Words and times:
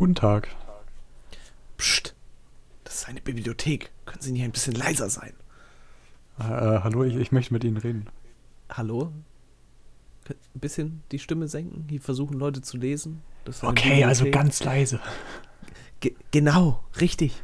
Guten 0.00 0.14
Tag. 0.14 0.48
Psst. 1.76 2.14
Das 2.84 2.94
ist 2.94 3.08
eine 3.10 3.20
Bibliothek. 3.20 3.90
Können 4.06 4.22
Sie 4.22 4.32
nicht 4.32 4.44
ein 4.44 4.50
bisschen 4.50 4.72
leiser 4.72 5.10
sein? 5.10 5.34
Äh, 6.38 6.44
äh, 6.44 6.80
hallo, 6.82 7.04
ich, 7.04 7.16
ich 7.16 7.32
möchte 7.32 7.52
mit 7.52 7.64
Ihnen 7.64 7.76
reden. 7.76 8.06
Hallo? 8.70 9.12
Ein 10.26 10.58
bisschen 10.58 11.02
die 11.12 11.18
Stimme 11.18 11.48
senken? 11.48 11.84
Hier 11.90 12.00
versuchen 12.00 12.38
Leute 12.38 12.62
zu 12.62 12.78
lesen. 12.78 13.20
Okay, 13.60 14.02
also 14.04 14.24
Bibliothek. 14.24 14.32
ganz 14.32 14.64
leise. 14.64 15.00
Ge 16.00 16.14
genau, 16.30 16.82
richtig. 16.98 17.34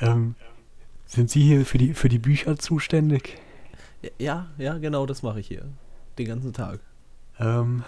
Ähm, 0.00 0.34
sind 1.04 1.30
Sie 1.30 1.42
hier 1.42 1.66
für 1.66 1.76
die, 1.76 1.92
für 1.92 2.08
die 2.08 2.18
Bücher 2.18 2.58
zuständig? 2.58 3.38
ja, 4.18 4.50
ja, 4.56 4.78
genau, 4.78 5.04
das 5.04 5.22
mache 5.22 5.40
ich 5.40 5.46
hier. 5.46 5.68
Den 6.16 6.26
ganzen 6.26 6.54
Tag. 6.54 6.80
Ähm, 7.38 7.84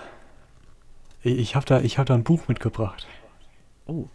ich 1.25 1.39
ich 1.39 1.57
habe 1.57 1.67
da, 1.67 1.81
ich 1.81 1.99
hab 1.99 2.07
da 2.07 2.15
ein 2.15 2.25
Buch 2.25 2.49
mitgebracht. 2.49 3.07
Oh. 3.87 4.07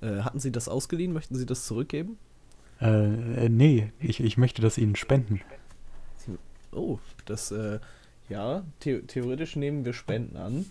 Äh, 0.00 0.20
hatten 0.20 0.38
Sie 0.40 0.52
das 0.52 0.68
ausgeliehen? 0.68 1.12
Möchten 1.12 1.34
Sie 1.34 1.46
das 1.46 1.66
zurückgeben? 1.66 2.18
Äh, 2.80 3.46
äh, 3.46 3.48
nee, 3.48 3.92
ich, 4.00 4.20
ich 4.20 4.36
möchte 4.36 4.62
das 4.62 4.78
Ihnen 4.78 4.96
spenden. 4.96 5.40
Oh, 6.72 6.98
das, 7.24 7.50
äh, 7.50 7.80
ja, 8.28 8.62
the 8.84 9.00
theoretisch 9.00 9.56
nehmen 9.56 9.84
wir 9.84 9.94
Spenden 9.94 10.36
an. 10.36 10.66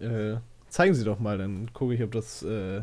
Äh, 0.00 0.40
zeigen 0.68 0.94
Sie 0.94 1.04
doch 1.04 1.18
mal, 1.18 1.38
dann 1.38 1.72
gucke 1.74 1.94
ich, 1.94 2.02
ob 2.02 2.12
das, 2.12 2.42
äh, 2.42 2.82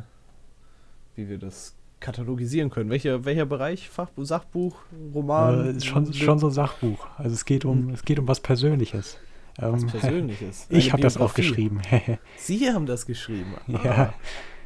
wie 1.16 1.28
wir 1.30 1.40
das 1.40 1.74
katalogisieren 2.00 2.70
können. 2.70 2.90
Welcher, 2.90 3.26
welcher 3.26 3.46
Bereich? 3.46 3.90
Fachbuch, 3.90 4.26
Sachbuch, 4.26 4.76
Roman? 5.14 5.66
Äh, 5.66 5.72
ist 5.72 5.86
schon, 5.86 6.14
schon 6.14 6.40
so 6.40 6.48
ein 6.48 6.54
Sachbuch. 6.54 7.08
Also 7.18 7.34
es 7.34 7.44
geht 7.44 7.66
um, 7.66 7.90
es 7.90 8.04
geht 8.04 8.20
um 8.20 8.28
was 8.28 8.40
Persönliches. 8.40 9.18
Was 9.58 9.82
Ähm, 9.84 9.90
Persönliches. 9.90 10.68
ich 10.70 10.92
habe 10.94 11.02
das 11.02 11.16
Biografie. 11.16 11.24
aufgeschrieben. 11.42 11.82
Sie 12.38 12.70
haben 12.72 12.86
das 12.86 13.06
geschrieben. 13.06 13.54
Ah, 13.74 13.82
Ja. 13.84 14.14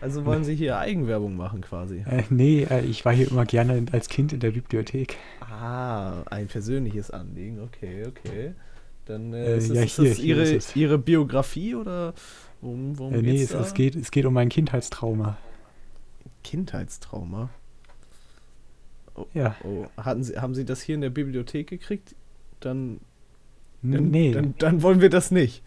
Also 0.02 0.26
wollen 0.26 0.43
Sie 0.43 0.55
hier 0.55 0.79
Eigenwerbung 0.79 1.35
machen 1.38 1.62
quasi. 1.62 2.04
äh, 2.07 2.24
nee, 2.32 2.63
äh, 2.63 2.82
ich 2.84 3.05
war 3.05 3.13
hier 3.13 3.29
immer 3.29 3.46
gerne 3.46 3.85
als 3.91 4.10
Kind 4.10 4.34
in 4.34 4.40
der 4.40 4.49
Bibliothek. 4.49 5.16
Ah, 5.41 6.24
ein 6.24 6.48
persönliches 6.48 7.12
Anliegen. 7.12 7.60
Okay, 7.62 8.05
okay. 8.07 8.54
Dann 9.05 9.32
äh, 9.34 9.46
Äh, 9.54 9.57
ist, 9.57 9.70
es, 9.70 9.76
ja, 9.76 9.84
ist 9.84 9.96
hier- 9.96 10.10
das 10.10 10.18
hier 10.18 10.35
ihre, 10.38 10.43
ist 10.43 10.76
ihre 10.76 10.98
Biografie 10.98 11.76
oder 11.76 12.16
worum, 12.62 12.98
worum 12.98 13.13
Äh, 13.13 13.21
nee, 13.21 13.44
es, 13.44 13.54
es, 13.54 13.76
geht, 13.76 13.96
es 13.96 14.10
geht 14.10 14.26
um 14.26 14.34
mein 14.34 14.49
Kindheitstrauma. 14.49 15.38
Kindheitstrauma. 16.44 17.49
Ja. 19.34 19.55
Oh, 19.63 19.85
hatten 19.98 20.23
Sie, 20.23 20.38
haben 20.40 20.55
Sie 20.55 20.66
das 20.66 20.82
hier 20.82 20.96
in 20.96 21.01
der 21.01 21.10
Bibliothek 21.12 21.68
gekriegt? 21.68 22.16
Dann, 22.60 22.99
dann, 23.82 24.10
nee, 24.12 24.32
dann, 24.32 24.54
dann 24.57 24.82
wollen 24.82 25.01
wir 25.01 25.10
das 25.10 25.32
nicht. 25.32 25.63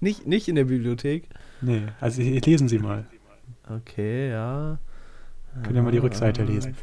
nicht. 0.00 0.26
Nicht 0.26 0.48
in 0.48 0.54
der 0.54 0.64
Bibliothek? 0.64 1.28
nee. 1.60 1.82
Also 2.00 2.22
lesen 2.22 2.68
Sie 2.68 2.78
mal. 2.78 3.06
Okay, 3.68 4.30
ja. 4.30 4.78
Können 5.64 5.76
ja 5.76 5.82
mal 5.82 5.90
die 5.92 5.98
Ah, 5.98 6.02
Rückseite 6.02 6.44
lesen. 6.44 6.76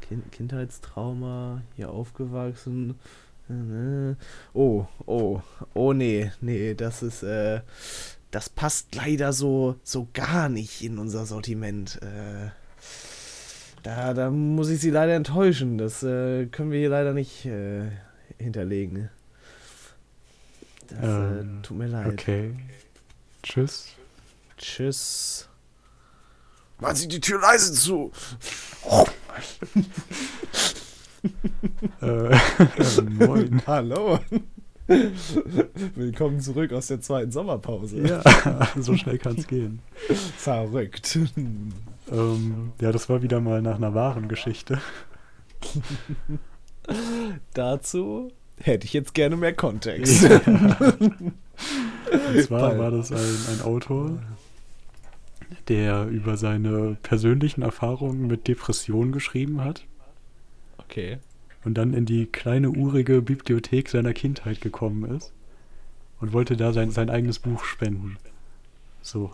Kind, 0.00 0.30
Kindheitstrauma, 0.32 1.62
hier 1.76 1.90
aufgewachsen. 1.90 2.96
Äh, 3.48 4.14
Oh, 4.52 4.86
oh, 5.06 5.40
oh 5.74 5.92
nee, 5.92 6.30
nee, 6.40 6.74
das 6.74 7.02
ist, 7.02 7.22
äh, 7.22 7.60
das 8.30 8.48
passt 8.48 8.94
leider 8.94 9.32
so, 9.32 9.76
so 9.82 10.06
gar 10.12 10.48
nicht 10.48 10.82
in 10.84 10.98
unser 10.98 11.26
Sortiment. 11.26 11.98
Äh, 12.02 12.50
da, 13.82 14.12
da 14.14 14.30
muss 14.30 14.68
ich 14.68 14.80
Sie 14.80 14.90
leider 14.90 15.14
enttäuschen. 15.14 15.78
Das 15.78 16.02
äh, 16.02 16.46
können 16.46 16.70
wir 16.70 16.78
hier 16.78 16.90
leider 16.90 17.12
nicht 17.14 17.46
äh, 18.40 18.44
hinterlegen. 18.44 19.10
Das 20.88 20.98
äh, 20.98 21.40
Ähm, 21.40 21.62
tut 21.62 21.76
mir 21.76 21.86
leid. 21.86 22.12
Okay. 22.12 22.54
Tschüss. 23.42 23.88
Tschüss. 24.58 25.48
Machen 26.78 26.96
Sie 26.96 27.08
die 27.08 27.20
Tür 27.20 27.40
leise 27.40 27.72
zu. 27.72 28.10
äh, 32.00 32.38
moin. 33.02 33.62
Hallo. 33.66 34.18
Willkommen 35.94 36.40
zurück 36.40 36.72
aus 36.72 36.88
der 36.88 37.00
zweiten 37.00 37.30
Sommerpause. 37.30 38.00
Ja, 38.00 38.22
so 38.76 38.96
schnell 38.96 39.18
kann 39.18 39.36
es 39.36 39.46
gehen. 39.46 39.80
Verrückt. 40.36 41.16
Ähm, 42.10 42.72
ja, 42.80 42.90
das 42.90 43.08
war 43.08 43.22
wieder 43.22 43.40
mal 43.40 43.62
nach 43.62 43.76
einer 43.76 43.94
wahren 43.94 44.26
Geschichte. 44.26 44.80
Dazu 47.54 48.32
hätte 48.62 48.86
ich 48.86 48.92
jetzt 48.92 49.14
gerne 49.14 49.36
mehr 49.36 49.54
Kontext. 49.54 50.24
Und 50.28 51.32
zwar 52.44 52.78
war 52.78 52.90
das 52.90 53.12
ein, 53.12 53.54
ein 53.54 53.60
Autor, 53.62 54.18
der 55.68 56.06
über 56.06 56.36
seine 56.36 56.96
persönlichen 57.02 57.62
Erfahrungen 57.62 58.26
mit 58.26 58.48
Depressionen 58.48 59.12
geschrieben 59.12 59.62
hat 59.62 59.84
Okay. 60.78 61.18
und 61.64 61.74
dann 61.74 61.92
in 61.92 62.06
die 62.06 62.26
kleine 62.26 62.70
urige 62.70 63.22
Bibliothek 63.22 63.88
seiner 63.88 64.12
Kindheit 64.12 64.60
gekommen 64.60 65.16
ist 65.16 65.32
und 66.20 66.32
wollte 66.32 66.56
da 66.56 66.72
sein, 66.72 66.90
sein 66.90 67.10
eigenes 67.10 67.38
Buch 67.38 67.64
spenden. 67.64 68.16
So. 69.02 69.30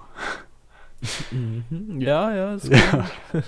Mhm. 1.30 2.00
Ja, 2.00 2.34
ja. 2.34 2.54
Es, 2.54 2.68
Ja. 2.68 3.08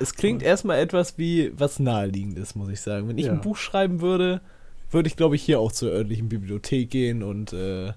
es 0.00 0.14
klingt 0.14 0.42
erstmal 0.42 0.78
etwas 0.78 1.18
wie 1.18 1.52
was 1.56 1.78
Naheliegendes, 1.78 2.54
muss 2.54 2.68
ich 2.68 2.80
sagen. 2.80 3.08
Wenn 3.08 3.18
ich 3.18 3.26
Ja. 3.26 3.32
ein 3.32 3.40
Buch 3.40 3.56
schreiben 3.56 4.00
würde, 4.00 4.40
würde 4.92 5.08
ich, 5.08 5.16
glaube 5.16 5.36
ich, 5.36 5.42
hier 5.42 5.60
auch 5.60 5.72
zur 5.72 5.90
örtlichen 5.90 6.28
Bibliothek 6.28 6.90
gehen 6.90 7.22
und 7.22 7.52
äh, 7.52 7.92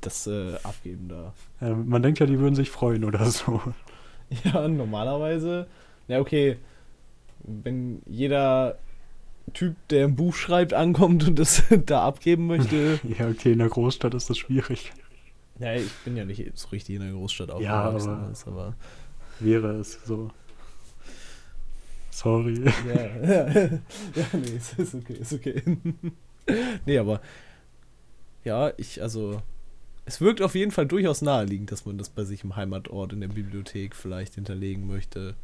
das 0.00 0.26
äh, 0.26 0.54
abgeben 0.62 1.08
da. 1.08 1.34
Äh, 1.60 1.74
man 1.74 2.02
denkt 2.02 2.18
ja, 2.20 2.26
die 2.26 2.38
würden 2.38 2.54
sich 2.54 2.70
freuen 2.70 3.04
oder 3.04 3.24
so. 3.30 3.60
Ja, 4.44 4.68
normalerweise. 4.68 5.66
Ja, 6.06 6.20
okay. 6.20 6.56
Wenn 7.42 8.00
jeder 8.06 8.78
Typ, 9.54 9.74
der 9.88 10.04
ein 10.06 10.14
Buch 10.14 10.34
schreibt, 10.36 10.72
ankommt 10.72 11.26
und 11.26 11.36
das 11.36 11.64
da 11.86 12.04
abgeben 12.06 12.46
möchte. 12.46 13.00
Ja, 13.18 13.26
okay, 13.28 13.52
in 13.52 13.58
der 13.58 13.68
Großstadt 13.68 14.14
ist 14.14 14.30
das 14.30 14.38
schwierig. 14.38 14.92
ja, 15.58 15.74
ich 15.74 15.90
bin 16.04 16.16
ja 16.16 16.24
nicht 16.24 16.56
so 16.56 16.68
richtig 16.68 16.94
in 16.94 17.02
der 17.02 17.10
Großstadt 17.10 17.48
Ja, 17.60 17.86
aufgewachsen. 17.88 18.10
aber- 18.10 18.30
ist 18.30 18.46
aber 18.46 18.74
Wäre 19.40 19.72
es 19.80 19.98
so. 20.04 20.30
Sorry. 22.12 22.62
ja, 22.64 23.26
ja, 23.26 23.48
ja, 23.48 23.70
nee, 24.34 24.56
ist 24.78 24.94
okay, 24.94 25.14
ist 25.14 25.32
okay. 25.32 25.62
nee, 26.86 26.98
aber 26.98 27.20
ja, 28.44 28.72
ich, 28.76 29.02
also, 29.02 29.42
es 30.04 30.20
wirkt 30.20 30.42
auf 30.42 30.54
jeden 30.54 30.70
Fall 30.70 30.86
durchaus 30.86 31.22
naheliegend, 31.22 31.70
dass 31.72 31.84
man 31.86 31.98
das 31.98 32.08
bei 32.08 32.24
sich 32.24 32.44
im 32.44 32.56
Heimatort 32.56 33.12
in 33.12 33.20
der 33.20 33.28
Bibliothek 33.28 33.94
vielleicht 33.94 34.34
hinterlegen 34.34 34.86
möchte. 34.86 35.34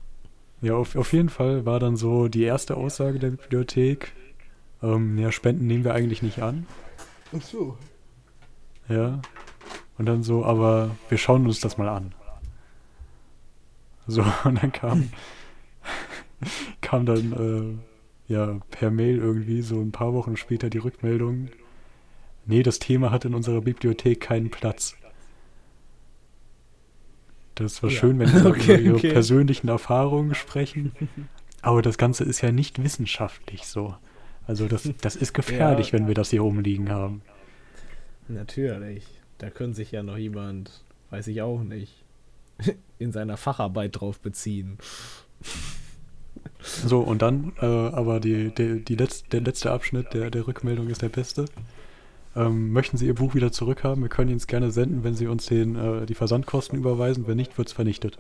Ja, 0.62 0.74
auf, 0.74 0.96
auf 0.96 1.12
jeden 1.12 1.28
Fall 1.28 1.66
war 1.66 1.78
dann 1.78 1.96
so 1.96 2.28
die 2.28 2.42
erste 2.42 2.76
Aussage 2.76 3.18
der 3.18 3.30
Bibliothek. 3.30 4.12
Ähm, 4.82 5.18
ja, 5.18 5.30
Spenden 5.30 5.66
nehmen 5.66 5.84
wir 5.84 5.94
eigentlich 5.94 6.22
nicht 6.22 6.42
an. 6.42 6.66
Ach 7.36 7.42
so. 7.42 7.76
Ja. 8.88 9.20
Und 9.98 10.06
dann 10.06 10.22
so, 10.22 10.44
aber 10.44 10.96
wir 11.08 11.18
schauen 11.18 11.46
uns 11.46 11.60
das 11.60 11.78
mal 11.78 11.88
an. 11.88 12.14
So, 14.06 14.24
und 14.44 14.62
dann 14.62 14.72
kam, 14.72 15.10
kam 16.80 17.06
dann, 17.06 17.32
äh, 17.32 17.95
ja, 18.28 18.58
per 18.70 18.90
Mail 18.90 19.18
irgendwie 19.18 19.62
so 19.62 19.80
ein 19.80 19.92
paar 19.92 20.12
Wochen 20.14 20.36
später 20.36 20.68
die 20.70 20.78
Rückmeldung. 20.78 21.48
Nee, 22.46 22.62
das 22.62 22.78
Thema 22.78 23.10
hat 23.10 23.24
in 23.24 23.34
unserer 23.34 23.60
Bibliothek 23.60 24.20
keinen 24.20 24.50
Platz. 24.50 24.96
Das 27.54 27.82
war 27.82 27.90
Ja. 27.90 27.96
schön, 27.98 28.18
wenn 28.18 28.28
Sie 28.28 28.46
Okay, 28.46 28.74
über 28.74 28.80
Ihre 28.80 28.94
okay. 28.96 29.12
persönlichen 29.12 29.68
Erfahrungen 29.68 30.34
sprechen. 30.34 30.92
Aber 31.62 31.82
das 31.82 31.98
Ganze 31.98 32.24
ist 32.24 32.40
ja 32.42 32.52
nicht 32.52 32.82
wissenschaftlich 32.82 33.66
so. 33.66 33.94
Also 34.46 34.68
das, 34.68 34.88
das 35.00 35.16
ist 35.16 35.32
gefährlich, 35.34 35.88
Ja. 35.88 35.92
wenn 35.94 36.06
wir 36.06 36.14
das 36.14 36.30
hier 36.30 36.42
rumliegen 36.42 36.90
haben. 36.90 37.22
Natürlich. 38.28 39.04
Da 39.38 39.50
könnte 39.50 39.76
sich 39.76 39.92
ja 39.92 40.02
noch 40.02 40.16
jemand, 40.16 40.82
weiß 41.10 41.26
ich 41.28 41.42
auch 41.42 41.62
nicht, 41.62 41.92
in 42.98 43.12
seiner 43.12 43.36
Facharbeit 43.36 44.00
drauf 44.00 44.18
beziehen. 44.20 44.78
So, 46.60 47.00
und 47.00 47.22
dann, 47.22 47.52
äh, 47.60 47.66
aber 47.66 48.20
die, 48.20 48.54
die, 48.54 48.84
die 48.84 48.94
letz, 48.96 49.24
der 49.24 49.40
letzte 49.40 49.70
Abschnitt 49.72 50.14
der, 50.14 50.30
der 50.30 50.46
Rückmeldung 50.46 50.88
ist 50.88 51.02
der 51.02 51.08
beste. 51.08 51.46
Ähm, 52.34 52.72
möchten 52.72 52.96
Sie 52.98 53.06
Ihr 53.06 53.14
Buch 53.14 53.34
wieder 53.34 53.50
zurückhaben? 53.50 54.02
Wir 54.02 54.10
können 54.10 54.28
Ihnen 54.28 54.36
es 54.36 54.46
gerne 54.46 54.70
senden, 54.70 55.04
wenn 55.04 55.14
Sie 55.14 55.26
uns 55.26 55.46
den, 55.46 55.76
äh, 55.76 56.06
die 56.06 56.14
Versandkosten 56.14 56.78
überweisen. 56.78 57.26
Wenn 57.26 57.36
nicht, 57.36 57.56
wird 57.56 57.68
es 57.68 57.74
vernichtet. 57.74 58.18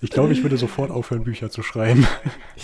Ich 0.00 0.10
glaube, 0.10 0.32
ich 0.32 0.42
würde 0.42 0.56
sofort 0.56 0.90
aufhören, 0.90 1.24
Bücher 1.24 1.50
zu 1.50 1.62
schreiben. 1.62 2.06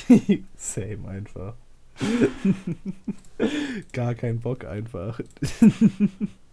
Same 0.56 1.08
einfach. 1.08 1.54
Gar 3.92 4.14
kein 4.14 4.40
Bock 4.40 4.64
einfach. 4.64 5.20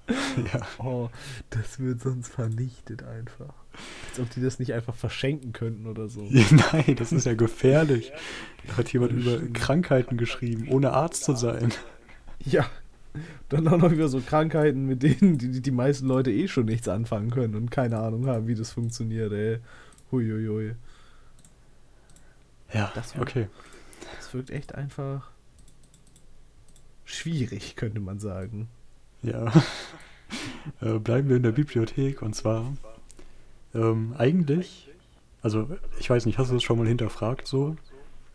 ja. 0.08 0.62
Oh, 0.78 1.10
das 1.50 1.80
wird 1.80 2.02
sonst 2.02 2.30
vernichtet 2.30 3.04
einfach. 3.04 3.54
Als 4.10 4.20
ob 4.20 4.30
die 4.32 4.42
das 4.42 4.60
nicht 4.60 4.74
einfach 4.74 4.96
verschenken 4.96 5.54
könnten 5.54 5.88
oder 5.88 6.08
so. 6.10 6.22
Nein, 6.74 6.96
das 6.98 7.12
ist 7.12 7.26
ja 7.26 7.34
gefährlich. 7.36 8.12
Da 8.68 8.78
hat 8.78 8.92
jemand 8.92 9.12
über 9.14 9.40
Krankheiten 9.54 10.18
geschrieben, 10.18 10.68
ohne 10.70 10.92
Arzt 10.94 11.24
zu 11.24 11.36
sein. 11.36 11.72
Ja. 12.44 12.66
Dann 13.50 13.68
auch 13.68 13.78
noch 13.78 13.92
wieder 13.92 14.10
so 14.10 14.20
Krankheiten, 14.22 14.86
mit 14.86 15.02
denen 15.02 15.38
die, 15.38 15.62
die 15.62 15.72
meisten 15.72 16.06
Leute 16.08 16.32
eh 16.32 16.48
schon 16.48 16.66
nichts 16.66 16.88
anfangen 16.88 17.32
können 17.32 17.56
und 17.56 17.72
keine 17.72 17.98
Ahnung 18.00 18.28
haben, 18.28 18.48
wie 18.48 18.54
das 18.56 18.72
funktioniert, 18.72 19.32
ey. 19.32 19.58
Huiuiui. 20.12 20.74
Ja, 22.74 22.92
Das 22.96 23.16
war- 23.16 23.22
okay. 23.24 23.48
Das 24.18 24.34
wirkt 24.34 24.50
echt 24.52 24.76
einfach 24.76 25.32
schwierig, 27.06 27.76
könnte 27.76 28.00
man 28.00 28.20
sagen. 28.20 28.68
Ja. 29.24 29.52
äh, 30.82 31.00
bleiben 31.00 31.30
wir 31.30 31.38
in 31.38 31.44
der 31.44 31.54
Bibliothek 31.54 32.22
und 32.22 32.36
zwar 32.36 32.74
ähm, 33.78 34.16
eigentlich, 34.18 34.90
also 35.42 35.70
ich 36.00 36.10
weiß 36.10 36.26
nicht, 36.26 36.38
hast 36.38 36.50
du 36.50 36.56
das 36.56 36.64
schon 36.64 36.78
mal 36.78 36.88
hinterfragt 36.88 37.48
so? 37.48 37.76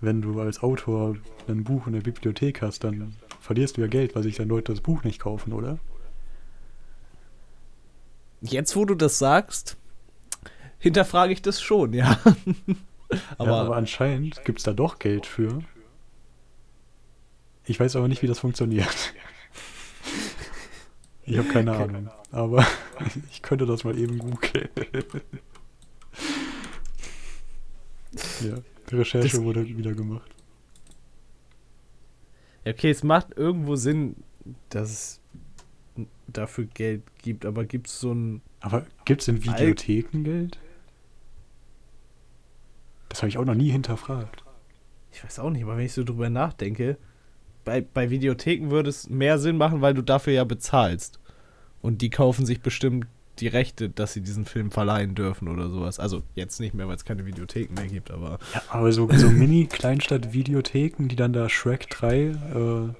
Wenn 0.00 0.23
du 0.23 0.41
als 0.41 0.62
Autor 0.62 1.17
ein 1.49 1.65
Buch 1.65 1.87
in 1.87 1.93
der 1.93 2.00
Bibliothek 2.00 2.62
hast, 2.62 2.85
dann 2.85 3.17
verlierst 3.41 3.77
du 3.77 3.81
ja 3.81 3.87
Geld, 3.89 4.15
weil 4.15 4.23
sich 4.23 4.37
dann 4.37 4.49
Leute 4.49 4.73
das 4.73 4.81
Buch 4.81 5.05
nicht 5.05 5.21
kaufen, 5.21 5.53
oder? 5.53 5.79
Jetzt, 8.41 8.75
wo 8.75 8.85
du 8.85 8.94
das 8.94 9.19
sagst, 9.19 9.77
hinterfrage 10.79 11.33
ich 11.33 11.43
das 11.43 11.61
schon, 11.61 11.93
ja. 11.93 12.19
aber, 13.38 13.50
ja, 13.50 13.61
aber 13.61 13.77
anscheinend 13.77 14.45
gibt 14.45 14.59
es 14.59 14.65
da 14.65 14.73
doch 14.73 14.99
Geld 14.99 15.27
für. 15.27 15.61
Ich 17.65 17.79
weiß 17.79 17.95
aber 17.97 18.09
nicht, 18.09 18.23
wie 18.23 18.27
das 18.29 18.38
funktioniert. 18.38 19.15
Ich 21.25 21.38
habe 21.38 21.47
keine. 21.47 21.73
Ahnung. 21.73 22.11
Aber 22.33 22.67
ich 23.31 23.43
könnte 23.43 23.67
das 23.67 23.85
mal 23.85 23.99
eben 23.99 24.19
googeln. 24.19 24.69
ja, 28.43 28.56
die 28.91 28.94
Recherche 28.97 29.29
Das- 29.29 29.43
wurde 29.43 29.67
wieder 29.67 29.93
gemacht. 29.94 30.31
Okay, 32.65 32.91
es 32.91 33.03
macht 33.03 33.37
irgendwo 33.37 33.75
Sinn, 33.75 34.17
dass 34.69 34.91
es 34.91 35.21
dafür 36.29 36.65
Geld 36.67 37.03
gibt, 37.19 37.44
aber 37.44 37.65
gibt 37.65 37.89
es 37.89 37.99
so 38.00 38.12
ein. 38.12 38.41
Aber 38.61 38.87
gibt 39.05 39.23
es 39.23 39.29
in 39.29 39.43
Videotheken 39.43 40.23
Geld? 40.23 40.59
Das 43.09 43.21
habe 43.21 43.29
ich 43.29 43.37
auch 43.38 43.45
noch 43.45 43.56
nie 43.56 43.71
hinterfragt. 43.71 44.45
Ich 45.11 45.23
weiß 45.25 45.41
auch 45.41 45.50
nicht, 45.50 45.65
aber 45.65 45.77
wenn 45.77 45.85
ich 45.85 45.93
so 45.93 46.05
drüber 46.05 46.31
nachdenke, 46.31 46.97
bei, 47.65 47.81
bei 47.81 48.11
Videotheken 48.11 48.71
würde 48.71 48.88
es 48.91 49.09
mehr 49.11 49.38
Sinn 49.38 49.56
machen, 49.56 49.81
weil 49.83 49.95
du 49.95 50.03
dafür 50.03 50.33
ja 50.33 50.45
bezahlst. 50.45 51.19
Und 51.82 52.00
die 52.00 52.11
kaufen 52.11 52.46
sich 52.46 52.61
bestimmt 52.61 53.06
die 53.38 53.49
Rechte, 53.49 53.88
dass 53.88 54.12
sie 54.12 54.20
diesen 54.20 54.44
Film 54.44 54.70
verleihen 54.70 55.14
dürfen 55.14 55.49
oder 55.49 55.69
sowas. 55.69 55.99
Also 55.99 56.23
jetzt 56.34 56.61
nicht 56.61 56.75
mehr, 56.75 56.87
weil 56.87 56.96
es 56.96 57.05
keine 57.05 57.26
Videotheken 57.26 57.75
mehr 57.75 57.88
gibt, 57.88 58.11
aber. 58.11 58.38
Ja, 58.55 58.62
aber 58.69 58.93
so, 58.93 59.08
so 59.12 59.29
Mini-Kleinstadt-Videotheken, 59.31 61.08
die 61.08 61.17
dann 61.17 61.32
da 61.32 61.49
Shrek 61.49 61.90
3 61.90 62.20
äh, 62.20 62.94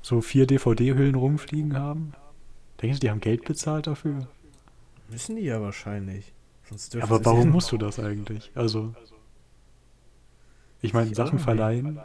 so 0.00 0.20
vier 0.20 0.46
DVD-Hüllen 0.46 1.14
rumfliegen 1.14 1.76
haben. 1.76 2.14
Denkst 2.80 2.98
du, 2.98 3.06
die 3.06 3.10
haben 3.10 3.20
Geld 3.20 3.44
bezahlt 3.44 3.86
dafür? 3.86 4.26
Müssen 5.10 5.36
die 5.36 5.42
ja 5.42 5.60
wahrscheinlich. 5.60 6.32
Sonst 6.68 6.94
dürfen 6.94 7.12
Aber 7.12 7.24
warum 7.24 7.50
musst 7.50 7.70
du 7.72 7.76
das 7.76 7.98
eigentlich? 7.98 8.50
Also, 8.54 8.94
ich 10.80 10.92
meine, 10.92 11.14
Sachen 11.14 11.38
verleihen. 11.38 12.00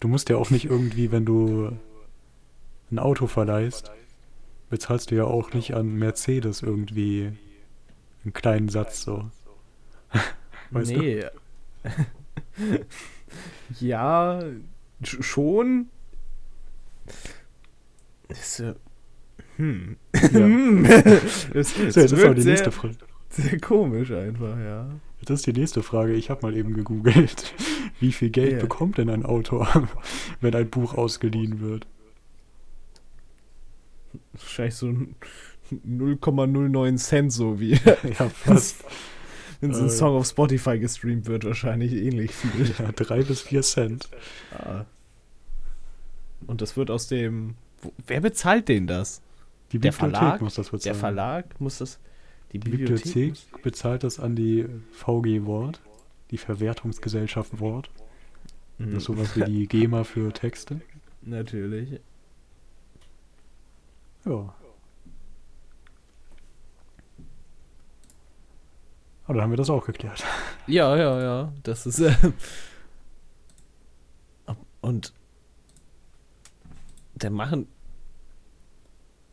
Du 0.00 0.06
musst 0.06 0.28
ja 0.28 0.36
auch 0.36 0.50
nicht 0.50 0.66
irgendwie, 0.66 1.10
wenn 1.10 1.24
du 1.24 1.72
ein 2.90 2.98
Auto 2.98 3.26
verleihst, 3.26 3.90
bezahlst 4.70 5.10
du 5.10 5.14
ja 5.16 5.24
auch 5.24 5.52
nicht 5.52 5.74
an 5.74 5.94
Mercedes 5.94 6.62
irgendwie 6.62 7.32
einen 8.24 8.32
kleinen 8.32 8.68
Satz 8.68 9.02
so. 9.02 9.30
Weißt 10.70 10.90
du? 10.90 10.98
nee. 10.98 11.24
ja, 13.80 14.40
sch- 15.02 15.22
schon. 15.22 15.88
Ist, 18.28 18.60
äh, 18.60 18.74
hm. 19.56 19.96
Ja. 20.14 20.28
So, 21.52 21.58
es 21.58 21.76
jetzt 21.76 21.96
ist 21.96 22.16
wirkt 22.16 22.38
die 22.38 22.42
sehr, 22.42 22.52
nächste 22.52 22.70
Frage. 22.72 22.94
sehr 23.30 23.58
komisch 23.60 24.10
einfach, 24.12 24.58
ja. 24.58 24.88
Das 25.24 25.40
ist 25.40 25.46
die 25.46 25.52
nächste 25.52 25.82
Frage. 25.82 26.12
Ich 26.14 26.30
habe 26.30 26.42
mal 26.46 26.56
eben 26.56 26.74
gegoogelt. 26.74 27.54
Wie 28.00 28.12
viel 28.12 28.30
Geld 28.30 28.52
Ja. 28.52 28.58
bekommt 28.60 28.98
denn 28.98 29.10
ein 29.10 29.24
Autor, 29.26 29.88
wenn 30.40 30.54
ein 30.54 30.70
Buch 30.70 30.94
ausgeliehen 30.94 31.60
wird? 31.60 31.86
Wahrscheinlich 34.32 34.74
so 34.74 34.86
ein 34.88 35.14
0,09 35.72 36.96
Cent, 36.96 37.32
so 37.32 37.60
wie 37.60 37.72
Ja, 38.18 38.28
fast. 38.28 38.84
wenn 39.60 39.74
so 39.74 39.80
ein 39.80 39.86
Äh. 39.86 39.90
Song 39.90 40.16
auf 40.16 40.26
Spotify 40.26 40.78
gestreamt 40.78 41.26
wird, 41.26 41.44
wahrscheinlich 41.44 41.92
ähnlich 41.92 42.32
viel. 42.32 42.66
Ja, 42.78 42.92
drei 42.92 43.22
bis 43.22 43.42
vier 43.42 43.62
Cent. 43.62 44.08
Ah. 44.52 44.84
Und 46.46 46.60
das 46.62 46.76
wird 46.76 46.90
aus 46.90 47.08
dem. 47.08 47.54
Wo, 47.82 47.92
wer 48.06 48.20
bezahlt 48.20 48.68
den 48.68 48.86
das? 48.86 49.20
Die 49.72 49.78
Der 49.78 49.90
Bibliothek 49.90 50.16
Verlag? 50.18 50.40
muss 50.40 50.54
das 50.54 50.66
Der 50.66 50.72
bezahlen. 50.78 50.96
Verlag 50.98 51.60
muss 51.60 51.78
das. 51.78 51.98
Die 52.52 52.58
Die 52.60 52.70
Bibliothek. 52.70 53.04
Bibliothek 53.04 53.28
muss- 53.52 53.62
bezahlt 53.62 54.04
das 54.04 54.18
an 54.18 54.34
die 54.36 54.66
VG 54.92 55.44
Wort, 55.44 55.82
die 56.30 56.38
Verwertungsgesellschaft 56.38 57.60
Wort. 57.60 57.90
Mhm. 58.78 58.86
Das 58.92 58.94
ist 58.98 59.04
sowas 59.04 59.36
wie 59.36 59.44
die 59.44 59.66
GEMA 59.66 60.04
für 60.04 60.32
Texte. 60.32 60.80
Natürlich. 61.22 62.00
Ja. 64.28 64.54
Aber 69.24 69.34
dann 69.34 69.42
haben 69.42 69.50
wir 69.50 69.56
das 69.56 69.70
auch 69.70 69.84
geklärt. 69.84 70.24
Ja, 70.66 70.94
ja, 70.98 71.18
ja. 71.22 71.52
Das 71.62 71.86
ist. 71.86 71.98
Äh, 71.98 72.14
und. 74.82 75.14
Der 77.14 77.30
machen. 77.30 77.68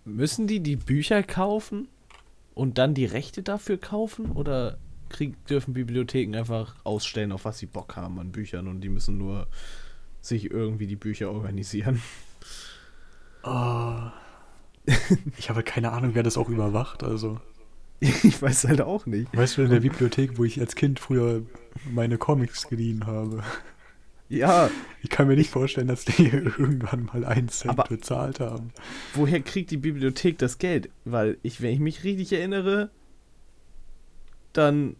Müssen 0.05 0.47
die 0.47 0.61
die 0.61 0.77
Bücher 0.77 1.23
kaufen 1.23 1.89
und 2.53 2.77
dann 2.77 2.93
die 2.93 3.05
Rechte 3.05 3.43
dafür 3.43 3.77
kaufen? 3.77 4.31
Oder 4.31 4.77
krieg, 5.09 5.45
dürfen 5.47 5.73
Bibliotheken 5.73 6.37
einfach 6.37 6.75
ausstellen, 6.85 7.33
auf 7.33 7.43
was 7.43 7.57
sie 7.57 7.65
Bock 7.65 7.97
haben 7.97 8.17
an 8.19 8.31
Büchern 8.31 8.69
und 8.69 8.79
die 8.79 8.89
müssen 8.89 9.17
nur 9.17 9.47
sich 10.21 10.49
irgendwie 10.49 10.87
die 10.87 10.95
Bücher 10.95 11.31
organisieren? 11.31 12.01
Oh. 13.43 14.09
Ich 15.37 15.49
habe 15.49 15.63
keine 15.63 15.91
Ahnung, 15.91 16.11
wer 16.13 16.23
das 16.23 16.37
auch 16.37 16.49
überwacht. 16.49 17.03
Also, 17.03 17.39
Ich 17.99 18.41
weiß 18.41 18.65
halt 18.65 18.81
auch 18.81 19.05
nicht. 19.05 19.35
weißt 19.35 19.57
du, 19.57 19.63
in 19.63 19.69
der 19.71 19.79
Bibliothek, 19.79 20.37
wo 20.37 20.43
ich 20.43 20.59
als 20.59 20.75
Kind 20.75 20.99
früher 20.99 21.41
meine 21.91 22.17
Comics 22.17 22.67
geliehen 22.67 23.05
habe, 23.07 23.43
Ja, 24.29 24.69
ich 25.01 25.09
kann 25.09 25.27
mir 25.27 25.35
nicht 25.35 25.49
vorstellen, 25.51 25.87
dass 25.87 26.03
die 26.05 26.27
irgendwann 26.57 27.05
mal 27.05 27.23
einen 27.25 27.49
Cent 27.49 27.71
Aber- 27.71 27.83
bezahlt 27.83 28.39
haben. 28.39 28.71
woher 29.13 29.39
kriegt 29.41 29.71
die 29.71 29.77
Bibliothek 29.77 30.37
das 30.37 30.57
Geld? 30.57 30.89
Weil 31.05 31.37
ich, 31.43 31.61
wenn 31.61 31.71
ich 31.73 31.79
mich 31.79 32.03
richtig 32.03 32.33
erinnere, 32.33 32.89
dann. 34.53 34.95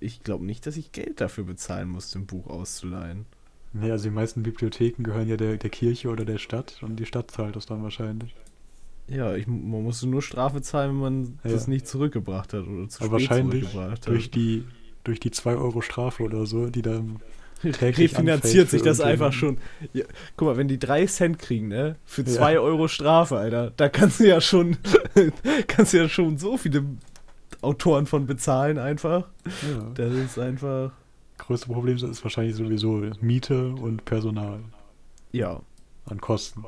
Ich 0.00 0.24
glaube 0.24 0.44
nicht, 0.44 0.66
dass 0.66 0.76
ich 0.76 0.90
Geld 0.90 1.20
dafür 1.20 1.44
bezahlen 1.44 1.88
musste, 1.88 2.18
ein 2.18 2.26
Buch 2.26 2.48
auszuleihen. 2.48 3.24
Nee, 3.72 3.90
also 3.92 4.04
die 4.08 4.14
meisten 4.14 4.42
Bibliotheken 4.42 5.04
gehören 5.04 5.28
ja 5.28 5.36
der, 5.36 5.58
der 5.58 5.70
Kirche 5.70 6.08
oder 6.08 6.24
der 6.24 6.38
Stadt 6.38 6.78
und 6.82 6.96
die 6.96 7.06
Stadt 7.06 7.30
zahlt 7.30 7.54
das 7.54 7.66
dann 7.66 7.84
wahrscheinlich. 7.84 8.34
Ja, 9.08 9.34
ich, 9.34 9.46
man 9.46 9.82
musste 9.84 10.06
nur 10.08 10.20
Strafe 10.22 10.62
zahlen, 10.62 10.90
wenn 10.90 11.00
man 11.00 11.38
Ja. 11.44 11.52
das 11.52 11.68
nicht 11.68 11.86
zurückgebracht 11.86 12.52
hat 12.52 12.66
oder 12.66 12.88
zu 12.88 13.04
Aber 13.04 13.20
spät 13.20 13.30
wahrscheinlich 13.30 13.68
durch 14.04 14.30
die, 14.30 14.64
durch 15.04 15.20
die 15.20 15.30
2 15.30 15.54
Euro 15.56 15.80
Strafe 15.80 16.22
oder 16.24 16.44
so, 16.46 16.66
die 16.68 16.82
dann 16.82 17.20
täglich 17.62 18.12
Refinanziert 18.12 18.68
sich 18.68 18.82
das 18.82 19.00
einfach 19.00 19.32
schon. 19.32 19.58
Ja, 19.92 20.04
guck 20.36 20.48
mal, 20.48 20.56
wenn 20.56 20.68
die 20.68 20.78
3 20.78 21.06
Cent 21.06 21.38
kriegen, 21.38 21.68
ne? 21.68 21.96
Für 22.04 22.22
Ja. 22.22 22.28
2 22.28 22.58
Euro 22.58 22.88
Strafe, 22.88 23.36
Alter, 23.38 23.72
da 23.76 23.88
kannst 23.88 24.20
du 24.20 24.26
ja 24.28 24.40
schon, 24.40 24.76
kannst 25.68 25.92
du 25.92 25.98
ja 25.98 26.08
schon 26.08 26.36
so 26.38 26.56
viele 26.56 26.84
Autoren 27.62 28.06
von 28.06 28.26
bezahlen 28.26 28.76
einfach. 28.78 29.28
Ja. 29.46 29.90
Das 29.94 30.12
ist 30.14 30.38
einfach. 30.38 30.92
Größte 31.38 31.68
Problem 31.68 31.96
ist 31.96 32.22
wahrscheinlich 32.24 32.56
sowieso 32.56 33.02
Miete 33.20 33.68
und 33.68 34.04
Personal 34.04 34.60
Ja. 35.32 35.60
an 36.06 36.20
Kosten. 36.20 36.64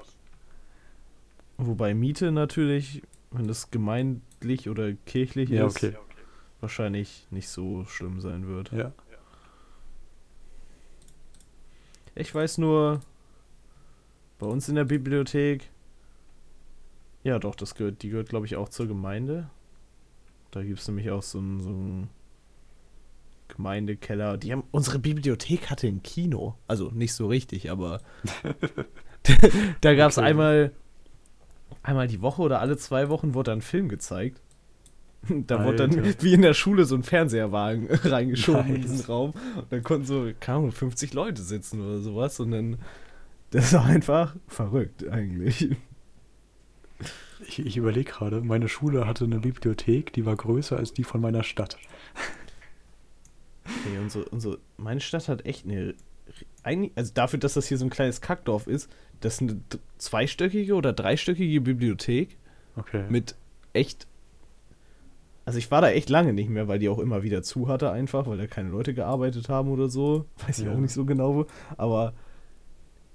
Wobei 1.59 1.93
Miete 1.93 2.31
natürlich, 2.33 3.03
wenn 3.31 3.47
das 3.49 3.71
gemeindlich 3.71 4.69
oder 4.71 4.93
kirchlich 4.93 5.51
Ja, 5.51 5.67
ist, 5.67 5.77
okay. 5.77 5.97
wahrscheinlich 6.61 7.27
nicht 7.31 7.49
so 7.49 7.85
schlimm 7.85 8.21
sein 8.21 8.47
wird. 8.47 8.73
Ja. 8.73 8.93
Ich 12.15 12.35
weiß 12.35 12.59
nur, 12.59 13.01
bei 14.39 14.47
uns 14.47 14.69
in 14.69 14.75
der 14.77 14.85
Bibliothek, 14.85 15.71
ja 17.23 17.39
doch, 17.39 17.55
das 17.55 17.75
gehört, 17.75 18.03
die 18.03 18.09
gehört 18.11 18.29
glaube 18.29 18.47
ich 18.47 18.57
auch 18.57 18.69
zur 18.69 18.87
Gemeinde. 18.87 19.51
Da 20.51 20.63
gibt 20.63 20.79
es 20.81 20.89
nämlich 20.89 21.11
auch 21.11 21.23
so 21.23 21.39
einen, 21.39 21.61
so 21.61 21.69
einen 21.69 22.09
Gemeindekeller. 23.49 24.37
Die 24.37 24.53
haben, 24.53 24.65
unsere 24.71 24.99
Bibliothek 24.99 25.71
hatte 25.71 25.87
ein 25.87 26.03
Kino. 26.03 26.57
Also 26.67 26.91
nicht 26.91 27.13
so 27.15 27.27
richtig, 27.27 27.71
aber 27.71 28.01
da 29.81 29.95
gab 29.95 30.11
es 30.11 30.19
Okay. 30.19 30.27
einmal, 30.29 30.73
einmal 31.89 32.07
die 32.07 32.21
Woche 32.21 32.43
oder 32.43 32.61
alle 32.61 32.77
zwei 32.77 33.09
Wochen 33.09 33.35
wurde 33.35 33.53
ein 33.53 33.63
Film 33.63 33.89
gezeigt. 33.89 34.41
Da 35.29 35.65
wurde 35.65 35.89
dann 35.89 36.15
wie 36.23 36.33
in 36.33 36.43
der 36.43 36.55
Schule 36.55 36.85
so 36.85 36.95
ein 36.95 37.03
Fernseherwagen 37.03 37.89
reingeschoben 37.91 38.67
in 38.67 38.81
Nice. 38.81 38.91
diesen 38.91 39.07
Raum. 39.07 39.33
Und 39.57 39.73
dann 39.73 39.83
konnten 39.83 40.07
so, 40.07 40.31
keine 40.39 40.59
Ahnung, 40.59 40.73
50 40.73 41.13
Leute 41.13 41.43
sitzen 41.43 41.81
oder 41.81 41.99
sowas. 41.99 42.39
Und 42.39 42.53
dann 42.53 42.79
Das 43.51 43.67
ist 43.67 43.75
einfach 43.75 44.37
verrückt 44.47 45.09
eigentlich. 45.09 45.71
Ich, 47.47 47.59
ich 47.59 47.77
überlege 47.77 48.11
gerade, 48.11 48.41
meine 48.43 48.69
Schule 48.69 49.07
hatte 49.07 49.25
eine 49.25 49.41
Bibliothek, 49.41 50.13
die 50.13 50.25
war 50.25 50.37
größer 50.37 50.77
als 50.77 50.93
die 50.93 51.05
von 51.05 51.21
meiner 51.21 51.43
Stadt. 51.43 51.79
Nee, 53.67 53.99
unsere, 53.99 54.25
unsere, 54.27 54.59
meine 54.77 55.01
Stadt 55.01 55.29
hat 55.29 55.45
echt 55.47 55.67
eine. 55.67 55.95
Also 56.95 57.13
dafür, 57.15 57.39
dass 57.39 57.55
das 57.55 57.67
hier 57.67 57.79
so 57.79 57.87
ein 57.87 57.91
kleines 57.91 58.21
Kackdorf 58.21 58.67
ist, 58.67 58.91
das 59.21 59.35
ist 59.35 59.43
eine 59.43 59.61
zweistöckige 59.99 60.75
oder 60.75 60.93
dreistöckige 60.93 61.61
Bibliothek. 61.61 62.37
Okay. 62.77 63.05
Mit 63.09 63.35
echt. 63.73 64.07
Also 65.45 65.59
ich 65.59 65.71
war 65.71 65.81
da 65.81 65.89
echt 65.91 66.11
lange 66.11 66.33
nicht 66.35 66.51
mehr, 66.51 66.69
weil 66.69 66.79
die 66.79 66.89
auch 66.91 66.99
immer 66.99 67.23
wieder 67.23 67.43
zu 67.43 67.69
hatte, 67.69 67.91
einfach, 67.91 68.27
weil 68.27 68.37
da 68.37 68.47
keine 68.47 68.69
Leute 68.69 68.93
gearbeitet 68.95 69.49
haben 69.49 69.71
oder 69.71 69.89
so. 69.89 70.27
Weiß 70.47 70.59
ich 70.59 70.67
Ja. 70.67 70.73
auch 70.73 70.79
nicht 70.79 70.93
so 70.93 71.05
genau. 71.05 71.47
Aber 71.77 72.13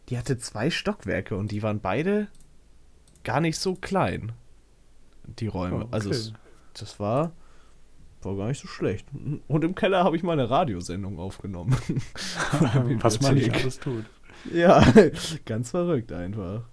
die 0.10 0.18
hatte 0.18 0.38
zwei 0.38 0.70
Stockwerke 0.70 1.38
und 1.38 1.52
die 1.52 1.64
waren 1.64 1.80
beide 1.80 2.28
gar 3.24 3.40
nicht 3.40 3.58
so 3.58 3.76
klein. 3.76 4.32
Die 5.40 5.48
Räume. 5.48 5.86
Oh, 5.86 5.88
Also 5.92 6.10
okay. 6.10 6.18
es, 6.18 6.34
das 6.74 7.00
war, 7.00 7.32
war 8.24 8.36
gar 8.36 8.48
nicht 8.48 8.60
so 8.60 8.68
schlecht. 8.68 9.08
Und 9.48 9.64
im 9.64 9.76
Keller 9.76 10.04
habe 10.04 10.18
ich 10.18 10.24
meine 10.24 10.50
Radiosendung 10.50 11.20
aufgenommen. 11.20 11.78
Was 13.00 13.22
man 13.22 13.36
nicht 13.36 13.54
alles 13.54 13.80
tut. 13.80 14.06
Ja, 14.52 14.86
ganz 15.46 15.72
verrückt 15.72 16.12
einfach. 16.12 16.64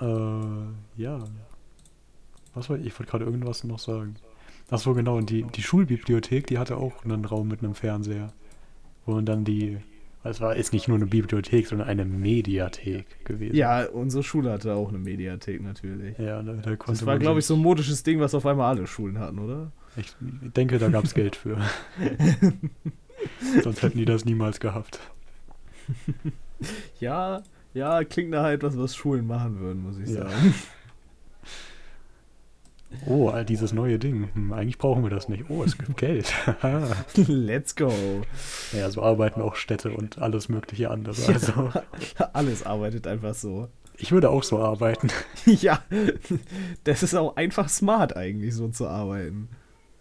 Äh, 0.00 1.02
ja. 1.02 1.18
Was 2.54 2.68
wollte 2.68 2.82
ich? 2.82 2.88
Ich 2.88 2.98
wollte 2.98 3.10
gerade 3.10 3.24
irgendwas 3.24 3.64
noch 3.64 3.78
sagen. 3.78 4.16
Ach 4.70 4.78
so, 4.78 4.94
genau. 4.94 5.16
Und 5.16 5.30
die, 5.30 5.42
die 5.42 5.62
Schulbibliothek, 5.62 6.46
die 6.46 6.58
hatte 6.58 6.76
auch 6.76 7.04
einen 7.04 7.24
Raum 7.24 7.48
mit 7.48 7.62
einem 7.62 7.74
Fernseher. 7.74 8.32
Wo 9.04 9.12
man 9.12 9.26
dann 9.26 9.44
die. 9.44 9.78
Es 10.22 10.40
war 10.40 10.54
ist 10.54 10.74
nicht 10.74 10.86
nur 10.86 10.98
eine 10.98 11.06
Bibliothek, 11.06 11.66
sondern 11.66 11.88
eine 11.88 12.04
Mediathek 12.04 13.24
gewesen. 13.24 13.56
Ja, 13.56 13.86
unsere 13.86 14.22
Schule 14.22 14.52
hatte 14.52 14.74
auch 14.74 14.90
eine 14.90 14.98
Mediathek 14.98 15.62
natürlich. 15.62 16.18
Ja, 16.18 16.42
da, 16.42 16.52
da 16.52 16.76
konnte 16.76 16.92
Das 17.00 17.06
war, 17.06 17.18
glaube 17.18 17.40
ich, 17.40 17.46
so 17.46 17.54
ein 17.54 17.60
modisches 17.60 18.02
Ding, 18.02 18.20
was 18.20 18.34
auf 18.34 18.44
einmal 18.44 18.76
alle 18.76 18.86
Schulen 18.86 19.18
hatten, 19.18 19.38
oder? 19.38 19.72
Ich 19.96 20.14
denke, 20.20 20.78
da 20.78 20.88
gab 20.88 21.04
es 21.04 21.14
Geld 21.14 21.36
für. 21.36 21.56
Sonst 23.62 23.82
hätten 23.82 23.96
die 23.96 24.04
das 24.04 24.26
niemals 24.26 24.60
gehabt. 24.60 25.00
Ja, 27.00 27.42
ja, 27.72 28.04
klingt 28.04 28.30
nach 28.30 28.46
etwas, 28.48 28.76
was 28.76 28.94
Schulen 28.94 29.26
machen 29.26 29.60
würden, 29.60 29.82
muss 29.82 29.98
ich 29.98 30.08
Ja. 30.10 30.28
sagen. 30.28 30.54
Oh, 33.06 33.28
all 33.28 33.44
dieses 33.44 33.72
neue 33.72 34.00
Ding. 34.00 34.30
Hm, 34.34 34.52
eigentlich 34.52 34.76
brauchen 34.76 35.04
wir 35.04 35.10
das 35.10 35.28
nicht. 35.28 35.44
Oh, 35.48 35.62
es 35.62 35.78
gibt 35.78 35.96
Geld. 35.96 36.32
Let's 37.14 37.76
go. 37.76 37.92
ja, 38.72 38.90
so 38.90 39.02
arbeiten 39.02 39.40
auch 39.42 39.54
Städte 39.54 39.92
und 39.92 40.18
alles 40.18 40.48
mögliche 40.48 40.90
andere. 40.90 41.14
Ja. 41.22 41.28
Also, 41.28 41.70
Alles 42.32 42.66
arbeitet 42.66 43.06
einfach 43.06 43.34
so. 43.34 43.68
ich 43.96 44.10
würde 44.10 44.28
auch 44.28 44.42
so 44.42 44.58
arbeiten. 44.58 45.08
ja, 45.46 45.80
das 46.82 47.04
ist 47.04 47.14
auch 47.14 47.36
einfach 47.36 47.68
smart 47.68 48.16
eigentlich, 48.16 48.54
so 48.56 48.66
zu 48.68 48.88
arbeiten. 48.88 49.48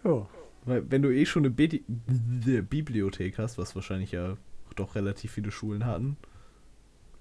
Ja. 0.03 0.25
Weil 0.65 0.89
wenn 0.89 1.03
du 1.03 1.13
eh 1.13 1.27
schon 1.27 1.43
eine 1.43 1.51
Bedi 1.51 1.84
Bibliothek 1.88 3.38
hast, 3.38 3.60
was 3.60 3.75
wahrscheinlich 3.75 4.13
ja 4.13 4.36
doch 4.79 4.95
relativ 4.95 5.31
viele 5.31 5.51
Schulen 5.51 5.86
hatten, 5.86 6.17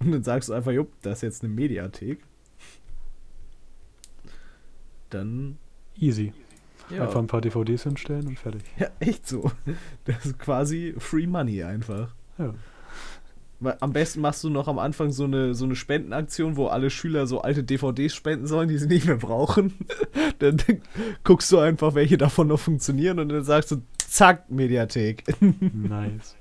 und 0.01 0.13
dann 0.13 0.23
sagst 0.23 0.49
du 0.49 0.53
einfach, 0.53 0.73
jupp, 0.73 0.91
das 1.03 1.19
ist 1.19 1.23
jetzt 1.23 1.45
eine 1.45 1.53
Mediathek, 1.53 2.21
dann, 5.11 5.59
Easy. 5.99 6.33
ja, 6.91 7.03
Einfach 7.05 7.19
ein 7.21 7.27
paar 7.27 7.41
DVDs 7.41 7.83
hinstellen 7.85 8.27
und 8.27 8.39
fertig. 8.39 8.63
ja, 8.79 8.89
echt 9.01 9.27
so. 9.27 9.51
Das 10.05 10.25
ist 10.27 10.39
quasi 10.39 10.95
Free 10.99 11.27
Money 11.27 11.63
einfach. 11.65 12.15
Ja. 12.39 12.55
Am 13.81 13.93
besten 13.93 14.21
machst 14.21 14.45
du 14.45 14.51
noch 14.51 14.69
am 14.69 14.79
Anfang 14.79 15.11
so 15.11 15.25
eine, 15.25 15.53
so 15.55 15.65
eine 15.65 15.75
Spendenaktion, 15.75 16.57
wo 16.57 16.69
alle 16.69 16.91
Schüler 16.91 17.27
so 17.27 17.41
alte 17.41 17.65
DVDs 17.65 18.15
spenden 18.15 18.47
sollen, 18.47 18.69
die 18.69 18.79
sie 18.79 18.87
nicht 18.87 19.07
mehr 19.07 19.17
brauchen. 19.17 19.75
dann 20.39 20.59
guckst 21.25 21.51
du 21.51 21.59
einfach, 21.59 21.95
welche 21.95 22.19
davon 22.19 22.47
noch 22.47 22.61
funktionieren 22.61 23.19
und 23.19 23.31
dann 23.31 23.43
sagst 23.43 23.73
du, 23.73 23.83
zack, 23.99 24.49
Mediathek. 24.51 25.25
Nice. 25.41 26.37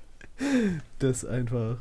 Das 0.98 1.24
einfach 1.24 1.78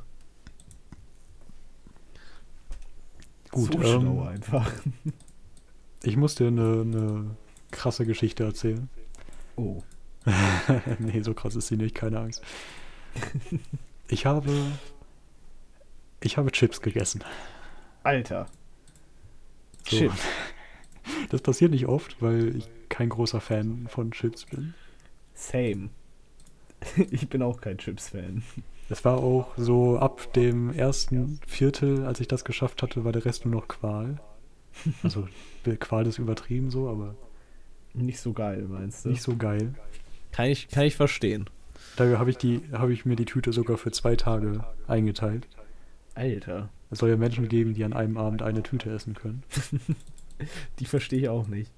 Gut, 3.51 3.73
so 3.73 3.81
ähm, 3.81 4.01
schlau 4.01 4.23
einfach. 4.23 4.71
Ich 6.03 6.15
muss 6.15 6.35
dir 6.35 6.47
eine, 6.47 6.81
eine 6.81 7.31
krasse 7.71 8.05
Geschichte 8.05 8.43
erzählen. 8.43 8.89
Oh. 9.55 9.81
nee, 10.99 11.21
so 11.21 11.33
krass 11.33 11.55
ist 11.55 11.67
sie 11.67 11.77
nicht, 11.77 11.95
keine 11.95 12.19
Angst. 12.19 12.43
Ich 14.09 14.25
habe. 14.25 14.53
Ich 16.21 16.37
habe 16.37 16.49
Chips 16.53 16.79
gegessen. 16.79 17.25
Alter. 18.03 18.47
So. 19.85 19.97
Shit. 19.97 20.11
Das 21.29 21.41
passiert 21.41 21.71
nicht 21.71 21.87
oft, 21.87 22.21
weil 22.21 22.55
ich 22.55 22.69
kein 22.87 23.09
großer 23.09 23.41
Fan 23.41 23.87
von 23.89 24.11
Chips 24.11 24.45
bin. 24.45 24.73
Same. 25.33 25.89
Ich 27.11 27.27
bin 27.29 27.41
auch 27.41 27.59
kein 27.61 27.77
Chips-Fan. 27.77 28.43
Es 28.89 29.03
war 29.03 29.17
auch 29.17 29.53
so 29.57 29.97
ab 29.97 30.31
dem 30.33 30.71
ersten 30.71 31.39
Viertel, 31.45 32.05
als 32.05 32.19
ich 32.19 32.27
das 32.27 32.45
geschafft 32.45 32.81
hatte, 32.83 33.03
war 33.03 33.11
der 33.11 33.25
Rest 33.25 33.45
nur 33.45 33.55
noch 33.55 33.67
Qual. 33.67 34.19
Also 35.03 35.27
Qual 35.79 36.05
ist 36.07 36.19
übertrieben 36.19 36.69
so, 36.69 36.87
aber 36.87 37.15
Nicht 37.93 38.19
so 38.19 38.31
geil, 38.33 38.65
meinst 38.69 39.05
du? 39.05 39.09
nicht 39.09 39.21
so 39.21 39.35
geil. 39.35 39.73
Kann 40.31 40.45
ich, 40.45 40.67
kann 40.69 40.85
ich 40.85 40.95
verstehen. 40.95 41.49
Da 41.95 42.17
habe 42.19 42.29
ich 42.29 42.37
die, 42.37 42.61
habe 42.71 42.93
ich 42.93 43.05
mir 43.05 43.15
die 43.15 43.25
Tüte 43.25 43.51
sogar 43.53 43.77
für 43.77 43.91
zwei 43.91 44.15
Tage 44.15 44.63
eingeteilt. 44.87 45.47
Alter. 46.13 46.69
Es 46.89 46.99
soll 46.99 47.09
ja 47.09 47.17
Menschen 47.17 47.49
geben, 47.49 47.73
die 47.73 47.83
an 47.83 47.93
einem 47.93 48.17
Abend 48.17 48.41
eine 48.41 48.63
Tüte 48.63 48.89
essen 48.91 49.13
können. 49.13 49.43
Die 50.79 50.85
verstehe 50.85 51.19
ich 51.19 51.29
auch 51.29 51.47
nicht. 51.47 51.71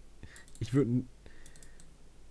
Ich 0.60 0.74
würde. 0.74 1.03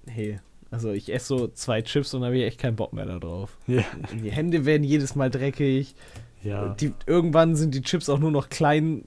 Hey, 0.07 0.39
also 0.71 0.91
ich 0.93 1.13
esse 1.13 1.27
so 1.29 1.49
zwei 1.49 1.83
Chips 1.83 2.13
und 2.15 2.25
habe 2.25 2.37
ich 2.37 2.45
echt 2.45 2.59
keinen 2.61 2.77
Bock 2.77 2.93
mehr 2.93 3.07
da 3.07 3.19
drauf. 3.19 3.57
Ja. 3.67 3.83
Die 4.23 4.31
Hände 4.31 4.65
werden 4.67 4.85
jedes 4.85 5.15
Mal 5.15 5.31
dreckig. 5.31 5.95
ja. 6.43 6.75
Die, 6.75 6.93
irgendwann 7.07 7.57
sind 7.57 7.75
die 7.75 7.83
Chips 7.83 8.09
auch 8.09 8.19
nur 8.19 8.31
noch 8.31 8.49
klein 8.49 9.05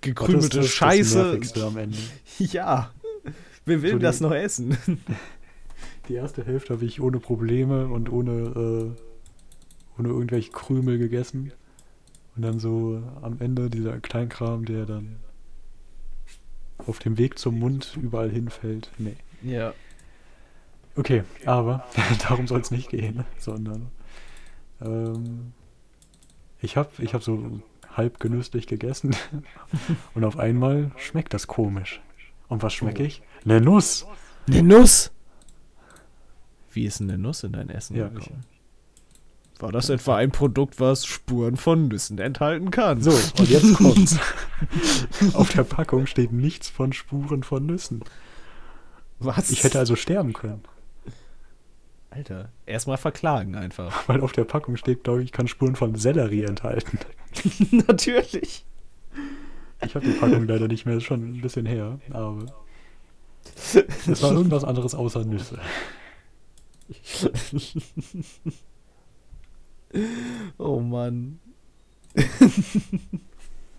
gekrümelte 0.00 0.48
Das 0.58 0.66
das 0.66 0.68
Scheiße. 0.68 1.18
Nervigste 1.18 1.64
am 1.64 1.76
Ende. 1.76 1.98
Ja. 2.38 2.90
Wer 3.64 3.82
will 3.82 3.90
So 3.92 3.98
die- 3.98 4.02
das 4.02 4.20
noch 4.20 4.32
essen? 4.32 4.76
Die 6.08 6.14
erste 6.14 6.44
Hälfte 6.44 6.74
habe 6.74 6.84
ich 6.84 7.00
ohne 7.00 7.18
Probleme 7.18 7.88
und 7.88 8.10
ohne, 8.12 8.30
äh, 8.32 9.98
ohne 9.98 10.08
irgendwelche 10.08 10.52
Krümel 10.52 10.98
gegessen. 10.98 11.50
Und 12.36 12.42
dann 12.42 12.60
so 12.60 13.02
am 13.22 13.38
Ende 13.40 13.70
dieser 13.70 13.98
Kleinkram, 13.98 14.64
der 14.66 14.84
dann 14.86 15.16
auf 16.86 16.98
dem 16.98 17.18
Weg 17.18 17.38
zum 17.38 17.58
Mund 17.58 17.96
überall 18.00 18.30
hinfällt. 18.30 18.90
Nee. 18.98 19.16
Ja. 19.42 19.72
Okay, 20.96 21.24
aber 21.44 21.84
darum 22.28 22.46
soll 22.46 22.60
es 22.60 22.70
nicht 22.70 22.88
gehen, 22.88 23.24
sondern 23.38 23.88
ähm, 24.80 25.52
ich 26.60 26.76
habe 26.76 26.90
ich 26.98 27.14
hab 27.14 27.22
so 27.22 27.60
halb 27.94 28.18
genüsslich 28.20 28.66
gegessen 28.66 29.14
und 30.14 30.24
auf 30.24 30.38
einmal 30.38 30.90
schmeckt 30.96 31.34
das 31.34 31.46
komisch. 31.46 32.00
Und 32.48 32.62
was 32.62 32.74
schmecke 32.74 33.02
Oh. 33.02 33.06
ich? 33.06 33.22
Eine 33.44 33.60
Nuss! 33.60 34.06
Eine 34.48 34.62
Nuss! 34.62 35.10
Wie 36.70 36.84
ist 36.86 37.00
eine 37.00 37.18
Nuss 37.18 37.42
in 37.42 37.52
dein 37.52 37.68
Essen 37.70 37.96
Ja, 37.96 38.08
gekommen? 38.08 38.44
War 39.58 39.72
das 39.72 39.88
etwa 39.88 40.16
ein 40.16 40.30
Produkt, 40.32 40.78
was 40.80 41.06
Spuren 41.06 41.56
von 41.56 41.88
Nüssen 41.88 42.18
enthalten 42.18 42.70
kann? 42.70 43.00
So, 43.00 43.10
und 43.38 43.48
jetzt 43.48 43.74
kommt's. 43.74 44.18
Auf 45.32 45.50
der 45.52 45.64
Packung 45.64 46.06
steht 46.06 46.32
nichts 46.32 46.68
von 46.68 46.92
Spuren 46.92 47.42
von 47.42 47.64
Nüssen. 47.64 48.04
Was? 49.18 49.50
Ich 49.50 49.64
hätte 49.64 49.78
also 49.78 49.96
sterben 49.96 50.34
können. 50.34 50.62
Alter, 52.16 52.48
erstmal 52.64 52.96
verklagen 52.96 53.56
einfach. 53.56 54.02
Weil 54.08 54.22
auf 54.22 54.32
der 54.32 54.44
Packung 54.44 54.78
steht, 54.78 55.04
glaube 55.04 55.22
ich, 55.22 55.32
kann 55.32 55.48
Spuren 55.48 55.76
von 55.76 55.96
Sellerie 55.96 56.44
enthalten. 56.44 56.98
Natürlich. 57.86 58.64
Ich 59.84 59.94
habe 59.94 60.06
die 60.06 60.12
Packung 60.12 60.46
leider 60.46 60.68
nicht 60.68 60.86
mehr, 60.86 60.96
ist 60.96 61.04
schon 61.04 61.36
ein 61.36 61.42
bisschen 61.42 61.66
her, 61.66 62.00
aber 62.10 62.46
es 64.06 64.22
war 64.22 64.32
irgendwas 64.32 64.64
anderes 64.64 64.94
außer 64.94 65.24
Nüsse. 65.24 65.60
oh 70.56 70.80
Mann. 70.80 71.38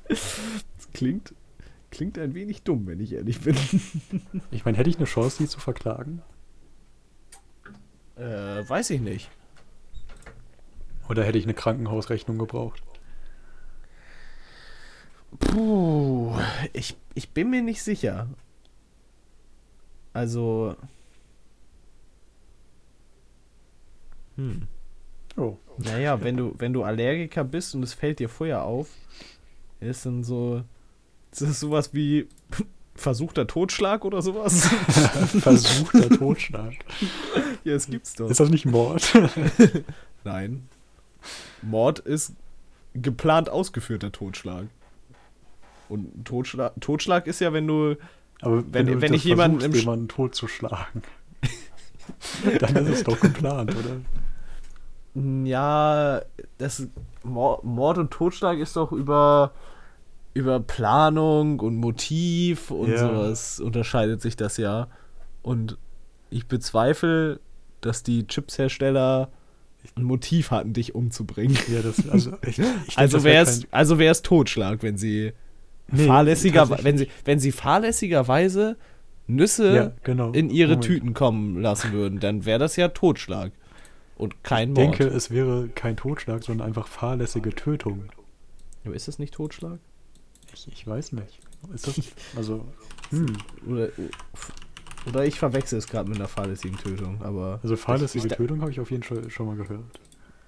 das 0.07 0.39
klingt, 0.93 1.33
klingt 1.89 2.19
ein 2.19 2.35
wenig 2.35 2.61
dumm, 2.61 2.85
wenn 2.85 2.99
ich 2.99 3.13
ehrlich 3.13 3.41
bin. 3.41 3.57
Ich 4.51 4.65
meine, 4.65 4.77
hätte 4.77 4.91
ich 4.91 4.97
eine 4.97 5.05
Chance, 5.05 5.37
die 5.39 5.49
zu 5.49 5.59
verklagen? 5.59 6.21
Äh, 8.17 8.67
weiß 8.67 8.89
ich 8.91 9.01
nicht. 9.01 9.29
Oder 11.09 11.23
hätte 11.23 11.37
ich 11.37 11.45
eine 11.45 11.53
Krankenhausrechnung 11.53 12.37
gebraucht? 12.37 12.81
Puh, 15.39 16.35
ich, 16.73 16.97
ich 17.13 17.29
bin 17.29 17.49
mir 17.49 17.61
nicht 17.61 17.83
sicher. 17.83 18.27
Also. 20.13 20.75
Hm. 24.35 24.67
Oh. 25.35 25.57
Naja, 25.77 26.23
wenn 26.23 26.37
du, 26.37 26.55
wenn 26.57 26.73
du 26.73 26.83
Allergiker 26.83 27.43
bist 27.43 27.75
und 27.75 27.83
es 27.83 27.93
fällt 27.93 28.19
dir 28.19 28.29
vorher 28.29 28.63
auf, 28.63 28.89
ist 29.79 30.05
dann 30.05 30.23
so. 30.23 30.63
Ist 31.31 31.41
das 31.41 31.59
sowas 31.59 31.93
wie 31.93 32.27
versuchter 32.97 33.47
Totschlag 33.47 34.03
oder 34.05 34.21
sowas? 34.21 34.67
Versuchter 35.39 36.09
Totschlag. 36.09 36.73
ja, 37.63 37.73
das 37.73 37.87
gibt's 37.87 38.15
doch. 38.15 38.29
Ist 38.29 38.39
das 38.39 38.49
nicht 38.49 38.65
Mord? 38.65 39.13
Nein. 40.23 40.67
Mord 41.61 41.99
ist 41.99 42.33
geplant 42.93 43.49
ausgeführter 43.49 44.11
Totschlag. 44.11 44.67
Und 45.89 46.25
Totschlag, 46.25 46.73
Totschlag 46.81 47.27
ist 47.27 47.39
ja, 47.39 47.53
wenn 47.53 47.67
du. 47.67 47.95
Aber 48.41 48.63
Wenn- 48.71 48.87
wenn 48.87 48.99
das 48.99 49.11
ich 49.11 49.23
jemanden 49.23 49.61
im 49.61 49.71
jemanden 49.73 50.07
totzuschlagen, 50.09 51.01
dann 52.59 52.75
ist 52.85 52.89
es 52.89 53.03
doch 53.03 53.19
geplant, 53.19 53.73
oder? 53.75 53.97
Ja, 55.45 56.21
das 56.59 56.87
Mord 57.23 57.97
und 57.97 58.11
Totschlag 58.11 58.59
ist 58.59 58.75
doch 58.75 58.91
über, 58.91 59.51
über 60.37 60.59
Planung 60.59 61.59
und 61.59 61.75
Motiv 61.75 62.71
und 62.71 62.89
Ja. 62.91 62.97
sowas 62.99 63.59
unterscheidet 63.59 64.21
sich 64.21 64.35
das 64.35 64.57
ja. 64.57 64.87
Und 65.41 65.77
ich 66.29 66.47
bezweifle, 66.47 67.39
dass 67.81 68.03
die 68.03 68.25
Chipshersteller 68.27 69.29
ein 69.95 70.03
Motiv 70.03 70.51
hatten, 70.51 70.73
dich 70.73 70.95
umzubringen. 70.95 71.57
Ja, 71.73 71.81
das, 71.81 72.07
also, 72.09 72.31
ich, 72.45 72.59
ich 72.59 72.97
Also 72.97 73.23
wäre 73.23 73.43
es 73.43 73.61
kein- 73.61 73.69
also 73.73 73.99
wär's 73.99 74.21
Totschlag, 74.21 74.83
wenn 74.83 74.97
sie 74.97 75.33
Nee, 75.89 76.05
fahrlässiger, 76.07 76.69
wenn 76.83 76.97
sie, 76.97 77.07
wenn 77.23 77.39
sie 77.39 77.51
fahrlässigerweise 77.53 78.75
Nüsse 79.27 79.75
Ja, 79.75 79.91
genau. 80.03 80.31
in 80.31 80.49
ihre 80.49 80.71
Moment. 80.71 80.83
Tüten 80.85 81.13
kommen 81.13 81.61
lassen 81.61 81.91
würden, 81.93 82.19
dann 82.19 82.45
wäre 82.45 82.59
das 82.59 82.75
ja 82.75 82.89
Totschlag. 82.89 83.51
Und 84.17 84.43
kein 84.43 84.71
Ich 84.71 84.75
Mord. 84.75 84.99
denke, 84.99 85.13
es 85.15 85.31
wäre 85.31 85.69
kein 85.75 85.95
Totschlag, 85.95 86.43
sondern 86.43 86.67
einfach 86.67 86.87
fahrlässige 86.87 87.51
Tötung. 87.51 88.05
Aber 88.83 88.95
ist 88.95 89.07
das 89.07 89.19
nicht 89.19 89.33
Totschlag? 89.33 89.79
Ich, 90.57 90.67
ich 90.71 90.87
weiß 90.87 91.11
nicht. 91.13 91.39
Ist 91.73 91.87
das. 91.87 92.01
Also. 92.35 92.65
Hm. 93.09 93.37
Oder, 93.67 93.89
oder 95.05 95.25
ich 95.25 95.39
verwechsel 95.39 95.77
es 95.79 95.87
gerade 95.87 96.09
mit 96.09 96.19
einer 96.19 96.27
fahrlässigen 96.27 96.77
Tötung, 96.77 97.21
aber. 97.21 97.59
Also 97.63 97.75
fahrlässige 97.77 98.27
Tötung 98.27 98.61
habe 98.61 98.71
ich 98.71 98.79
auf 98.79 98.91
jeden 98.91 99.03
Fall 99.03 99.29
schon 99.29 99.47
mal 99.47 99.55
gehört. 99.55 99.99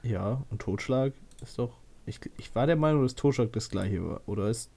Ja, 0.04 0.44
und 0.50 0.62
Totschlag 0.62 1.14
ist 1.42 1.58
doch. 1.60 1.78
Ich, 2.06 2.20
ich 2.38 2.54
war 2.56 2.66
der 2.66 2.76
Meinung, 2.76 3.04
dass 3.04 3.16
Totschlag 3.16 3.52
das 3.54 3.70
gleiche 3.70 4.06
war. 4.06 4.22
Oder 4.26 4.50
ist. 4.50 4.72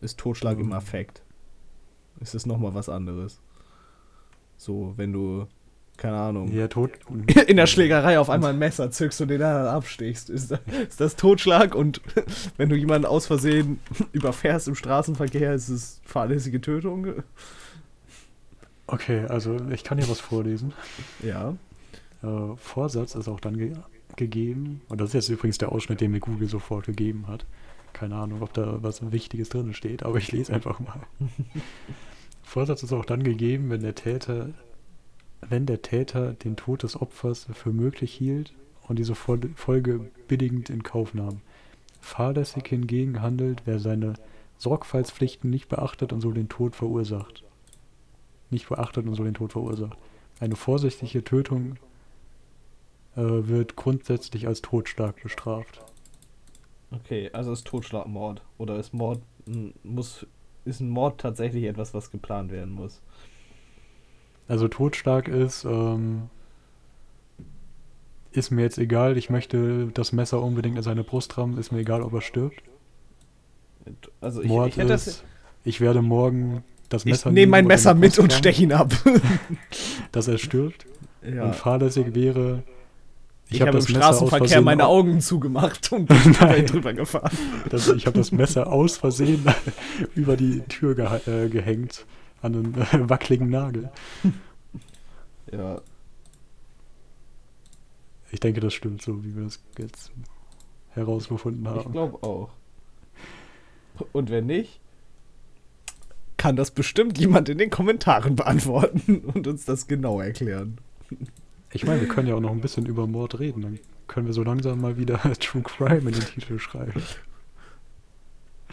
Ist 0.00 0.18
Totschlag 0.18 0.58
im 0.58 0.66
Ähm. 0.66 0.72
Affekt? 0.72 1.22
Ist 2.20 2.34
es 2.34 2.46
nochmal 2.46 2.74
was 2.74 2.88
anderes? 2.88 3.40
So, 4.56 4.92
wenn 4.96 5.12
du. 5.12 5.46
Keine 5.96 6.16
Ahnung. 6.16 6.52
Ja, 6.52 6.68
tot. 6.68 6.90
In 7.46 7.56
der 7.56 7.66
Schlägerei 7.66 8.18
auf 8.18 8.28
einmal 8.28 8.52
ein 8.52 8.58
Messer 8.58 8.90
zückst 8.90 9.20
und 9.20 9.28
den 9.28 9.42
anderen 9.42 9.68
abstichst. 9.68 10.28
Ist 10.28 10.50
das, 10.50 10.60
ist 10.88 11.00
das 11.00 11.16
Totschlag? 11.16 11.74
Und 11.74 12.00
wenn 12.56 12.68
du 12.68 12.76
jemanden 12.76 13.06
aus 13.06 13.26
Versehen 13.26 13.78
überfährst 14.12 14.68
im 14.68 14.74
Straßenverkehr, 14.74 15.54
ist 15.54 15.68
es 15.68 16.00
fahrlässige 16.04 16.60
Tötung? 16.60 17.22
Okay, 18.86 19.24
also 19.28 19.56
ich 19.70 19.84
kann 19.84 19.98
hier 19.98 20.08
was 20.08 20.20
vorlesen. 20.20 20.72
Ja. 21.22 21.54
Äh, 22.22 22.56
Vorsatz 22.56 23.14
ist 23.14 23.28
auch 23.28 23.40
dann 23.40 23.56
ge 23.56 23.72
gegeben. 24.16 24.80
Und 24.88 25.00
das 25.00 25.08
ist 25.08 25.14
jetzt 25.14 25.28
übrigens 25.28 25.58
der 25.58 25.72
Ausschnitt, 25.72 26.00
den 26.00 26.12
mir 26.12 26.20
Google 26.20 26.48
sofort 26.48 26.86
gegeben 26.86 27.26
hat. 27.26 27.46
Keine 27.92 28.14
Ahnung, 28.16 28.42
ob 28.42 28.52
da 28.52 28.80
was 28.80 29.10
Wichtiges 29.10 29.48
drin 29.48 29.74
steht, 29.74 30.04
aber 30.04 30.18
ich 30.18 30.30
lese 30.30 30.52
einfach 30.52 30.78
mal. 30.78 31.00
Vorsatz 32.44 32.82
ist 32.84 32.92
auch 32.92 33.04
dann 33.04 33.24
gegeben, 33.24 33.70
wenn 33.70 33.82
der 33.82 33.94
Täter, 33.94 34.50
wenn 35.48 35.66
der 35.66 35.82
Täter 35.82 36.32
den 36.32 36.56
Tod 36.56 36.82
des 36.82 37.00
Opfers 37.00 37.46
für 37.52 37.72
möglich 37.72 38.12
hielt 38.12 38.52
und 38.88 38.98
diese 38.98 39.14
Fol 39.14 39.40
Folge 39.54 40.10
billigend 40.28 40.70
in 40.70 40.82
Kauf 40.82 41.14
nahm. 41.14 41.40
Fahrlässig 42.00 42.66
hingegen 42.68 43.22
handelt, 43.22 43.62
wer 43.64 43.78
seine 43.78 44.14
Sorgfaltspflichten 44.58 45.50
nicht 45.50 45.68
beachtet 45.68 46.12
und 46.12 46.20
so 46.20 46.32
den 46.32 46.48
Tod 46.48 46.76
verursacht. 46.76 47.42
Nicht 48.50 48.68
beachtet 48.68 49.06
und 49.06 49.14
so 49.14 49.24
den 49.24 49.34
Tod 49.34 49.52
verursacht. 49.52 49.96
Eine 50.40 50.56
vorsichtige 50.56 51.24
Tötung 51.24 51.76
äh, 53.16 53.22
wird 53.22 53.76
grundsätzlich 53.76 54.46
als 54.46 54.62
Totschlag 54.62 55.22
bestraft. 55.22 55.80
Okay, 56.90 57.30
also 57.32 57.52
ist 57.52 57.66
Totschlag 57.66 58.06
Mord. 58.06 58.42
Oder 58.58 58.78
ist 58.78 58.92
Mord 58.92 59.20
muss. 59.82 60.26
Ist 60.64 60.80
ein 60.80 60.88
Mord 60.88 61.20
tatsächlich 61.20 61.64
etwas, 61.64 61.92
was 61.92 62.10
geplant 62.10 62.50
werden 62.50 62.72
muss? 62.72 63.02
Also 64.48 64.68
Totschlag 64.68 65.28
ist, 65.28 65.64
ähm, 65.64 66.24
ist 68.32 68.50
mir 68.50 68.62
jetzt 68.62 68.78
egal, 68.78 69.16
ich 69.16 69.30
möchte 69.30 69.88
das 69.94 70.12
Messer 70.12 70.42
unbedingt 70.42 70.76
in 70.76 70.82
seine 70.82 71.04
Brust 71.04 71.36
rammen, 71.38 71.56
ist 71.58 71.70
mir 71.72 71.78
egal, 71.78 72.02
ob 72.02 72.12
er 72.14 72.20
stirbt. 72.20 72.62
Also 74.20 74.42
ich, 74.42 74.48
Mord 74.48 74.68
ich 74.70 74.76
hätte 74.78 74.92
ist, 74.92 75.06
das. 75.06 75.24
ich 75.64 75.80
werde 75.80 76.02
morgen 76.02 76.64
das 76.88 77.04
Ich 77.04 77.12
Messer 77.12 77.30
nehme 77.30 77.50
mein 77.50 77.66
Messer 77.66 77.94
mit 77.94 78.18
und 78.18 78.32
steche 78.32 78.62
ihn 78.62 78.72
ab. 78.72 78.92
Dass 80.12 80.28
er 80.28 80.38
stirbt. 80.38 80.84
ja. 81.22 81.44
Und 81.44 81.54
fahrlässig 81.54 82.14
wäre, 82.14 82.62
Ich, 83.50 83.60
hab 83.60 83.68
habe 83.68 83.78
im 83.78 83.84
das 83.84 83.88
Messer 83.92 84.08
aus 84.08 84.16
Straßenverkehr 84.16 84.60
meine 84.62 84.86
au- 84.86 84.98
Augen 84.98 85.20
zugemacht 85.20 85.92
und 85.92 86.06
bin 86.08 86.66
drüber 86.66 86.92
gefahren. 86.92 87.30
dass 87.70 87.88
ich 87.88 88.06
habe 88.06 88.18
das 88.18 88.32
Messer 88.32 88.70
aus 88.72 88.96
Versehen 88.96 89.44
über 90.14 90.36
die 90.36 90.60
Tür 90.62 90.94
geha 90.94 91.20
äh, 91.26 91.48
gehängt 91.48 92.04
an 92.44 92.54
einen 92.54 92.74
äh, 92.74 92.86
wackeligen 93.08 93.48
Nagel. 93.50 93.90
Ja. 95.52 95.80
Ich 98.30 98.40
denke, 98.40 98.60
das 98.60 98.74
stimmt 98.74 99.02
so, 99.02 99.24
wie 99.24 99.34
wir 99.36 99.44
das 99.44 99.60
jetzt 99.78 100.12
herausgefunden 100.90 101.62
Ich 101.64 101.68
haben. 101.70 101.92
glaube 101.92 102.22
auch. 102.26 102.50
Und 104.12 104.30
wenn 104.30 104.46
nicht, 104.46 104.80
kann 106.36 106.56
das 106.56 106.72
bestimmt 106.72 107.16
jemand 107.18 107.48
in 107.48 107.58
den 107.58 107.70
Kommentaren 107.70 108.36
beantworten 108.36 109.18
und 109.20 109.46
uns 109.46 109.64
das 109.64 109.86
genau 109.86 110.20
erklären. 110.20 110.78
Ich 111.72 111.84
meine, 111.86 112.00
wir 112.00 112.08
können 112.08 112.28
ja 112.28 112.34
auch 112.34 112.40
noch 112.40 112.50
ein 112.50 112.60
bisschen 112.60 112.86
über 112.86 113.06
Mord 113.06 113.38
reden. 113.38 113.62
Dann 113.62 113.78
können 114.08 114.26
wir 114.26 114.34
so 114.34 114.42
langsam 114.42 114.80
mal 114.80 114.96
wieder 114.98 115.18
True 115.40 115.62
Crime 115.62 115.98
in 116.10 116.12
den 116.12 116.20
Titel 116.20 116.58
schreiben. 116.58 117.02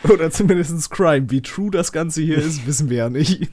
Oder 0.04 0.32
zumindest 0.32 0.90
Crime. 0.90 1.30
Wie 1.30 1.42
true 1.42 1.72
das 1.72 1.92
Ganze 1.92 2.22
hier 2.22 2.38
ist, 2.38 2.66
wissen 2.66 2.90
wir 2.90 2.98
ja 2.98 3.10
nicht. 3.10 3.50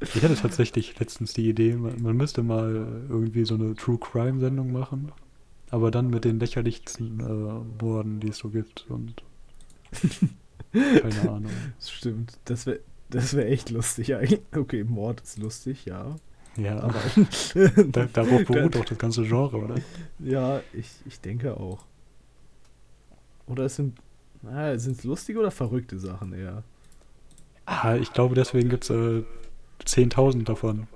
Ich 0.00 0.22
hatte 0.22 0.36
tatsächlich 0.36 0.98
letztens 0.98 1.34
die 1.34 1.48
Idee, 1.48 1.74
man, 1.74 2.00
man 2.02 2.16
müsste 2.16 2.42
mal 2.42 3.04
irgendwie 3.08 3.44
so 3.44 3.54
eine 3.54 3.74
True 3.74 3.98
Crime 3.98 4.40
Sendung 4.40 4.72
machen. 4.72 5.12
Aber 5.70 5.90
dann 5.90 6.10
mit 6.10 6.24
den 6.24 6.40
lächerlichsten 6.40 7.20
äh, 7.20 7.82
Morden, 7.84 8.18
die 8.20 8.28
es 8.28 8.38
so 8.38 8.48
gibt. 8.48 8.86
Und 8.88 9.22
keine 10.72 11.30
Ahnung. 11.30 11.52
Das 11.78 11.90
stimmt. 11.90 12.38
Das 12.44 12.66
wäre 12.66 12.80
das 13.10 13.34
wär 13.34 13.48
echt 13.48 13.70
lustig 13.70 14.14
eigentlich. 14.14 14.40
Okay, 14.56 14.84
Mord 14.84 15.20
ist 15.20 15.38
lustig, 15.38 15.84
ja. 15.84 16.16
Ja, 16.56 16.80
Aber 16.80 16.94
da, 17.92 18.06
darauf 18.06 18.44
beruht 18.44 18.74
doch 18.74 18.84
das 18.84 18.98
ganze 18.98 19.22
Genre, 19.24 19.56
oder? 19.56 19.74
ja, 20.18 20.60
ich, 20.72 20.88
ich 21.06 21.20
denke 21.20 21.56
auch. 21.56 21.84
Oder 23.46 23.64
es 23.64 23.76
sind 23.76 23.98
ah, 24.46 24.76
sind 24.78 24.96
es 24.98 25.04
lustige 25.04 25.38
oder 25.40 25.50
verrückte 25.50 25.98
Sachen 25.98 26.32
eher? 26.32 26.62
Ah, 27.66 27.96
ich 27.96 28.12
glaube, 28.12 28.34
deswegen 28.34 28.68
gibt 28.68 28.84
es 28.84 28.90
äh, 28.90 29.22
10.000 29.84 30.44
davon. 30.44 30.86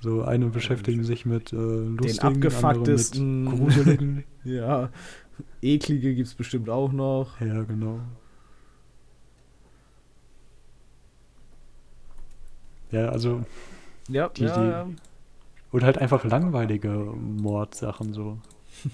So 0.00 0.22
eine 0.22 0.46
beschäftigen 0.46 1.04
sich 1.04 1.26
mit 1.26 1.52
äh, 1.52 1.56
lustigen, 1.56 2.42
abgefucktesten- 2.42 3.46
andere 3.46 3.56
mit 3.56 3.58
gruseligen. 3.74 4.24
Ja, 4.44 4.90
eklige 5.60 6.14
gibt 6.14 6.26
es 6.28 6.34
bestimmt 6.34 6.68
auch 6.68 6.90
noch. 6.92 7.40
ja, 7.40 7.62
genau. 7.62 8.00
Ja, 12.90 13.08
also, 13.08 13.44
Ja, 14.08 14.28
Die- 14.28 14.42
ja, 14.44 14.54
die- 14.54 14.68
ja. 14.70 14.86
oder 15.72 15.86
halt 15.86 15.98
einfach 15.98 16.24
langweilige 16.24 16.88
Mordsachen 16.90 18.12
so. 18.12 18.38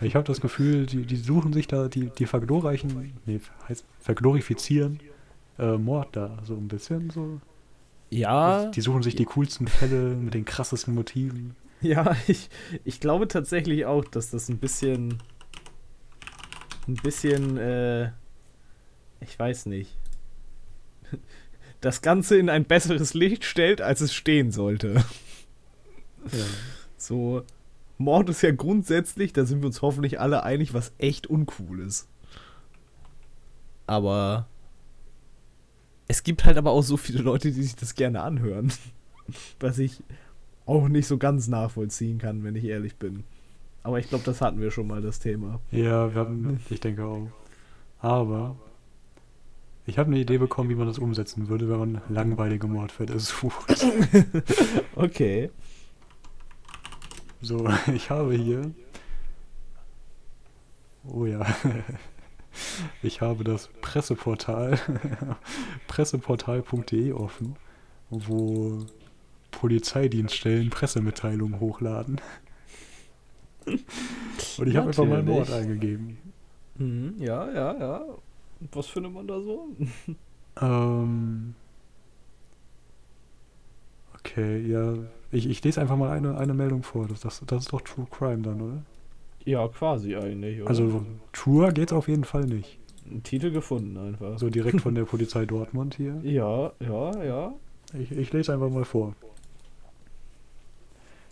Ich 0.00 0.14
habe 0.14 0.26
das 0.26 0.40
Gefühl, 0.40 0.86
die, 0.86 1.04
die 1.04 1.16
suchen 1.16 1.52
sich 1.52 1.66
da, 1.68 1.88
die, 1.88 2.10
die 2.10 2.26
verglorreichen, 2.26 3.12
nee, 3.26 3.40
heißt 3.68 3.84
verglorifizieren 3.98 5.00
äh, 5.58 5.76
Mord 5.76 6.16
da 6.16 6.38
so 6.44 6.54
ein 6.54 6.68
bisschen 6.68 7.10
so. 7.10 7.40
Ja, 8.08 8.66
Die 8.70 8.80
suchen 8.80 9.02
sich 9.02 9.14
die 9.14 9.24
coolsten 9.24 9.68
Fälle 9.68 10.16
mit 10.16 10.34
den 10.34 10.44
krassesten 10.44 10.94
Motiven. 10.94 11.54
ja, 11.80 12.16
ich, 12.26 12.48
ich 12.84 12.98
glaube 12.98 13.28
tatsächlich 13.28 13.84
auch, 13.84 14.04
dass 14.04 14.30
das 14.30 14.48
ein 14.48 14.58
bisschen, 14.58 15.18
ein 16.88 16.94
bisschen, 16.94 17.56
äh, 17.56 18.10
ich 19.20 19.38
weiß 19.38 19.66
nicht, 19.66 19.96
das 21.80 22.02
Ganze 22.02 22.36
in 22.36 22.48
ein 22.48 22.64
besseres 22.64 23.14
Licht 23.14 23.44
stellt, 23.44 23.80
als 23.80 24.00
es 24.00 24.12
stehen 24.14 24.50
sollte. 24.50 25.04
Ja. 26.32 26.44
So, 26.96 27.42
Mord 28.00 28.30
ist 28.30 28.40
ja 28.40 28.50
grundsätzlich, 28.50 29.34
da 29.34 29.44
sind 29.44 29.60
wir 29.60 29.66
uns 29.66 29.82
hoffentlich 29.82 30.18
alle 30.18 30.42
einig, 30.42 30.72
was 30.72 30.94
echt 30.96 31.26
uncool 31.26 31.80
ist. 31.80 32.08
Aber 33.86 34.48
es 36.08 36.22
gibt 36.22 36.46
halt 36.46 36.56
aber 36.56 36.70
auch 36.70 36.80
so 36.80 36.96
viele 36.96 37.20
Leute, 37.20 37.52
die 37.52 37.62
sich 37.62 37.76
das 37.76 37.94
gerne 37.94 38.22
anhören. 38.22 38.72
Was 39.60 39.78
ich 39.78 40.02
auch 40.66 40.88
nicht 40.88 41.06
so 41.06 41.18
ganz 41.18 41.46
nachvollziehen 41.46 42.18
kann, 42.18 42.42
wenn 42.42 42.56
ich 42.56 42.64
ehrlich 42.64 42.96
bin. 42.96 43.24
Aber 43.82 43.98
ich 43.98 44.08
glaube, 44.08 44.24
das 44.24 44.40
hatten 44.40 44.60
wir 44.60 44.70
schon 44.70 44.86
mal, 44.86 45.02
das 45.02 45.20
Thema. 45.20 45.60
Ja, 45.70 46.12
wir 46.12 46.20
haben, 46.20 46.58
ich 46.70 46.80
denke 46.80 47.04
auch. 47.04 47.28
Aber 48.00 48.56
ich 49.86 49.98
habe 49.98 50.08
eine 50.08 50.18
Idee 50.18 50.38
bekommen, 50.38 50.70
wie 50.70 50.74
man 50.74 50.86
das 50.86 50.98
umsetzen 50.98 51.48
würde, 51.48 51.68
wenn 51.68 51.78
man 51.78 52.00
langweilige 52.08 52.66
Mordfälle 52.66 53.18
sucht. 53.20 53.86
okay. 54.96 55.50
So, 57.40 57.68
ich 57.94 58.10
habe 58.10 58.34
hier. 58.34 58.72
Oh 61.04 61.26
ja. 61.26 61.46
Ich 63.00 63.20
habe 63.20 63.44
das 63.44 63.68
Presseportal 63.80 64.76
presseportal.de 65.86 67.12
offen, 67.12 67.54
wo 68.10 68.84
Polizeidienststellen 69.52 70.68
Pressemitteilungen 70.68 71.60
hochladen. 71.60 72.20
Und 73.66 74.66
ich 74.66 74.76
habe 74.76 74.88
einfach 74.88 75.04
mal 75.04 75.22
Mord 75.22 75.48
eingegeben. 75.52 76.18
Mhm, 76.74 77.14
ja, 77.18 77.48
ja, 77.52 77.78
ja. 77.78 78.04
Was 78.72 78.86
findet 78.88 79.12
man 79.12 79.28
da 79.28 79.40
so? 79.40 79.68
Ähm. 80.60 81.54
Okay, 84.18 84.66
ja. 84.66 84.94
Ich, 85.32 85.48
ich 85.48 85.62
lese 85.62 85.80
einfach 85.80 85.96
mal 85.96 86.10
eine, 86.10 86.36
eine 86.38 86.54
Meldung 86.54 86.82
vor. 86.82 87.06
Das, 87.06 87.20
das, 87.20 87.42
das 87.46 87.64
ist 87.64 87.72
doch 87.72 87.80
True 87.82 88.06
Crime 88.10 88.42
dann, 88.42 88.60
oder? 88.60 88.82
Ja, 89.44 89.68
quasi 89.68 90.16
eigentlich. 90.16 90.60
Oder? 90.60 90.68
Also 90.68 91.04
Tour 91.32 91.72
geht's 91.72 91.92
auf 91.92 92.08
jeden 92.08 92.24
Fall 92.24 92.44
nicht. 92.44 92.78
Ein 93.10 93.22
Titel 93.22 93.50
gefunden 93.50 93.96
einfach. 93.96 94.38
So 94.38 94.50
direkt 94.50 94.80
von 94.80 94.94
der 94.94 95.04
Polizei 95.06 95.46
Dortmund 95.46 95.94
hier. 95.94 96.20
Ja, 96.22 96.72
ja, 96.80 97.24
ja. 97.24 97.52
Ich, 97.94 98.12
ich 98.12 98.32
lese 98.32 98.52
einfach 98.52 98.70
mal 98.70 98.84
vor. 98.84 99.14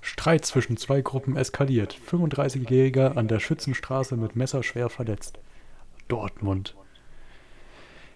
Streit 0.01 0.45
zwischen 0.45 0.77
zwei 0.77 1.03
Gruppen 1.03 1.37
eskaliert. 1.37 1.99
35-Jähriger 2.09 3.17
an 3.17 3.29
der 3.29 3.41
Schützenstraße 3.41 4.17
mit 4.17 4.37
Messer 4.37 4.63
schwer 4.63 4.89
verletzt. 4.89 5.39
Dortmund. 6.09 6.75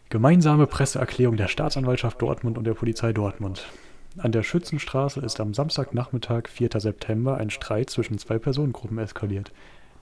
Gemeinsame 0.08 0.66
Presseerklärung 0.66 1.36
der 1.36 1.48
Staatsanwaltschaft 1.48 2.20
Dortmund 2.20 2.58
und 2.58 2.64
der 2.64 2.74
Polizei 2.74 3.12
Dortmund. 3.12 3.66
An 4.18 4.32
der 4.32 4.42
Schützenstraße 4.42 5.20
ist 5.20 5.40
am 5.40 5.54
Samstagnachmittag, 5.54 6.48
4. 6.48 6.68
September, 6.76 7.38
ein 7.38 7.48
Streit 7.48 7.88
zwischen 7.88 8.18
zwei 8.18 8.38
Personengruppen 8.38 8.98
eskaliert. 8.98 9.52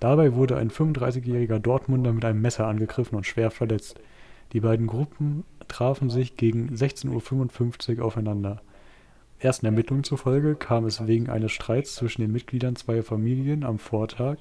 Dabei 0.01 0.35
wurde 0.35 0.57
ein 0.57 0.71
35-jähriger 0.71 1.61
Dortmunder 1.61 2.13
mit 2.13 2.25
einem 2.25 2.41
Messer 2.41 2.67
angegriffen 2.67 3.17
und 3.17 3.27
schwer 3.27 3.51
verletzt. 3.51 4.01
Die 4.53 4.61
beiden 4.61 4.89
Gruppen 4.89 5.45
trafen 5.69 6.11
sich 6.11 6.37
gegen 6.37 6.75
16.55 6.75 7.99
Uhr 7.99 8.05
aufeinander. 8.05 8.61
Ersten 9.39 9.67
Ermittlungen 9.67 10.05
zufolge 10.05 10.57
kam 10.57 10.87
es 10.87 11.07
wegen 11.07 11.29
eines 11.29 11.53
Streits 11.53 11.95
zwischen 11.95 12.23
den 12.23 12.33
Mitgliedern 12.33 12.77
zweier 12.77 13.05
Familien 13.05 13.63
am 13.63 13.79
Vortag 13.79 14.39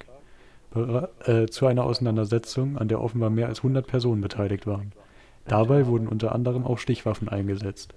äh, 1.24 1.46
zu 1.46 1.66
einer 1.66 1.84
Auseinandersetzung, 1.84 2.76
an 2.76 2.88
der 2.88 3.00
offenbar 3.00 3.30
mehr 3.30 3.46
als 3.46 3.58
100 3.58 3.86
Personen 3.86 4.20
beteiligt 4.20 4.66
waren. 4.66 4.92
Dabei 5.46 5.86
wurden 5.86 6.08
unter 6.08 6.34
anderem 6.34 6.64
auch 6.64 6.78
Stichwaffen 6.78 7.28
eingesetzt. 7.28 7.94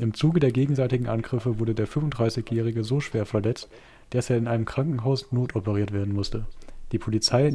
Im 0.00 0.14
Zuge 0.14 0.40
der 0.40 0.50
gegenseitigen 0.50 1.08
Angriffe 1.08 1.58
wurde 1.58 1.74
der 1.74 1.86
35-Jährige 1.86 2.84
so 2.84 3.00
schwer 3.00 3.26
verletzt, 3.26 3.68
dass 4.08 4.30
er 4.30 4.38
in 4.38 4.48
einem 4.48 4.64
Krankenhaus 4.64 5.30
notoperiert 5.30 5.92
werden 5.92 6.14
musste. 6.14 6.46
Die 6.92 6.98
Polizei 6.98 7.52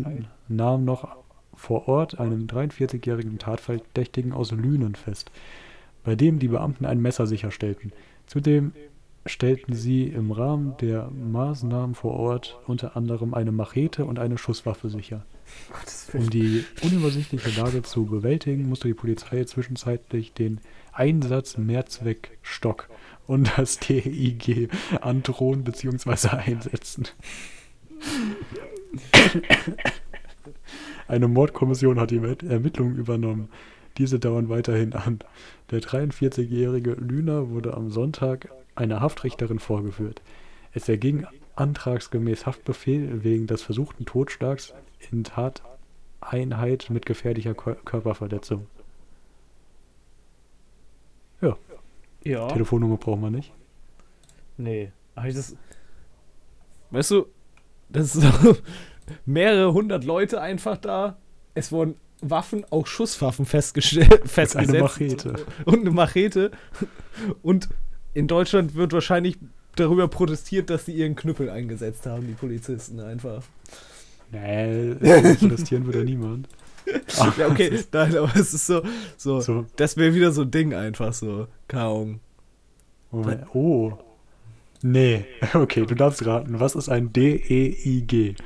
nahm 0.48 0.86
noch 0.86 1.08
vor 1.56 1.88
Ort 1.88 2.20
einen 2.20 2.46
43-jährigen 2.46 3.40
Tatverdächtigen 3.40 4.32
aus 4.32 4.52
Lünen 4.52 4.94
fest, 4.94 5.32
bei 6.04 6.16
dem 6.16 6.38
die 6.38 6.50
Beamten 6.50 6.86
ein 6.86 7.02
Messer 7.02 7.26
sicherstellten. 7.26 7.94
Zudem 8.28 8.74
stellten 9.26 9.74
sie 9.74 10.04
im 10.04 10.32
Rahmen 10.32 10.76
der 10.82 11.10
Maßnahmen 11.10 11.96
vor 11.96 12.14
Ort 12.14 12.60
unter 12.68 12.96
anderem 12.96 13.34
eine 13.34 13.52
Machete 13.54 14.06
und 14.06 14.20
eine 14.20 14.38
Schusswaffe 14.38 14.90
sicher. 14.90 15.26
Um 16.14 16.30
die 16.30 16.64
unübersichtliche 16.84 17.60
Lage 17.60 17.82
zu 17.82 18.06
bewältigen, 18.06 18.70
musste 18.70 18.88
die 18.88 18.94
Polizei 18.94 19.44
zwischenzeitlich 19.46 20.34
den 20.34 20.60
Einsatz 20.96 21.58
Mehrzweckstock 21.58 22.90
und 23.28 23.52
das 23.58 23.80
DIG 23.88 24.70
androhen 25.02 25.64
bzw. 25.64 26.30
einsetzen. 26.30 27.08
Eine 31.08 31.28
Mordkommission 31.28 32.00
hat 32.00 32.12
die 32.12 32.18
Ermittlungen 32.18 32.98
übernommen. 32.98 33.50
Diese 33.98 34.20
dauern 34.20 34.50
weiterhin 34.50 34.94
an. 34.94 35.20
Der 35.72 35.82
43-jährige 35.82 36.94
Lüner 36.94 37.50
wurde 37.50 37.74
am 37.76 37.92
Sonntag 37.92 38.50
einer 38.76 39.00
Haftrichterin 39.02 39.60
vorgeführt. 39.60 40.22
Es 40.74 40.90
erging 40.90 41.26
antragsgemäß 41.56 42.46
Haftbefehl 42.46 43.24
wegen 43.24 43.48
des 43.48 43.62
versuchten 43.62 44.06
Totschlags 44.06 44.74
in 45.12 45.24
Tateinheit 45.24 46.90
mit 46.90 47.06
gefährlicher 47.06 47.54
Körperverletzung. 47.54 48.68
Ja. 51.42 51.58
Ja. 52.24 52.48
Telefonnummer 52.48 52.98
braucht 52.98 53.22
man 53.22 53.34
nicht. 53.34 53.52
Nee. 54.58 54.92
Aber 55.16 55.28
das. 55.30 55.56
Weißt 56.92 57.12
du, 57.12 57.28
das 57.90 58.16
ist 58.16 58.26
mehrere 59.26 59.74
hundert 59.74 60.04
Leute 60.04 60.42
einfach 60.42 60.78
da. 60.78 61.18
Es 61.54 61.72
wurden 61.72 61.96
Waffen, 62.22 62.66
auch 62.72 62.88
Schusswaffen 62.88 63.46
festgestellt, 63.46 64.22
festgesetzt. 64.26 64.74
Eine 64.74 64.84
Machete. 64.84 65.36
Und 65.66 65.82
eine 65.82 65.92
Machete. 65.92 66.52
Und 67.42 67.70
in 68.14 68.28
Deutschland 68.28 68.76
wird 68.76 68.94
wahrscheinlich 68.94 69.38
darüber 69.76 70.08
protestiert, 70.08 70.70
dass 70.70 70.86
sie 70.86 70.94
ihren 70.94 71.16
Knüppel 71.16 71.50
eingesetzt 71.50 72.06
haben, 72.06 72.28
die 72.28 72.34
Polizisten 72.34 73.00
einfach. 73.00 73.44
Nee, 74.32 74.96
protestieren 75.36 75.86
würde 75.86 76.04
niemand. 76.04 76.48
Ja, 77.38 77.48
okay, 77.48 77.84
nein, 77.92 78.18
aber 78.18 78.36
es 78.36 78.54
ist 78.54 78.68
so, 78.68 78.82
so, 79.18 79.42
so. 79.42 79.66
das 79.76 79.98
wäre 79.98 80.14
wieder 80.14 80.32
so 80.32 80.44
ein 80.44 80.52
Ding 80.52 80.74
einfach 80.74 81.14
so. 81.14 81.48
Kaum. 81.68 82.20
Oh. 83.12 83.94
Nee, 84.82 85.26
okay, 85.54 85.86
du 85.86 85.96
darfst 85.96 86.26
raten. 86.26 86.60
Was 86.60 86.76
ist 86.76 86.90
ein 86.90 87.12
D-E-I-G? 87.14 88.36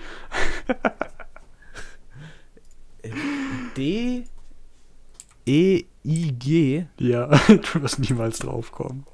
D-E-I-G? 5.45 6.85
Ja, 6.99 7.27
du 7.47 7.81
wirst 7.81 7.99
niemals 7.99 8.39
drauf 8.39 8.71
kommen. 8.71 9.05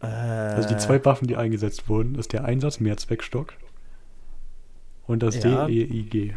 Äh, 0.00 0.06
also 0.06 0.68
die 0.68 0.76
zwei 0.76 1.02
Waffen, 1.04 1.28
die 1.28 1.36
eingesetzt 1.36 1.88
wurden, 1.88 2.14
ist 2.14 2.32
der 2.32 2.44
Einsatz 2.44 2.80
Mehrzweckstock 2.80 3.54
und 5.06 5.22
das 5.22 5.42
Ja. 5.42 5.66
D-E-I-G. 5.66 6.34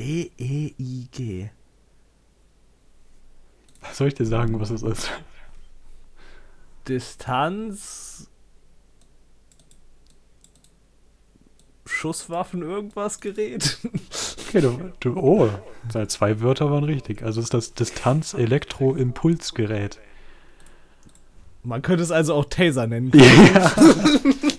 D-E-I-G. 0.00 1.50
Soll 3.92 4.08
ich 4.08 4.14
dir 4.14 4.24
sagen, 4.24 4.58
was 4.58 4.70
es 4.70 4.82
ist? 4.82 5.10
Distanz. 6.88 8.30
Schusswaffen, 11.84 12.62
irgendwas 12.62 13.20
Gerät. 13.20 13.76
Okay, 14.50 14.62
du, 14.62 14.92
du 14.98 15.16
oh, 15.16 15.48
seine 15.92 16.08
zwei 16.08 16.40
Wörter 16.40 16.72
waren 16.72 16.82
richtig. 16.82 17.22
Also 17.22 17.40
ist 17.40 17.54
das 17.54 17.72
Distanz-Elektro-Impulsgerät. 17.74 20.00
Man 21.62 21.82
könnte 21.82 22.02
es 22.02 22.10
also 22.10 22.34
auch 22.34 22.46
Taser 22.46 22.88
nennen. 22.88 23.12
Ja. 23.14 23.72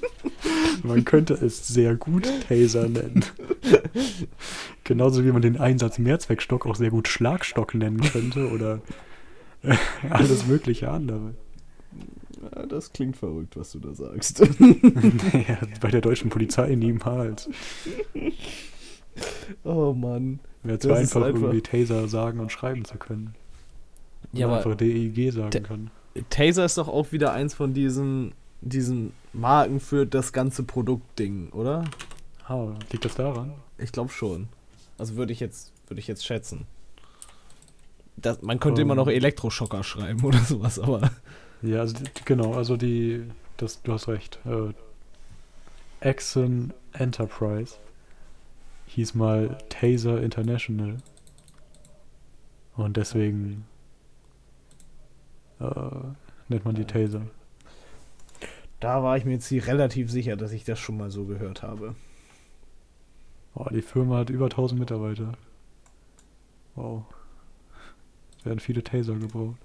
Man 0.83 1.05
könnte 1.05 1.33
es 1.33 1.67
sehr 1.67 1.95
gut 1.95 2.27
Taser 2.47 2.87
nennen. 2.89 3.23
Genauso 4.83 5.23
wie 5.23 5.31
man 5.31 5.41
den 5.41 5.57
Einsatz 5.57 5.99
Mehrzweckstock 5.99 6.65
auch 6.65 6.75
sehr 6.75 6.89
gut 6.89 7.07
Schlagstock 7.07 7.73
nennen 7.75 8.01
könnte 8.01 8.49
oder 8.51 8.81
äh, 9.63 9.75
alles 10.09 10.45
mögliche 10.47 10.89
andere. 10.89 11.35
Ja, 12.55 12.65
das 12.65 12.91
klingt 12.91 13.17
verrückt, 13.17 13.55
was 13.55 13.71
du 13.71 13.79
da 13.79 13.93
sagst. 13.93 14.41
Naja, 14.59 15.59
bei 15.79 15.91
der 15.91 16.01
deutschen 16.01 16.29
Polizei 16.29 16.73
niemals. 16.75 17.49
oh 19.63 19.93
Mann. 19.93 20.39
Wäre 20.63 20.79
zu 20.79 20.91
einfach, 20.93 21.23
einfach- 21.23 21.41
irgendwie 21.41 21.61
Taser 21.61 22.07
sagen 22.07 22.39
und 22.39 22.51
schreiben 22.51 22.85
zu 22.85 22.97
können. 22.97 23.35
Ja, 24.33 24.47
Oder 24.47 24.55
aber 24.57 24.65
einfach 24.65 24.77
DIG 24.77 25.31
sagen 25.33 25.63
können. 25.63 25.91
Taser 26.29 26.65
ist 26.65 26.77
doch 26.77 26.87
auch 26.87 27.11
wieder 27.11 27.33
eins 27.33 27.53
von 27.53 27.73
diesen, 27.73 28.33
diesen 28.61 29.13
Marken 29.33 29.79
für 29.79 30.05
das 30.05 30.33
ganze 30.33 30.63
Produktding, 30.63 31.49
oder? 31.49 31.83
Ah, 32.47 32.73
liegt 32.91 33.05
das 33.05 33.15
daran? 33.15 33.53
Ich 33.77 33.91
glaube 33.91 34.11
schon. 34.11 34.47
Also 34.97 35.15
würde 35.15 35.33
ich 35.33 35.39
jetzt, 35.39 35.73
würde 35.87 35.99
ich 35.99 36.07
jetzt 36.07 36.25
schätzen. 36.25 36.67
Das, 38.17 38.41
man 38.41 38.59
könnte 38.59 38.81
Ähm. 38.81 38.87
immer 38.87 38.95
noch 38.95 39.07
Elektroschocker 39.07 39.83
schreiben 39.83 40.23
oder 40.23 40.39
sowas, 40.39 40.79
aber. 40.79 41.11
Ja, 41.61 41.79
also 41.79 41.95
genau, 42.25 42.53
also 42.53 42.77
die, 42.77 43.23
das, 43.57 43.81
du 43.81 43.93
hast 43.93 44.07
recht. 44.07 44.39
Äh, 44.45 44.73
Axon 46.07 46.73
Enterprise 46.93 47.75
hieß 48.87 49.13
mal 49.15 49.57
Taser 49.69 50.21
International. 50.21 50.97
Und 52.75 52.97
deswegen 52.97 53.65
äh, 55.59 55.65
nennt 56.49 56.65
man 56.65 56.75
die 56.75 56.85
Taser. 56.85 57.21
Da 58.81 59.03
war 59.03 59.15
ich 59.15 59.25
mir 59.25 59.33
jetzt 59.33 59.51
relativ 59.51 60.11
sicher, 60.11 60.35
dass 60.35 60.51
ich 60.51 60.65
das 60.65 60.79
schon 60.79 60.97
mal 60.97 61.11
so 61.11 61.25
gehört 61.25 61.61
habe. 61.61 61.95
Oh, 63.53 63.67
die 63.69 63.83
Firma 63.83 64.17
hat 64.17 64.31
über 64.31 64.45
1000 64.45 64.79
Mitarbeiter. 64.79 65.33
Wow. 66.75 67.05
Es 68.39 68.45
werden 68.45 68.59
viele 68.59 68.83
Taser 68.83 69.15
gebaut. 69.15 69.55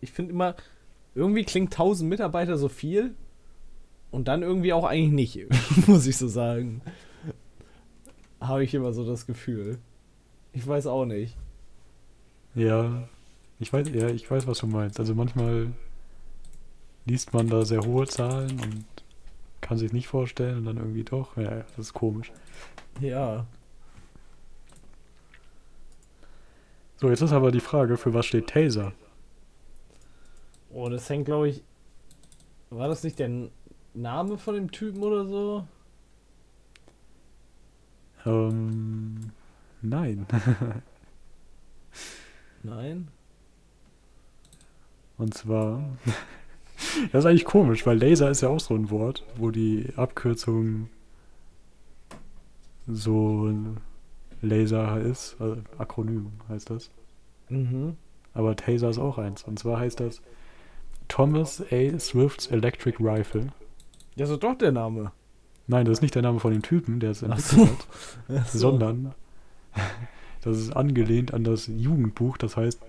Ich 0.00 0.12
finde 0.12 0.32
immer, 0.32 0.54
irgendwie 1.14 1.44
klingt 1.44 1.72
1000 1.72 2.08
Mitarbeiter 2.08 2.56
so 2.56 2.68
viel 2.68 3.14
und 4.10 4.26
dann 4.26 4.42
irgendwie 4.42 4.72
auch 4.72 4.84
eigentlich 4.84 5.36
nicht, 5.36 5.86
muss 5.86 6.06
ich 6.06 6.16
so 6.16 6.28
sagen. 6.28 6.80
Habe 8.40 8.64
ich 8.64 8.72
immer 8.72 8.92
so 8.94 9.04
das 9.06 9.26
Gefühl. 9.26 9.78
Ich 10.54 10.66
weiß 10.66 10.86
auch 10.86 11.04
nicht. 11.04 11.36
Ja, 12.54 13.06
ich 13.60 13.70
weiß, 13.70 13.90
ja, 13.90 14.08
ich 14.08 14.30
weiß, 14.30 14.46
was 14.46 14.58
du 14.58 14.66
meinst. 14.66 14.98
Also 14.98 15.14
manchmal 15.14 15.72
liest 17.04 17.32
man 17.32 17.48
da 17.48 17.64
sehr 17.64 17.82
hohe 17.82 18.06
Zahlen 18.06 18.60
und 18.60 18.84
kann 19.60 19.78
sich 19.78 19.92
nicht 19.92 20.08
vorstellen 20.08 20.58
und 20.58 20.64
dann 20.64 20.76
irgendwie 20.76 21.04
doch. 21.04 21.36
Ja, 21.36 21.64
das 21.76 21.78
ist 21.78 21.92
komisch. 21.92 22.32
Ja. 23.00 23.46
So, 26.96 27.08
jetzt 27.10 27.20
ist 27.20 27.32
aber 27.32 27.50
die 27.50 27.60
Frage, 27.60 27.96
für 27.96 28.14
was 28.14 28.26
steht 28.26 28.48
Taser? 28.48 28.92
Oh, 30.70 30.88
das 30.88 31.08
hängt, 31.08 31.26
glaube 31.26 31.48
ich. 31.48 31.62
War 32.70 32.88
das 32.88 33.02
nicht 33.02 33.18
der 33.18 33.50
Name 33.94 34.38
von 34.38 34.54
dem 34.54 34.70
Typen 34.70 35.02
oder 35.02 35.26
so? 35.26 35.66
Ähm. 38.24 39.32
Nein. 39.82 40.26
nein? 42.62 43.08
Und 45.18 45.34
zwar. 45.34 45.82
das 47.12 47.24
ist 47.24 47.26
eigentlich 47.26 47.44
komisch, 47.44 47.86
weil 47.86 47.98
Laser 47.98 48.30
ist 48.30 48.42
ja 48.42 48.48
auch 48.48 48.60
so 48.60 48.74
ein 48.74 48.90
Wort, 48.90 49.24
wo 49.36 49.50
die 49.50 49.88
Abkürzung 49.96 50.88
so 52.86 53.52
Laser 54.40 55.00
ist. 55.00 55.36
Also 55.38 55.58
Akronym 55.78 56.32
heißt 56.48 56.70
das. 56.70 56.90
Mhm. 57.48 57.96
Aber 58.34 58.56
Taser 58.56 58.90
ist 58.90 58.98
auch 58.98 59.18
eins. 59.18 59.44
Und 59.44 59.58
zwar 59.58 59.78
heißt 59.78 60.00
das 60.00 60.22
Thomas 61.08 61.62
A. 61.70 61.98
Swift's 61.98 62.46
Electric 62.46 62.98
Rifle. 63.00 63.48
Das 64.16 64.30
ist 64.30 64.42
doch 64.42 64.56
der 64.56 64.72
Name. 64.72 65.12
Nein, 65.66 65.84
das 65.84 65.98
ist 65.98 66.02
nicht 66.02 66.14
der 66.14 66.22
Name 66.22 66.40
von 66.40 66.52
dem 66.52 66.62
Typen, 66.62 67.00
der 67.00 67.10
es 67.10 67.22
entwickelt 67.22 67.86
so. 68.28 68.34
hat, 68.34 68.48
so. 68.48 68.58
sondern 68.58 69.14
das 70.42 70.58
ist 70.58 70.74
angelehnt 70.74 71.32
an 71.32 71.44
das 71.44 71.66
Jugendbuch, 71.66 72.36
das 72.36 72.56
heißt 72.56 72.80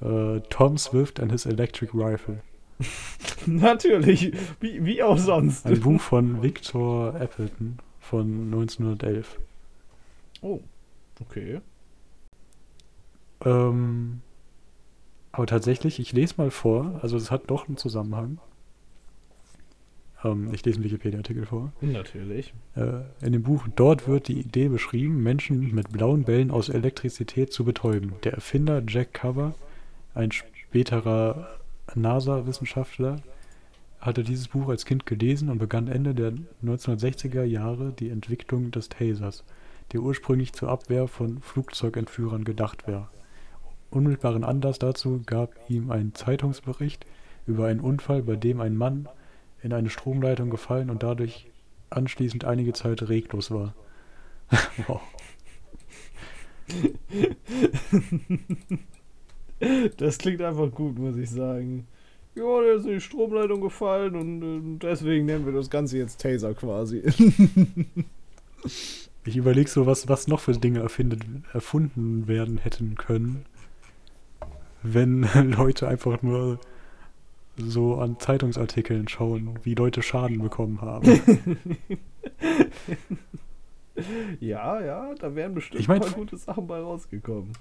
äh, 0.00 0.40
Tom 0.50 0.76
Swift 0.76 1.20
and 1.20 1.32
his 1.32 1.46
Electric 1.46 1.92
Rifle. 1.94 2.40
Natürlich, 3.46 4.32
wie, 4.60 4.84
wie 4.84 5.02
auch 5.02 5.18
sonst. 5.18 5.66
Ein 5.66 5.80
Buch 5.80 6.00
von 6.00 6.42
Victor 6.42 7.14
Appleton 7.14 7.78
von 8.00 8.44
1911. 8.46 9.38
Oh, 10.42 10.60
okay. 11.20 11.60
Ähm, 13.44 14.20
aber 15.32 15.46
tatsächlich, 15.46 15.98
ich 15.98 16.12
lese 16.12 16.34
mal 16.38 16.50
vor, 16.50 16.98
also 17.02 17.16
es 17.16 17.30
hat 17.30 17.50
doch 17.50 17.68
einen 17.68 17.76
Zusammenhang. 17.76 18.38
Ähm, 20.24 20.52
ich 20.52 20.64
lese 20.64 20.76
einen 20.76 20.84
Wikipedia-Artikel 20.84 21.46
vor. 21.46 21.72
Natürlich. 21.80 22.54
Äh, 22.74 23.00
in 23.20 23.32
dem 23.32 23.42
Buch 23.42 23.66
Dort 23.74 24.08
wird 24.08 24.28
die 24.28 24.40
Idee 24.40 24.68
beschrieben, 24.68 25.22
Menschen 25.22 25.74
mit 25.74 25.90
blauen 25.92 26.24
Bällen 26.24 26.50
aus 26.50 26.68
Elektrizität 26.68 27.52
zu 27.52 27.64
betäuben. 27.64 28.14
Der 28.24 28.32
Erfinder 28.32 28.82
Jack 28.86 29.14
Cover, 29.14 29.54
ein 30.14 30.32
späterer 30.32 31.48
NASA-Wissenschaftler, 31.94 33.16
hatte 34.00 34.22
dieses 34.22 34.48
Buch 34.48 34.68
als 34.68 34.84
Kind 34.84 35.06
gelesen 35.06 35.48
und 35.48 35.58
begann 35.58 35.88
Ende 35.88 36.14
der 36.14 36.32
1960er 36.64 37.44
Jahre 37.44 37.92
die 37.92 38.10
Entwicklung 38.10 38.70
des 38.70 38.88
Tasers, 38.88 39.44
der 39.92 40.00
ursprünglich 40.00 40.52
zur 40.52 40.68
Abwehr 40.68 41.08
von 41.08 41.40
Flugzeugentführern 41.40 42.44
gedacht 42.44 42.86
war. 42.86 43.10
Unmittelbaren 43.90 44.44
Anlass 44.44 44.78
dazu 44.78 45.22
gab 45.24 45.54
ihm 45.68 45.90
ein 45.90 46.14
Zeitungsbericht 46.14 47.06
über 47.46 47.66
einen 47.66 47.80
Unfall, 47.80 48.22
bei 48.22 48.36
dem 48.36 48.60
ein 48.60 48.76
Mann 48.76 49.08
in 49.62 49.72
eine 49.72 49.90
Stromleitung 49.90 50.50
gefallen 50.50 50.90
und 50.90 51.02
dadurch 51.02 51.46
anschließend 51.90 52.44
einige 52.44 52.72
Zeit 52.72 53.08
reglos 53.08 53.50
war. 53.50 53.74
wow. 54.86 55.00
Das 59.96 60.18
klingt 60.18 60.42
einfach 60.42 60.70
gut, 60.70 60.98
muss 60.98 61.16
ich 61.16 61.30
sagen. 61.30 61.86
Ja, 62.34 62.60
der 62.60 62.74
ist 62.74 62.84
in 62.84 62.92
die 62.92 63.00
Stromleitung 63.00 63.62
gefallen 63.62 64.14
und 64.14 64.42
äh, 64.42 64.78
deswegen 64.78 65.24
nennen 65.24 65.46
wir 65.46 65.54
das 65.54 65.70
Ganze 65.70 65.96
jetzt 65.96 66.20
Taser 66.20 66.52
quasi. 66.52 67.02
ich 69.24 69.36
überlege 69.36 69.70
so, 69.70 69.86
was, 69.86 70.06
was 70.08 70.28
noch 70.28 70.40
für 70.40 70.52
Dinge 70.52 70.80
erfindet, 70.80 71.22
erfunden 71.54 72.28
werden 72.28 72.58
hätten 72.58 72.94
können, 72.96 73.46
wenn 74.82 75.22
Leute 75.56 75.88
einfach 75.88 76.20
nur 76.20 76.60
so 77.56 77.96
an 77.96 78.20
Zeitungsartikeln 78.20 79.08
schauen, 79.08 79.58
wie 79.62 79.74
Leute 79.74 80.02
Schaden 80.02 80.42
bekommen 80.42 80.82
haben. 80.82 81.20
ja, 84.40 84.84
ja, 84.84 85.14
da 85.14 85.34
wären 85.34 85.54
bestimmt 85.54 85.80
ich 85.80 85.88
mein, 85.88 86.02
ein 86.02 86.08
paar 86.08 86.18
gute 86.18 86.36
Sachen 86.36 86.66
bei 86.66 86.78
rausgekommen. 86.78 87.52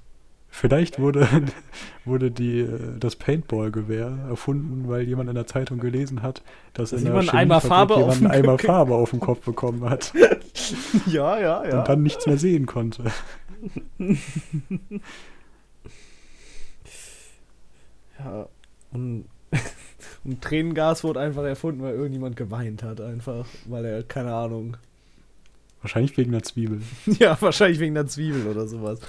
Vielleicht 0.58 1.00
wurde, 1.00 1.28
wurde 2.06 2.32
die, 2.32 2.66
das 2.98 3.18
Paintball-Gewehr 3.18 4.20
erfunden, 4.30 4.88
weil 4.88 5.02
jemand 5.02 5.28
in 5.28 5.36
der 5.36 5.48
Zeitung 5.48 5.80
gelesen 5.80 6.22
hat, 6.22 6.44
dass 6.74 6.92
das 6.92 7.02
in 7.04 7.14
der 7.14 7.34
Eimer 7.34 7.60
Farbe 7.60 7.96
jemand 7.96 8.20
einen 8.20 8.32
Eimer 8.32 8.58
Farbe 8.58 8.96
auf 8.96 9.10
dem 9.10 9.20
Kopf 9.20 9.44
bekommen 9.44 9.84
hat. 9.90 10.14
ja, 11.08 11.38
ja, 11.38 11.68
ja. 11.68 11.80
Und 11.80 11.90
dann 11.90 12.04
nichts 12.04 12.26
mehr 12.26 12.38
sehen 12.38 12.68
konnte. 12.68 13.04
ja, 18.18 18.48
und 18.94 19.26
und 20.24 20.42
Tränengas 20.42 21.04
wurde 21.04 21.20
einfach 21.20 21.44
erfunden, 21.44 21.84
weil 21.84 21.96
irgendjemand 21.96 22.38
geweint 22.38 22.82
hat, 22.82 23.02
einfach. 23.02 23.46
Weil 23.66 23.84
er, 23.84 24.04
keine 24.04 24.34
Ahnung. 24.34 24.78
Wahrscheinlich 25.86 26.18
wegen 26.18 26.32
der 26.32 26.42
Zwiebel. 26.42 26.82
ja, 27.20 27.40
wahrscheinlich 27.40 27.80
wegen 27.80 27.94
der 27.94 28.08
Zwiebel 28.08 28.48
oder 28.48 28.66
sowas. 28.66 29.00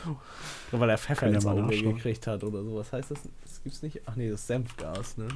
Oder 0.71 0.81
weil 0.83 0.91
er 0.91 0.99
Pfeffer 0.99 1.27
ins 1.27 1.47
Auge 1.47 1.75
gekriegt 1.75 2.27
hat 2.27 2.45
oder 2.45 2.63
sowas. 2.63 2.93
Heißt 2.93 3.13
das, 3.13 3.19
das 3.43 3.63
gibt's 3.63 3.81
nicht? 3.81 4.03
Ach 4.05 4.15
nee, 4.15 4.29
das 4.29 4.41
ist 4.41 4.49
Senfgas, 4.49 5.17
ne? 5.17 5.27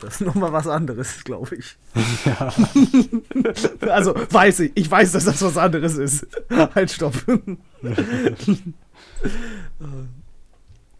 Das 0.00 0.20
ist 0.20 0.20
nochmal 0.26 0.52
was 0.52 0.68
anderes, 0.68 1.24
glaube 1.24 1.56
ich. 1.56 1.76
Ja. 2.26 2.54
also, 3.90 4.14
weiß 4.14 4.60
ich. 4.60 4.72
Ich 4.76 4.88
weiß, 4.88 5.10
dass 5.10 5.24
das 5.24 5.42
was 5.42 5.56
anderes 5.56 5.96
ist. 5.96 6.28
halt, 6.48 6.92
stopp. 6.92 7.14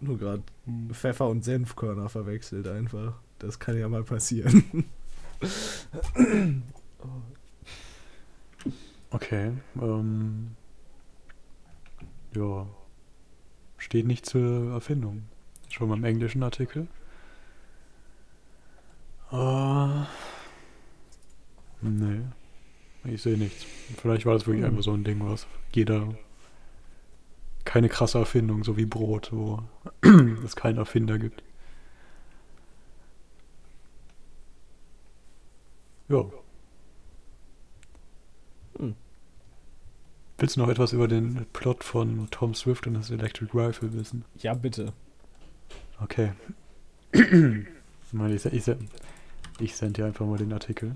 Nur 0.00 0.18
gerade 0.18 0.42
Pfeffer 0.90 1.28
und 1.28 1.44
Senfkörner 1.44 2.08
verwechselt 2.08 2.66
einfach. 2.66 3.12
Das 3.38 3.60
kann 3.60 3.78
ja 3.78 3.88
mal 3.88 4.02
passieren. 4.02 4.86
Okay. 9.14 9.52
Ähm, 9.80 10.56
ja. 12.34 12.66
Steht 13.78 14.06
nicht 14.06 14.26
zur 14.26 14.72
Erfindung. 14.72 15.24
Schon 15.68 15.88
mal 15.88 15.96
im 15.96 16.04
englischen 16.04 16.42
Artikel. 16.42 16.86
Uh, 19.32 20.04
nee. 21.80 22.20
Ich 23.04 23.22
sehe 23.22 23.36
nichts. 23.36 23.64
Vielleicht 23.98 24.26
war 24.26 24.34
das 24.34 24.46
wirklich 24.46 24.64
einfach 24.64 24.82
so 24.82 24.92
ein 24.92 25.04
Ding, 25.04 25.20
was 25.28 25.46
jeder. 25.72 26.14
Keine 27.64 27.88
krasse 27.88 28.18
Erfindung, 28.18 28.62
so 28.62 28.76
wie 28.76 28.84
Brot, 28.84 29.30
wo 29.32 29.62
es 30.44 30.54
keinen 30.54 30.78
Erfinder 30.78 31.18
gibt. 31.18 31.42
Ja. 36.08 36.24
Willst 40.38 40.56
du 40.56 40.60
noch 40.60 40.68
etwas 40.68 40.92
über 40.92 41.06
den 41.06 41.46
Plot 41.52 41.84
von 41.84 42.26
Tom 42.30 42.54
Swift 42.54 42.88
und 42.88 42.94
das 42.94 43.10
Electric 43.10 43.52
Rifle 43.54 43.92
wissen? 43.92 44.24
Ja, 44.38 44.54
bitte. 44.54 44.92
Okay. 46.00 46.32
ich, 47.12 48.44
ich, 48.46 48.76
ich 49.60 49.76
sende 49.76 49.92
dir 49.92 50.06
einfach 50.06 50.26
mal 50.26 50.38
den 50.38 50.52
Artikel, 50.52 50.92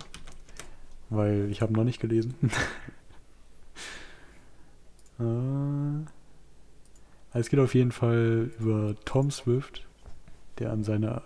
weil 1.09 1.49
ich 1.51 1.63
habe 1.63 1.73
noch 1.73 1.85
nicht 1.85 2.01
gelesen. 2.01 2.35
äh, 5.21 6.05
es 7.39 7.49
geht 7.49 7.61
auf 7.61 7.75
jeden 7.75 7.93
Fall 7.93 8.51
über 8.59 8.97
Tom 9.05 9.31
Swift, 9.31 9.87
der 10.59 10.73
an 10.73 10.83
seiner 10.83 11.23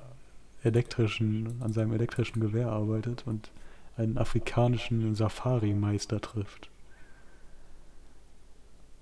elektrischen, 0.63 1.63
an 1.63 1.73
seinem 1.73 1.95
elektrischen 1.95 2.41
Gewehr 2.41 2.69
arbeitet 2.69 3.27
und 3.27 3.51
einen 3.97 4.19
afrikanischen 4.19 5.15
Safari-Meister 5.15 6.21
trifft. 6.21 6.69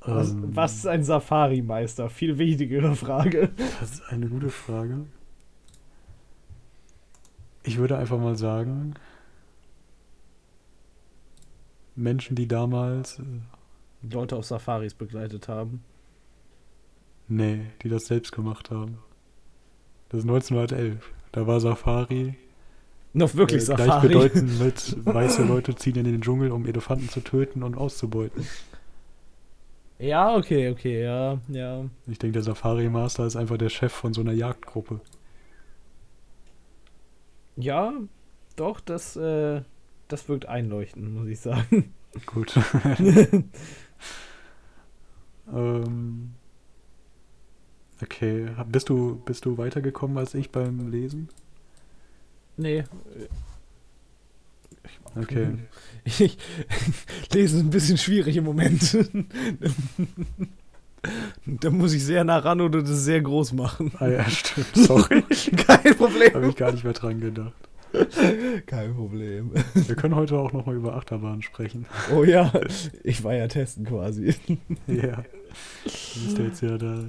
Was, 0.01 0.31
ähm, 0.31 0.57
was 0.57 0.77
ist 0.77 0.87
ein 0.87 1.03
Safari-Meister? 1.05 2.09
Viel 2.11 2.39
wichtigere 2.39 2.95
Frage. 2.95 3.51
Das 3.81 3.93
ist 3.93 4.03
eine 4.09 4.29
gute 4.29 4.49
Frage. 4.51 5.07
Ich 7.63 7.77
würde 7.79 7.99
einfach 7.99 8.19
mal 8.19 8.37
sagen, 8.37 8.95
Menschen, 11.97 12.37
die 12.37 12.49
damals, 12.49 13.19
äh, 13.19 13.23
Leute 14.11 14.37
auf 14.37 14.47
Safaris 14.47 14.95
begleitet 14.95 15.49
haben. 15.49 15.83
nee, 17.29 17.67
die 17.83 17.89
das 17.89 18.07
selbst 18.07 18.33
gemacht 18.33 18.71
haben. 18.71 18.99
Das 20.09 20.21
ist 20.21 20.25
1911. 20.29 21.13
Da 21.33 21.47
war 21.47 21.61
Safari 21.61 22.35
Noch 23.13 23.35
wirklich 23.35 23.63
äh, 23.63 23.67
Safari. 23.67 24.09
gleichbedeutend 24.09 24.59
mit 24.65 24.97
weiße 25.07 25.45
Leute 25.45 25.75
ziehen 25.77 25.97
in 25.97 26.05
den 26.05 26.23
Dschungel, 26.23 26.51
um 26.51 26.67
Elefanten 26.67 27.09
zu 27.09 27.21
töten 27.21 27.63
und 27.63 27.77
auszubeuten. 27.77 28.47
Ja, 30.01 30.35
okay, 30.35 30.71
okay, 30.71 31.03
ja, 31.03 31.39
ja. 31.49 31.85
Ich 32.07 32.19
denke, 32.19 32.33
der 32.33 32.43
Safari-Master 32.43 33.27
ist 33.27 33.37
einfach 33.37 33.59
der 33.59 33.69
Chef 33.69 33.93
von 33.93 34.15
so 34.15 34.23
einer 34.23 34.33
Jagdgruppe. 34.33 35.03
Ja, 37.57 37.93
doch, 38.57 38.81
das, 38.81 39.17
äh, 39.17 39.61
das 40.09 40.27
wirkt 40.27 40.47
einleuchtend, 40.47 41.15
muss 41.15 41.29
ich 41.29 41.39
sagen. 41.41 41.93
Gut. 42.25 42.59
ähm, 45.53 46.35
okay, 48.03 48.49
bist 48.69 48.89
du, 48.89 49.21
bist 49.27 49.45
du 49.45 49.59
weitergekommen 49.59 50.17
als 50.17 50.33
ich 50.33 50.51
beim 50.51 50.91
Lesen? 50.91 51.29
Nee. 52.57 52.85
Okay. 55.17 55.49
Ich 56.03 56.39
lese 57.35 57.59
es 57.59 57.63
ein 57.63 57.69
bisschen 57.69 57.99
schwierig 57.99 58.35
im 58.35 58.45
Moment. 58.45 58.97
da 61.45 61.71
muss 61.71 61.93
ich 61.93 62.03
sehr 62.03 62.25
nah 62.25 62.39
ran 62.39 62.63
oder 62.63 62.83
das 62.83 63.05
sehr 63.05 63.21
groß 63.21 63.53
machen. 63.53 63.93
Ah 63.99 64.09
ja, 64.09 64.29
stimmt. 64.29 64.75
Sorry. 64.75 65.23
Kein 65.67 65.85
Habe 65.85 65.95
Problem. 65.95 66.49
ich 66.49 66.57
gar 66.57 66.73
nicht 66.73 66.85
mehr 66.85 66.95
dran 66.95 67.21
gedacht. 67.21 67.53
Kein 68.67 68.95
Problem. 68.95 69.51
Wir 69.75 69.95
können 69.95 70.15
heute 70.15 70.39
auch 70.39 70.53
nochmal 70.53 70.77
über 70.77 70.97
Achterbahnen 70.97 71.43
sprechen. 71.43 71.87
Oh 72.15 72.25
ja, 72.25 72.51
ich 73.05 73.23
war 73.23 73.35
ja 73.35 73.47
testen 73.47 73.85
quasi. 73.85 74.35
Ja. 74.87 75.25
Du 75.85 76.25
bist 76.25 76.39
ja 76.39 76.45
jetzt 76.45 76.63
ja 76.63 76.79
da 76.79 77.05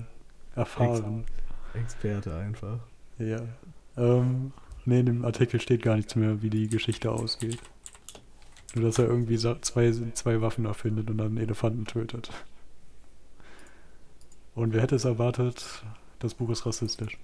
erfahren. 0.55 1.25
Experte 1.73 2.35
einfach. 2.35 2.79
Ja. 3.19 3.41
Ähm, 3.97 4.51
nee, 4.85 4.99
in 4.99 5.05
dem 5.05 5.25
Artikel 5.25 5.61
steht 5.61 5.83
gar 5.83 5.95
nichts 5.95 6.15
mehr, 6.15 6.41
wie 6.41 6.49
die 6.49 6.67
Geschichte 6.67 7.11
ausgeht. 7.11 7.59
Nur, 8.75 8.85
dass 8.85 8.99
er 8.99 9.07
irgendwie 9.07 9.37
zwei, 9.37 9.91
zwei 10.13 10.41
Waffen 10.41 10.65
erfindet 10.65 11.09
und 11.09 11.17
dann 11.17 11.27
einen 11.27 11.37
Elefanten 11.37 11.85
tötet. 11.85 12.31
Und 14.55 14.73
wer 14.73 14.81
hätte 14.81 14.95
es 14.95 15.05
erwartet, 15.05 15.83
das 16.19 16.35
Buch 16.35 16.49
ist 16.49 16.65
rassistisch. 16.65 17.17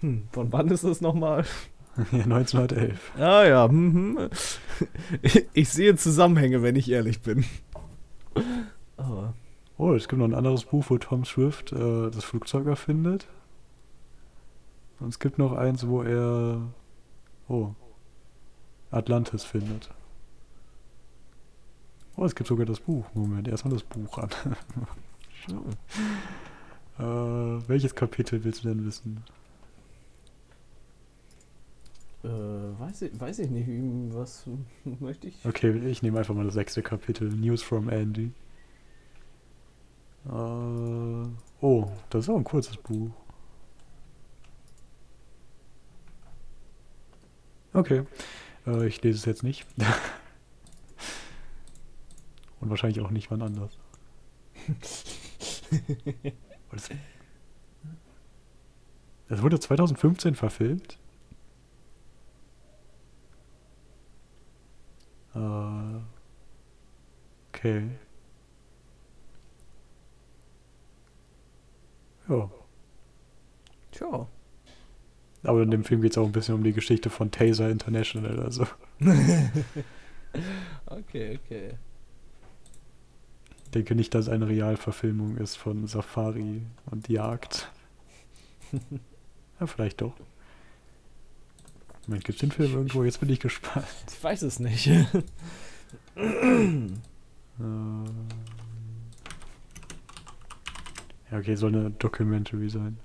Hm, 0.00 0.24
von 0.32 0.52
wann 0.52 0.68
ist 0.68 0.84
das 0.84 1.00
nochmal? 1.00 1.44
Ja, 2.12 2.22
1911. 2.22 3.12
Ah 3.18 3.44
ja, 3.44 3.68
mhm. 3.68 4.30
ich 5.52 5.68
sehe 5.68 5.96
Zusammenhänge, 5.96 6.62
wenn 6.62 6.76
ich 6.76 6.88
ehrlich 6.88 7.20
bin. 7.20 7.44
Aber 8.96 9.34
Oh, 9.80 9.94
es 9.94 10.08
gibt 10.08 10.18
noch 10.18 10.26
ein 10.26 10.34
anderes 10.34 10.66
Buch, 10.66 10.84
wo 10.90 10.98
Tom 10.98 11.24
Swift 11.24 11.72
äh, 11.72 12.10
das 12.10 12.22
Flugzeug 12.22 12.66
erfindet. 12.66 13.26
Und 14.98 15.08
es 15.08 15.18
gibt 15.18 15.38
noch 15.38 15.52
eins, 15.52 15.86
wo 15.86 16.02
er 16.02 16.60
oh, 17.48 17.70
Atlantis 18.90 19.44
findet. 19.44 19.90
Oh, 22.16 22.24
es 22.24 22.34
gibt 22.34 22.48
sogar 22.48 22.66
das 22.66 22.80
Buch. 22.80 23.06
Moment, 23.14 23.48
erstmal 23.48 23.74
das 23.74 23.82
Buch 23.82 24.18
an. 24.18 24.30
äh, 26.98 27.68
welches 27.68 27.94
Kapitel 27.94 28.44
willst 28.44 28.64
du 28.64 28.68
denn 28.68 28.84
wissen? 28.84 29.24
äh, 32.24 32.28
weiß, 32.28 33.02
ich, 33.02 33.20
weiß 33.20 33.38
ich 33.40 33.50
nicht, 33.50 33.68
was 34.14 34.46
möchte 35.00 35.28
ich? 35.28 35.44
Okay, 35.44 35.70
ich 35.88 36.02
nehme 36.02 36.18
einfach 36.18 36.34
mal 36.34 36.44
das 36.44 36.54
sechste 36.54 36.82
Kapitel. 36.82 37.28
News 37.28 37.62
from 37.62 37.88
Andy. 37.88 38.32
Äh, 40.26 40.30
oh, 41.60 41.90
das 42.10 42.24
ist 42.24 42.28
auch 42.28 42.36
ein 42.36 42.44
kurzes 42.44 42.76
Buch. 42.76 43.10
Okay, 47.72 48.02
äh, 48.66 48.86
ich 48.86 49.02
lese 49.02 49.18
es 49.18 49.24
jetzt 49.24 49.42
nicht. 49.42 49.66
Und 52.60 52.68
wahrscheinlich 52.70 53.00
auch 53.00 53.10
nicht 53.10 53.30
wann 53.30 53.42
anders. 53.42 53.78
Es- 56.72 56.90
Es 59.28 59.42
wurde 59.42 59.58
2015 59.60 60.34
verfilmt. 60.34 60.98
Äh, 65.34 66.00
okay. 67.52 67.90
Ja. 72.28 72.50
Tja. 73.92 74.26
Aber 75.42 75.62
in 75.62 75.70
dem 75.70 75.84
Film 75.84 76.02
geht 76.02 76.12
es 76.12 76.18
auch 76.18 76.26
ein 76.26 76.32
bisschen 76.32 76.54
um 76.54 76.62
die 76.62 76.72
Geschichte 76.72 77.08
von 77.10 77.30
Taser 77.30 77.70
International. 77.70 78.40
Also 78.40 78.66
Okay, 80.86 81.38
okay. 81.44 81.74
ich 83.64 83.70
denke 83.70 83.94
nicht, 83.94 84.14
dass 84.14 84.26
es 84.26 84.32
eine 84.32 84.48
Realverfilmung 84.48 85.36
ist 85.38 85.56
von 85.56 85.86
Safari 85.86 86.62
und 86.90 87.08
Jagd. 87.08 87.70
ja, 89.60 89.66
vielleicht 89.66 90.02
doch. 90.02 90.14
Moment, 92.06 92.24
gibt 92.24 92.36
es 92.36 92.40
den 92.40 92.52
Film 92.52 92.72
irgendwo? 92.72 93.04
Jetzt 93.04 93.20
bin 93.20 93.28
ich 93.30 93.40
gespannt. 93.40 93.86
Ich 94.08 94.22
weiß 94.22 94.42
es 94.42 94.58
nicht. 94.58 94.90
Ähm, 96.16 97.00
Ja, 101.30 101.38
okay, 101.38 101.54
soll 101.54 101.74
eine 101.74 101.90
Documentary 101.90 102.68
sein. 102.68 102.98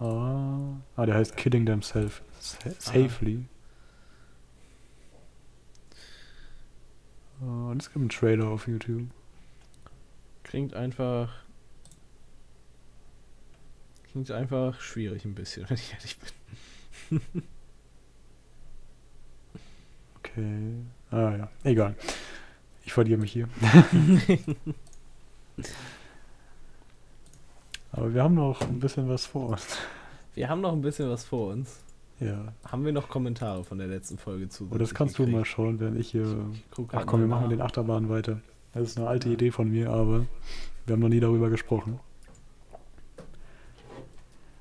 Ah, 0.00 0.80
ah 0.96 1.06
der 1.06 1.14
heißt 1.14 1.36
Killing 1.36 1.66
Themselves 1.66 2.22
Sa- 2.40 2.70
Safely. 2.78 3.44
Ah, 7.42 7.68
Und 7.70 7.82
es 7.82 7.88
gibt 7.88 7.96
einen 8.00 8.08
Trailer 8.08 8.48
auf 8.48 8.66
YouTube. 8.66 9.08
Klingt 10.42 10.74
einfach. 10.74 11.30
Klingt 14.10 14.30
einfach 14.30 14.80
schwierig 14.80 15.24
ein 15.24 15.34
bisschen, 15.34 15.64
wenn 15.68 15.76
ich 15.76 15.92
ehrlich 15.92 16.16
bin. 16.18 16.30
Okay. 20.18 20.74
Ah 21.10 21.36
ja, 21.36 21.50
egal. 21.64 21.94
Ich 22.84 22.92
verliere 22.92 23.20
mich 23.20 23.32
hier. 23.32 23.48
Aber 27.92 28.14
wir 28.14 28.22
haben 28.22 28.34
noch 28.34 28.60
ein 28.60 28.80
bisschen 28.80 29.08
was 29.08 29.26
vor 29.26 29.50
uns. 29.50 29.78
Wir 30.34 30.48
haben 30.48 30.60
noch 30.60 30.72
ein 30.72 30.80
bisschen 30.80 31.10
was 31.10 31.24
vor 31.24 31.52
uns. 31.52 31.80
Ja. 32.20 32.52
Haben 32.64 32.84
wir 32.84 32.92
noch 32.92 33.08
Kommentare 33.08 33.64
von 33.64 33.78
der 33.78 33.88
letzten 33.88 34.18
Folge 34.18 34.48
zu? 34.48 34.68
Oh, 34.70 34.78
das 34.78 34.94
kannst 34.94 35.18
du 35.18 35.26
mal 35.26 35.44
schauen, 35.44 35.80
während 35.80 35.98
ich 35.98 36.10
hier. 36.10 36.50
Ich 36.76 36.84
Ach 36.92 37.06
komm, 37.06 37.20
wir 37.20 37.26
machen 37.26 37.44
nach. 37.44 37.50
den 37.50 37.62
Achterbahn 37.62 38.08
weiter. 38.08 38.40
Das 38.72 38.84
ist 38.84 38.98
eine 38.98 39.08
alte 39.08 39.28
Idee 39.30 39.50
von 39.50 39.70
mir, 39.70 39.90
aber 39.90 40.26
wir 40.86 40.92
haben 40.92 41.00
noch 41.00 41.08
nie 41.08 41.20
darüber 41.20 41.50
gesprochen. 41.50 41.98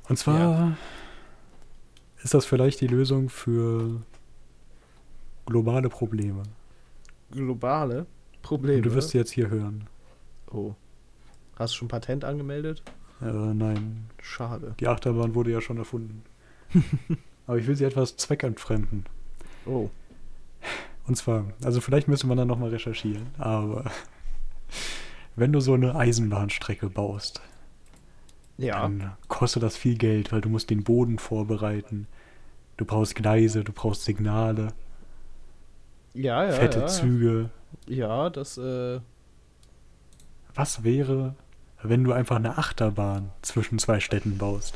Und 0.08 0.18
zwar 0.18 0.78
ist 2.24 2.34
das 2.34 2.46
vielleicht 2.46 2.82
die 2.82 2.88
Lösung 2.88 3.30
für 3.30 4.02
globale 5.46 5.90
Probleme. 5.90 6.44
Globale 7.32 8.08
Probleme. 8.42 8.78
Und 8.78 8.86
du 8.86 8.94
wirst 8.96 9.10
sie 9.10 9.18
jetzt 9.18 9.32
hier 9.32 9.50
hören. 9.50 9.88
Oh. 10.52 10.74
Hast 11.58 11.74
du 11.74 11.78
schon 11.78 11.88
Patent 11.90 12.24
angemeldet? 12.26 12.82
Äh, 13.22 13.26
nein, 13.54 14.06
Schade. 14.22 14.76
die 14.80 14.88
Achterbahn 14.88 15.36
wurde 15.36 15.52
ja 15.52 15.62
schon 15.62 15.78
erfunden. 15.78 16.24
aber 17.48 17.58
ich 17.58 17.68
will 17.68 17.76
sie 17.76 17.84
etwas 17.86 18.16
zweckentfremden. 18.18 19.06
Oh. 19.66 19.90
Und 21.08 21.16
zwar, 21.16 21.46
also 21.64 21.82
vielleicht 21.82 22.08
müsste 22.08 22.28
man 22.28 22.38
dann 22.38 22.48
nochmal 22.48 22.70
recherchieren, 22.70 23.28
aber 23.38 23.86
wenn 25.36 25.52
du 25.52 25.60
so 25.60 25.74
eine 25.74 25.96
Eisenbahnstrecke 25.96 26.90
baust, 26.90 27.42
Ja. 28.58 28.82
dann 28.82 29.14
kostet 29.28 29.64
das 29.64 29.76
viel 29.76 29.98
Geld, 29.98 30.32
weil 30.32 30.42
du 30.42 30.50
musst 30.50 30.70
den 30.70 30.84
Boden 30.84 31.18
vorbereiten. 31.18 32.08
Du 32.78 32.86
brauchst 32.86 33.16
Gleise, 33.16 33.64
du 33.64 33.74
brauchst 33.74 34.04
Signale, 34.06 34.70
Ja, 36.14 36.46
ja. 36.46 36.52
fette 36.52 36.80
ja. 36.82 36.88
Züge. 36.88 37.50
Ja, 37.88 38.30
das, 38.30 38.58
äh. 38.58 39.00
Was 40.56 40.84
wäre, 40.84 41.36
wenn 41.84 42.04
du 42.04 42.12
einfach 42.14 42.36
eine 42.38 42.58
Achterbahn 42.58 43.30
zwischen 43.42 43.80
zwei 43.80 44.00
Städten 44.00 44.38
baust? 44.38 44.76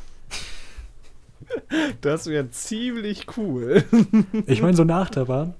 Das 2.01 2.27
wäre 2.27 2.49
ziemlich 2.51 3.27
cool. 3.37 3.83
Ich 4.47 4.61
meine, 4.61 4.75
so 4.77 4.83
eine 4.83 4.95
Achterbahn, 4.95 5.53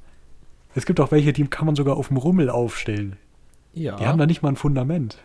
es 0.76 0.86
gibt 0.86 1.00
auch 1.00 1.12
welche, 1.12 1.34
die 1.34 1.46
kann 1.48 1.66
man 1.66 1.76
sogar 1.76 1.98
auf 1.98 2.08
dem 2.08 2.18
Rummel 2.18 2.50
aufstellen. 2.50 3.18
Ja. 3.74 3.98
Die 3.98 4.06
haben 4.06 4.18
da 4.18 4.26
nicht 4.26 4.42
mal 4.42 4.50
ein 4.50 4.56
Fundament. 4.56 5.18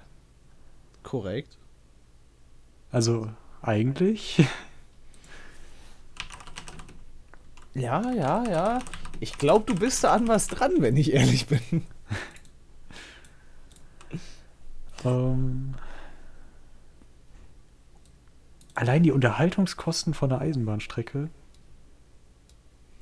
korrekt. 1.03 1.57
Also, 2.91 3.29
eigentlich. 3.63 4.47
Ja, 7.75 8.11
ja, 8.13 8.45
ja. 8.49 8.79
Ich 9.21 9.39
glaube, 9.39 9.73
du 9.73 9.79
bist 9.79 10.03
da 10.03 10.13
an 10.13 10.27
was 10.27 10.49
dran, 10.49 10.73
wenn 10.79 10.97
ich 10.97 11.13
ehrlich 11.13 11.47
bin. 11.47 11.85
Ähm, 15.05 15.75
allein 18.79 19.03
die 19.03 19.11
Unterhaltungskosten 19.11 20.15
von 20.15 20.29
der 20.29 20.41
Eisenbahnstrecke 20.41 21.31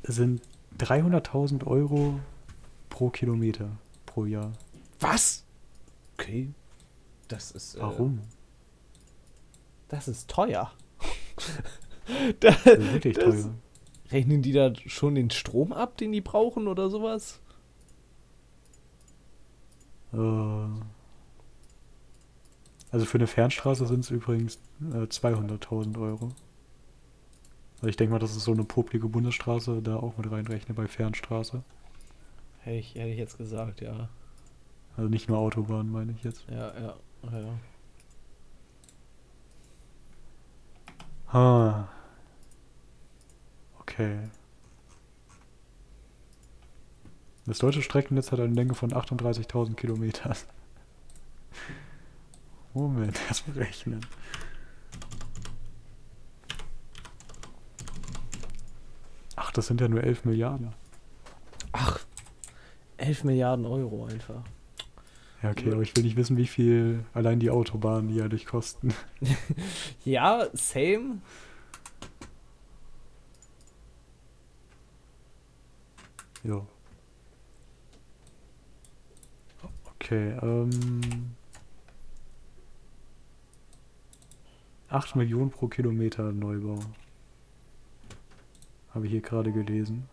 sind 0.02 0.40
300.000 0.78 1.66
Euro 1.66 2.18
pro 2.88 3.10
Kilometer 3.10 3.68
pro 4.06 4.24
Jahr. 4.24 4.52
Was? 5.00 5.44
Okay. 6.14 6.48
Das 7.28 7.50
ist. 7.50 7.74
Äh, 7.74 7.80
Warum? 7.80 8.22
Das 9.88 10.08
ist 10.08 10.30
teuer. 10.30 10.72
das 12.40 12.56
ist 12.64 12.92
wirklich 12.94 13.16
das, 13.16 13.42
teuer. 13.42 13.54
Rechnen 14.10 14.40
die 14.40 14.52
da 14.52 14.72
schon 14.86 15.14
den 15.14 15.30
Strom 15.30 15.74
ab, 15.74 15.98
den 15.98 16.10
die 16.10 16.22
brauchen 16.22 16.68
oder 16.68 16.88
sowas? 16.88 17.40
Äh, 20.14 20.16
also 22.90 23.04
für 23.04 23.18
eine 23.18 23.26
Fernstraße 23.26 23.86
sind 23.86 24.00
es 24.00 24.10
übrigens 24.10 24.58
äh, 24.80 25.04
200.000 25.04 26.00
Euro. 26.00 26.32
Also 27.76 27.88
ich 27.88 27.96
denke 27.96 28.12
mal, 28.12 28.18
das 28.18 28.36
ist 28.36 28.44
so 28.44 28.52
eine 28.52 28.64
poplige 28.64 29.08
Bundesstraße, 29.08 29.82
da 29.82 29.96
auch 29.96 30.16
mit 30.16 30.30
reinrechne 30.30 30.74
bei 30.74 30.86
Fernstraße. 30.86 31.62
Hätte 32.60 32.76
ich, 32.76 32.94
hätte 32.94 33.08
ich 33.08 33.18
jetzt 33.18 33.38
gesagt, 33.38 33.80
ja. 33.80 34.08
Also 34.96 35.08
nicht 35.10 35.28
nur 35.28 35.38
Autobahn, 35.38 35.90
meine 35.90 36.12
ich 36.12 36.22
jetzt. 36.24 36.46
Ja, 36.48 36.72
ja, 36.78 36.96
ja. 37.30 37.58
Ah. 41.28 41.88
Okay. 43.80 44.18
Das 47.46 47.58
deutsche 47.58 47.82
Streckennetz 47.82 48.32
hat 48.32 48.40
eine 48.40 48.54
Länge 48.54 48.74
von 48.74 48.90
38.000 48.90 49.74
Kilometern. 49.74 50.34
Moment, 52.76 53.18
erstmal 53.28 53.58
rechnen. 53.58 54.00
Ach, 59.34 59.50
das 59.52 59.66
sind 59.66 59.80
ja 59.80 59.88
nur 59.88 60.02
11 60.02 60.24
Milliarden. 60.24 60.74
Ach, 61.72 62.00
11 62.98 63.24
Milliarden 63.24 63.66
Euro 63.66 64.06
einfach. 64.06 64.42
Ja, 65.42 65.50
okay, 65.50 65.72
aber 65.72 65.82
ich 65.82 65.94
will 65.96 66.04
nicht 66.04 66.16
wissen, 66.16 66.36
wie 66.36 66.46
viel 66.46 67.04
allein 67.12 67.40
die 67.40 67.50
Autobahnen 67.50 68.10
jährlich 68.10 68.46
kosten. 68.46 68.94
ja, 70.04 70.46
same. 70.54 71.20
Ja. 76.42 76.66
Okay, 79.94 80.36
ähm. 80.42 81.36
8 84.96 85.14
Millionen 85.14 85.50
pro 85.50 85.68
Kilometer 85.68 86.32
Neubau. 86.32 86.78
Habe 88.94 89.04
ich 89.04 89.12
hier 89.12 89.20
gerade 89.20 89.52
gelesen. 89.52 90.08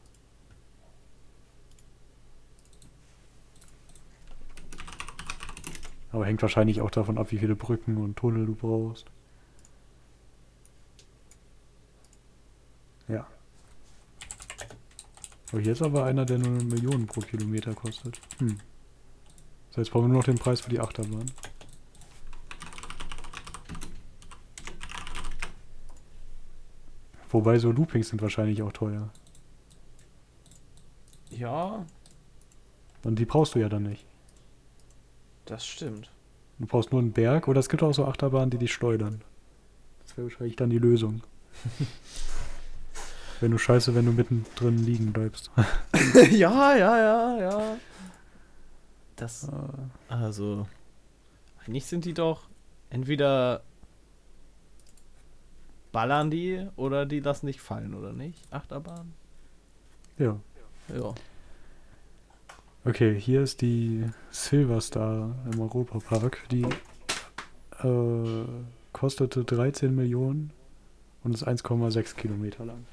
Aber 6.11 6.25
hängt 6.25 6.41
wahrscheinlich 6.41 6.81
auch 6.81 6.91
davon 6.91 7.17
ab, 7.17 7.31
wie 7.31 7.38
viele 7.38 7.55
Brücken 7.55 7.95
und 7.95 8.17
Tunnel 8.17 8.45
du 8.45 8.55
brauchst. 8.55 9.05
Ja. 13.07 13.25
Aber 15.53 15.61
hier 15.61 15.71
ist 15.71 15.81
aber 15.81 16.03
einer, 16.03 16.25
der 16.25 16.39
nur 16.39 16.59
eine 16.59 16.63
Million 16.65 17.07
pro 17.07 17.21
Kilometer 17.21 17.73
kostet. 17.73 18.19
Hm. 18.39 18.59
So, 19.69 19.79
jetzt 19.79 19.91
brauchen 19.91 20.07
wir 20.07 20.09
nur 20.09 20.17
noch 20.17 20.25
den 20.25 20.38
Preis 20.38 20.59
für 20.59 20.69
die 20.69 20.81
Achterbahn. 20.81 21.31
Wobei 27.34 27.57
so 27.57 27.71
Loopings 27.71 28.09
sind 28.09 28.21
wahrscheinlich 28.21 28.61
auch 28.61 28.71
teuer. 28.71 29.09
Ja. 31.31 31.84
Und 33.03 33.17
die 33.17 33.25
brauchst 33.25 33.55
du 33.55 33.59
ja 33.59 33.69
dann 33.69 33.84
nicht. 33.84 34.05
Das 35.45 35.65
stimmt. 35.65 36.11
Du 36.59 36.67
brauchst 36.67 36.91
nur 36.91 37.01
einen 37.01 37.11
Berg 37.11 37.47
oder 37.47 37.59
es 37.59 37.69
gibt 37.69 37.81
auch 37.81 37.91
so 37.91 38.05
Achterbahnen, 38.05 38.51
die 38.51 38.59
dich 38.59 38.71
schleudern. 38.71 39.23
Das 40.03 40.15
wäre 40.15 40.27
wahrscheinlich 40.27 40.55
dann 40.55 40.69
die 40.69 40.77
Lösung. 40.77 41.23
wenn 43.41 43.49
du 43.49 43.57
scheiße, 43.57 43.95
wenn 43.95 44.05
du 44.05 44.11
mittendrin 44.11 44.77
liegen 44.77 45.11
bleibst. 45.11 45.49
ja, 46.31 46.75
ja, 46.75 46.97
ja, 46.97 47.38
ja. 47.41 47.77
Das. 49.15 49.49
Also. 50.07 50.67
Eigentlich 51.65 51.86
sind 51.88 52.05
die 52.05 52.13
doch 52.13 52.47
entweder 52.91 53.63
ballern 55.93 56.29
die 56.29 56.67
oder 56.75 57.05
die 57.05 57.21
lassen 57.21 57.45
nicht 57.45 57.61
fallen, 57.61 57.93
oder 57.93 58.11
nicht? 58.11 58.41
Achterbahn? 58.51 59.13
Ja. 60.17 60.37
Ja. 60.93 61.13
Okay, 62.83 63.17
hier 63.17 63.41
ist 63.43 63.61
die 63.61 64.03
Silverstar 64.29 65.33
im 65.49 65.61
Europapark. 65.61 66.43
Die 66.51 66.65
äh, 67.81 68.45
kostete 68.91 69.45
13 69.45 69.95
Millionen 69.95 70.51
und 71.23 71.33
ist 71.33 71.47
1,6 71.47 72.15
Kilometer 72.15 72.65
lang. 72.65 72.85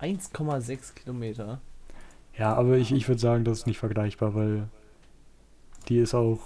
1,6 0.00 0.94
Kilometer? 0.94 1.60
Ja, 2.38 2.54
aber 2.54 2.76
ich, 2.76 2.92
ich 2.92 3.08
würde 3.08 3.20
sagen, 3.20 3.44
das 3.44 3.60
ist 3.60 3.66
nicht 3.66 3.78
vergleichbar, 3.78 4.34
weil 4.34 4.68
die 5.88 5.98
ist 5.98 6.14
auch. 6.14 6.40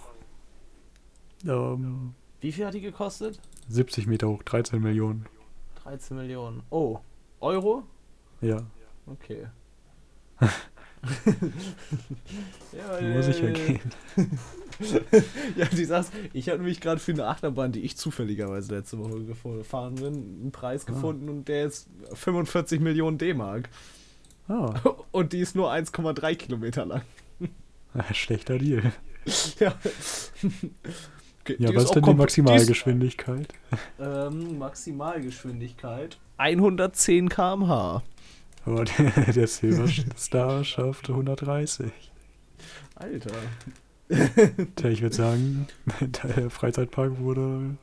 Ähm, 1.44 2.14
Wie 2.40 2.52
viel 2.52 2.66
hat 2.66 2.74
die 2.74 2.80
gekostet? 2.80 3.40
70 3.68 4.06
Meter 4.06 4.28
hoch, 4.28 4.42
13 4.42 4.80
Millionen. 4.80 5.26
13 5.83 6.16
Millionen. 6.16 6.62
Oh, 6.70 6.99
Euro? 7.41 7.85
Ja. 8.41 8.62
Okay. 9.07 9.47
ja, 12.72 13.01
Muss 13.16 13.29
ich 13.29 13.41
ja 13.43 13.51
gehen. 13.51 13.81
ja, 15.57 15.64
die 15.66 15.85
sagst, 15.85 16.12
ich 16.33 16.49
habe 16.49 16.59
nämlich 16.59 16.81
gerade 16.81 17.01
für 17.01 17.12
eine 17.12 17.26
Achterbahn, 17.26 17.72
die 17.72 17.81
ich 17.81 17.97
zufälligerweise 17.97 18.74
letzte 18.74 18.99
Woche 18.99 19.24
gefahren 19.24 19.97
bin, 19.97 20.14
einen 20.14 20.53
Preis 20.53 20.85
ah. 20.87 20.93
gefunden 20.93 21.29
und 21.29 21.49
der 21.49 21.66
ist 21.66 21.89
45 22.12 22.81
Millionen 22.81 23.18
D-Mark. 23.18 23.68
Ah. 24.49 24.74
Und 25.12 25.35
die 25.35 25.41
ist 25.41 25.55
nur 25.55 25.70
1,3 25.70 26.35
Kilometer 26.37 26.87
lang. 26.87 27.03
Schlechter 28.12 28.59
Deal. 28.59 28.93
ja. 29.59 29.74
Okay, 31.49 31.57
ja, 31.59 31.74
was 31.74 31.84
ist 31.84 31.94
denn 31.94 32.03
die 32.03 32.14
Maximalgeschwindigkeit? 32.14 33.49
Ähm, 33.99 34.59
Maximalgeschwindigkeit 34.59 36.18
110 36.36 37.30
km/h. 37.30 38.03
Aber 38.66 38.84
der, 38.99 39.32
der 39.32 39.46
Silver 39.46 39.88
Star 40.16 40.62
schafft 40.62 41.09
130. 41.09 41.90
Alter. 42.96 43.30
Tja, 44.76 44.90
ich 44.90 45.01
würde 45.01 45.16
sagen, 45.16 45.68
der 46.01 46.51
Freizeitpark 46.51 47.18
wurde 47.18 47.76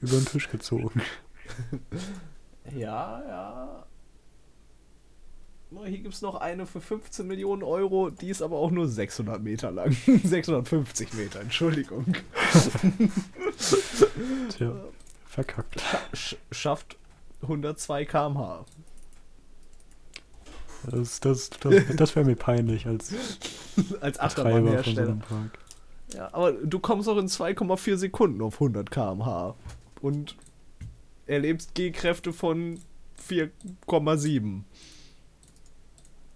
über 0.00 0.16
den 0.16 0.24
Tisch 0.24 0.50
gezogen. 0.50 1.02
Ja, 2.76 3.22
ja. 3.28 3.86
Hier 5.70 5.98
gibt 5.98 6.14
es 6.14 6.22
noch 6.22 6.36
eine 6.36 6.64
für 6.64 6.80
15 6.80 7.26
Millionen 7.26 7.62
Euro, 7.62 8.08
die 8.08 8.30
ist 8.30 8.40
aber 8.40 8.56
auch 8.56 8.70
nur 8.70 8.88
600 8.88 9.42
Meter 9.42 9.70
lang. 9.70 9.92
650 10.24 11.12
Meter, 11.12 11.40
Entschuldigung. 11.40 12.06
Tja, 14.56 14.74
verkackt. 15.26 15.82
Sch 16.14 16.36
schafft 16.50 16.96
102 17.42 18.06
km/h. 18.06 18.64
Das, 20.90 21.20
das, 21.20 21.50
das, 21.50 21.74
das 21.96 22.16
wäre 22.16 22.24
mir 22.24 22.36
peinlich 22.36 22.86
als, 22.86 23.12
als 24.00 24.18
Achterbahnhersteller. 24.18 25.18
So 25.28 26.16
ja, 26.16 26.32
aber 26.32 26.52
du 26.52 26.78
kommst 26.78 27.08
auch 27.08 27.18
in 27.18 27.26
2,4 27.26 27.96
Sekunden 27.96 28.40
auf 28.40 28.54
100 28.54 28.90
km/h 28.90 29.54
und 30.00 30.36
erlebst 31.26 31.74
G-Kräfte 31.74 32.32
von 32.32 32.80
4,7 33.28 34.62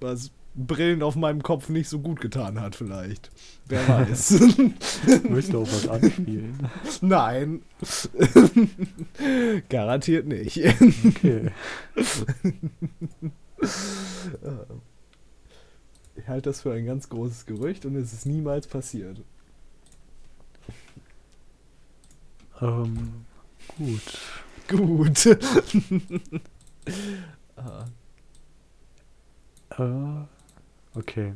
was 0.02 0.30
Brillen 0.54 1.02
auf 1.02 1.16
meinem 1.16 1.42
Kopf 1.42 1.70
nicht 1.70 1.88
so 1.88 1.98
gut 1.98 2.20
getan 2.20 2.60
hat, 2.60 2.76
vielleicht. 2.76 3.30
Wer 3.68 3.88
weiß. 3.88 4.40
Möchtest 5.28 5.54
du 5.54 5.62
auch 5.62 5.66
was 5.66 5.88
anspielen? 5.88 6.68
Nein. 7.00 7.62
Garantiert 9.68 10.26
nicht. 10.26 10.58
Okay. 10.58 11.50
Ich 16.14 16.28
halte 16.28 16.50
das 16.50 16.60
für 16.60 16.72
ein 16.72 16.84
ganz 16.84 17.08
großes 17.08 17.46
Gerücht 17.46 17.86
und 17.86 17.96
es 17.96 18.12
ist 18.12 18.26
niemals 18.26 18.66
passiert. 18.66 19.22
Ähm, 22.60 23.24
gut. 23.78 24.18
gut. 24.68 25.38
ah. 27.56 27.86
Äh, 29.78 30.98
okay. 30.98 31.32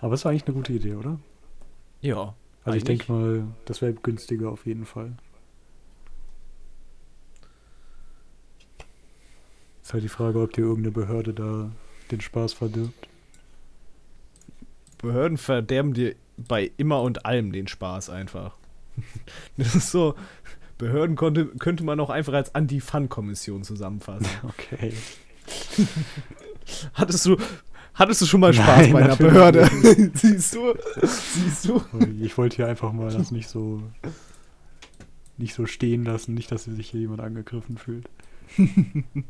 Aber 0.00 0.14
es 0.14 0.24
war 0.24 0.30
eigentlich 0.30 0.46
eine 0.46 0.54
gute 0.54 0.72
Idee, 0.72 0.94
oder? 0.94 1.18
Ja. 2.00 2.34
Also 2.64 2.76
ich 2.76 2.84
denke 2.84 3.10
mal, 3.10 3.46
das 3.64 3.80
wäre 3.82 3.94
günstiger 3.94 4.50
auf 4.50 4.66
jeden 4.66 4.84
Fall. 4.84 5.16
Ist 9.82 9.94
halt 9.94 10.04
die 10.04 10.08
Frage, 10.08 10.40
ob 10.40 10.52
dir 10.52 10.64
irgendeine 10.64 10.92
Behörde 10.92 11.32
da 11.32 11.70
den 12.10 12.20
Spaß 12.20 12.52
verdirbt. 12.52 13.08
Behörden 14.98 15.38
verderben 15.38 15.94
dir 15.94 16.14
bei 16.36 16.70
immer 16.76 17.02
und 17.02 17.24
allem 17.24 17.52
den 17.52 17.68
Spaß 17.68 18.10
einfach. 18.10 18.56
Das 19.56 19.74
ist 19.74 19.90
so, 19.90 20.14
Behörden 20.76 21.16
konnte, 21.16 21.46
könnte 21.46 21.84
man 21.84 21.98
auch 22.00 22.10
einfach 22.10 22.32
als 22.32 22.54
Anti-Fun-Kommission 22.54 23.64
zusammenfassen. 23.64 24.28
Okay. 24.42 24.92
hattest 26.94 27.26
du, 27.26 27.36
hattest 27.94 28.22
du 28.22 28.26
schon 28.26 28.40
mal 28.40 28.52
Spaß 28.52 28.66
Nein, 28.66 28.92
bei 28.92 29.02
einer 29.02 29.16
Behörde? 29.16 29.68
Siehst 30.14 30.54
du? 30.54 30.74
Siehst 31.02 31.68
du? 31.68 31.82
Ich 32.20 32.36
wollte 32.38 32.56
hier 32.56 32.66
einfach 32.66 32.92
mal 32.92 33.10
das 33.10 33.30
nicht 33.30 33.48
so 33.48 33.82
nicht 35.38 35.54
so 35.54 35.66
stehen 35.66 36.04
lassen, 36.04 36.34
nicht, 36.34 36.50
dass 36.50 36.64
sich 36.64 36.90
hier 36.90 37.00
jemand 37.00 37.20
angegriffen 37.20 37.78
fühlt. 37.78 38.08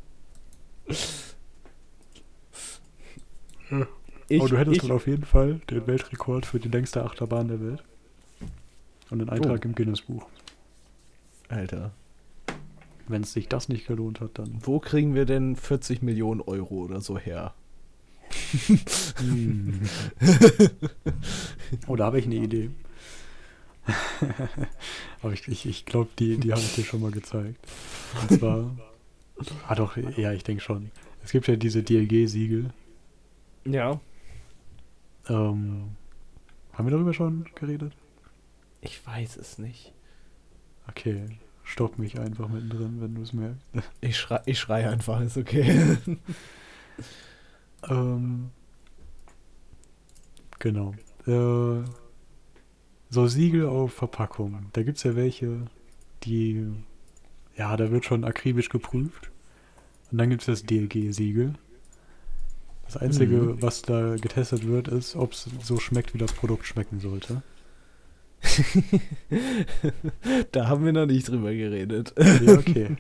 Ich, 4.30 4.41
Aber 4.41 4.51
du 4.51 4.59
hättest 4.59 4.76
ich, 4.76 4.82
dann 4.82 4.91
auf 4.91 5.07
jeden 5.07 5.24
Fall 5.24 5.61
den 5.70 5.86
Weltrekord 5.86 6.45
für 6.45 6.61
die 6.61 6.68
längste 6.68 7.03
Achterbahn 7.03 7.49
der 7.49 7.61
Welt. 7.62 7.82
Und 9.11 9.22
einen 9.22 9.30
Eintrag 9.30 9.61
oh. 9.62 9.64
im 9.64 9.74
Guinness-Buch. 9.74 10.26
Alter. 11.49 11.93
Wenn 13.09 13.22
es 13.22 13.32
sich 13.32 13.48
das 13.48 13.68
nicht 13.68 13.86
gelohnt 13.86 14.20
hat, 14.20 14.38
dann. 14.38 14.59
Wo 14.62 14.78
kriegen 14.80 15.14
wir 15.14 15.24
denn 15.24 15.56
40 15.56 16.02
Millionen 16.02 16.40
Euro 16.42 16.74
oder 16.76 17.00
so 17.00 17.18
her? 17.18 17.54
hm. 19.18 19.80
oh, 21.86 21.96
da 21.96 22.06
habe 22.06 22.18
ich 22.18 22.26
eine 22.26 22.36
Idee. 22.36 22.70
Aber 25.22 25.32
ich, 25.32 25.48
ich, 25.48 25.66
ich 25.66 25.86
glaube, 25.86 26.11
die, 26.18 26.36
die 26.36 26.52
habe 26.52 26.61
ich 26.61 26.74
dir 26.74 26.84
schon 26.84 27.00
mal 27.00 27.11
gezeigt. 27.11 27.66
Und 28.20 28.38
zwar. 28.38 28.76
ah, 29.66 29.74
doch, 29.74 29.96
ja, 29.96 30.32
ich 30.32 30.44
denke 30.44 30.62
schon. 30.62 30.90
Es 31.24 31.32
gibt 31.32 31.48
ja 31.48 31.56
diese 31.56 31.82
DLG-Siegel. 31.82 32.70
Ja. 33.64 34.00
Ähm, 35.28 35.90
haben 36.72 36.86
wir 36.86 36.90
darüber 36.90 37.14
schon 37.14 37.46
geredet? 37.54 37.92
Ich 38.80 39.04
weiß 39.06 39.36
es 39.36 39.59
nicht. 39.59 39.92
Okay, 40.88 41.26
stopp 41.68 41.98
mich 41.98 42.18
einfach 42.18 42.48
mittendrin, 42.48 43.00
wenn 43.00 43.14
du 43.14 43.22
es 43.22 43.32
merkst. 43.32 43.70
Ich, 44.00 44.16
schrei, 44.16 44.40
ich 44.46 44.58
schrei 44.58 44.88
einfach, 44.88 45.20
ist 45.20 45.36
okay. 45.36 45.98
ähm, 47.88 48.50
genau. 50.58 50.94
Äh, 51.26 51.84
so 53.10 53.26
Siegel 53.26 53.66
auf 53.66 53.92
Verpackungen. 53.92 54.68
Da 54.72 54.82
gibt 54.82 54.96
es 54.96 55.04
ja 55.04 55.14
welche, 55.14 55.66
die, 56.24 56.66
ja, 57.56 57.76
da 57.76 57.90
wird 57.90 58.06
schon 58.06 58.24
akribisch 58.24 58.70
geprüft. 58.70 59.30
Und 60.10 60.18
dann 60.18 60.30
gibt 60.30 60.42
es 60.42 60.46
das 60.46 60.62
DLG-Siegel. 60.64 61.54
Das 62.86 62.96
Einzige, 62.96 63.36
mhm. 63.36 63.62
was 63.62 63.82
da 63.82 64.16
getestet 64.16 64.66
wird, 64.66 64.88
ist, 64.88 65.16
ob 65.16 65.32
es 65.32 65.50
so 65.62 65.78
schmeckt, 65.78 66.14
wie 66.14 66.18
das 66.18 66.32
Produkt 66.32 66.64
schmecken 66.66 67.00
sollte. 67.00 67.42
da 70.52 70.68
haben 70.68 70.84
wir 70.84 70.92
noch 70.92 71.06
nicht 71.06 71.28
drüber 71.28 71.52
geredet. 71.52 72.14
ja, 72.18 72.52
okay. 72.59 72.96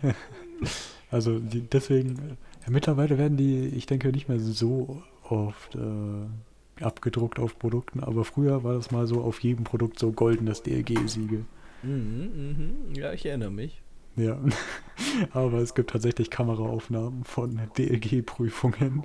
Also 1.10 1.38
die, 1.38 1.62
deswegen, 1.62 2.36
ja, 2.64 2.70
mittlerweile 2.70 3.18
werden 3.18 3.36
die, 3.36 3.66
ich 3.68 3.86
denke, 3.86 4.08
nicht 4.08 4.28
mehr 4.28 4.40
so 4.40 5.02
oft 5.28 5.74
äh, 5.74 6.84
abgedruckt 6.84 7.38
auf 7.38 7.58
Produkten, 7.58 8.00
aber 8.00 8.24
früher 8.24 8.64
war 8.64 8.74
das 8.74 8.90
mal 8.90 9.06
so 9.06 9.22
auf 9.22 9.40
jedem 9.40 9.64
Produkt 9.64 9.98
so 9.98 10.12
goldenes 10.12 10.62
DLG-Siegel. 10.62 11.44
Mhm, 11.82 12.86
mh. 12.92 12.98
Ja, 12.98 13.12
ich 13.12 13.26
erinnere 13.26 13.50
mich. 13.50 13.82
Ja, 14.16 14.38
aber 15.32 15.58
es 15.58 15.74
gibt 15.74 15.90
tatsächlich 15.90 16.30
Kameraaufnahmen 16.30 17.24
von 17.24 17.60
DLG-Prüfungen. 17.76 19.04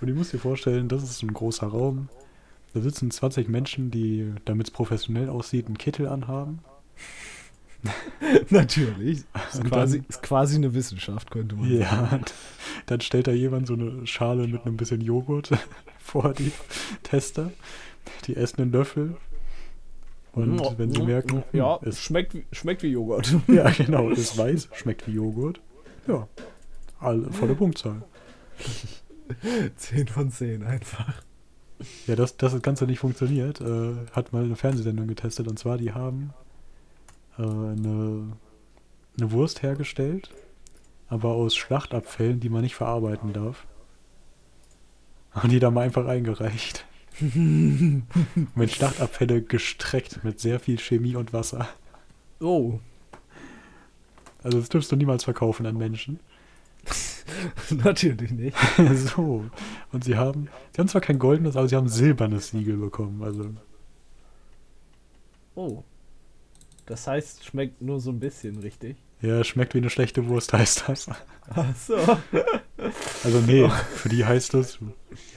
Und 0.00 0.08
ich 0.08 0.14
muss 0.14 0.30
dir 0.30 0.38
vorstellen, 0.38 0.88
das 0.88 1.04
ist 1.04 1.22
ein 1.22 1.32
großer 1.32 1.68
Raum. 1.68 2.08
Da 2.74 2.80
sitzen 2.80 3.10
20 3.10 3.48
Menschen, 3.48 3.90
die, 3.90 4.32
damit 4.44 4.68
es 4.68 4.70
professionell 4.72 5.28
aussieht, 5.28 5.66
einen 5.66 5.78
Kittel 5.78 6.08
anhaben. 6.08 6.60
Natürlich. 8.50 9.24
Ist 9.52 9.64
quasi, 9.64 9.98
dann, 9.98 10.06
ist 10.08 10.22
quasi 10.22 10.56
eine 10.56 10.72
Wissenschaft, 10.74 11.30
könnte 11.30 11.56
man 11.56 11.70
ja, 11.70 11.90
sagen. 11.90 12.24
Ja, 12.26 12.32
dann 12.86 13.00
stellt 13.00 13.26
da 13.26 13.32
jemand 13.32 13.66
so 13.66 13.74
eine 13.74 14.06
Schale 14.06 14.46
mit 14.46 14.64
einem 14.64 14.76
bisschen 14.76 15.00
Joghurt 15.00 15.50
vor 15.98 16.32
die 16.32 16.52
Tester. 17.02 17.50
Die 18.26 18.36
essen 18.36 18.62
einen 18.62 18.72
Löffel. 18.72 19.16
Und 20.32 20.60
oh, 20.60 20.74
wenn 20.78 20.90
sie 20.90 21.02
merken, 21.02 21.42
ja, 21.52 21.78
es 21.82 22.00
schmeckt, 22.00 22.36
schmeckt 22.52 22.82
wie 22.82 22.88
Joghurt. 22.88 23.34
Ja, 23.48 23.68
genau, 23.70 24.08
ist 24.08 24.38
weiß, 24.38 24.70
schmeckt 24.72 25.06
wie 25.06 25.12
Joghurt. 25.12 25.60
Ja, 26.06 26.26
alle, 27.00 27.30
volle 27.32 27.54
Punktzahl. 27.54 28.02
10 29.76 30.08
von 30.08 30.30
10 30.30 30.62
einfach. 30.62 31.22
Ja, 32.06 32.16
dass, 32.16 32.36
das 32.36 32.60
Ganze 32.62 32.86
nicht 32.86 32.98
funktioniert, 32.98 33.60
äh, 33.60 33.94
hat 34.12 34.32
mal 34.32 34.44
eine 34.44 34.56
Fernsehsendung 34.56 35.06
getestet. 35.06 35.48
Und 35.48 35.58
zwar, 35.58 35.78
die 35.78 35.92
haben 35.92 36.32
äh, 37.38 37.42
eine, 37.42 38.32
eine 39.18 39.32
Wurst 39.32 39.62
hergestellt, 39.62 40.30
aber 41.08 41.30
aus 41.30 41.56
Schlachtabfällen, 41.56 42.40
die 42.40 42.48
man 42.48 42.62
nicht 42.62 42.74
verarbeiten 42.74 43.32
darf. 43.32 43.66
Und 45.42 45.50
die 45.50 45.60
da 45.60 45.70
mal 45.70 45.82
einfach 45.82 46.06
eingereicht. 46.06 46.84
mit 47.20 48.70
Schlachtabfälle 48.70 49.42
gestreckt, 49.42 50.24
mit 50.24 50.40
sehr 50.40 50.60
viel 50.60 50.78
Chemie 50.78 51.16
und 51.16 51.32
Wasser. 51.32 51.68
Oh. 52.40 52.80
Also 54.42 54.58
das 54.58 54.68
dürfst 54.68 54.90
du 54.90 54.96
niemals 54.96 55.24
verkaufen 55.24 55.66
an 55.66 55.76
Menschen. 55.76 56.20
Natürlich 57.70 58.30
nicht. 58.30 58.56
so. 58.94 59.44
Und 59.92 60.04
sie 60.04 60.16
haben, 60.16 60.48
sie 60.74 60.80
haben 60.80 60.88
zwar 60.88 61.00
kein 61.00 61.18
goldenes, 61.18 61.56
aber 61.56 61.68
sie 61.68 61.76
haben 61.76 61.88
silbernes 61.88 62.48
Siegel 62.48 62.76
bekommen. 62.76 63.22
Also. 63.22 63.50
Oh. 65.54 65.84
Das 66.86 67.06
heißt, 67.06 67.44
schmeckt 67.44 67.80
nur 67.80 68.00
so 68.00 68.10
ein 68.10 68.18
bisschen, 68.18 68.58
richtig? 68.58 68.96
Ja, 69.20 69.44
schmeckt 69.44 69.74
wie 69.74 69.78
eine 69.78 69.90
schlechte 69.90 70.26
Wurst, 70.26 70.52
heißt 70.52 70.84
das. 70.88 71.08
Ach 71.50 71.76
so. 71.76 71.96
Also 73.24 73.40
nee, 73.46 73.68
für 73.94 74.08
die 74.08 74.24
heißt 74.24 74.54
das 74.54 74.78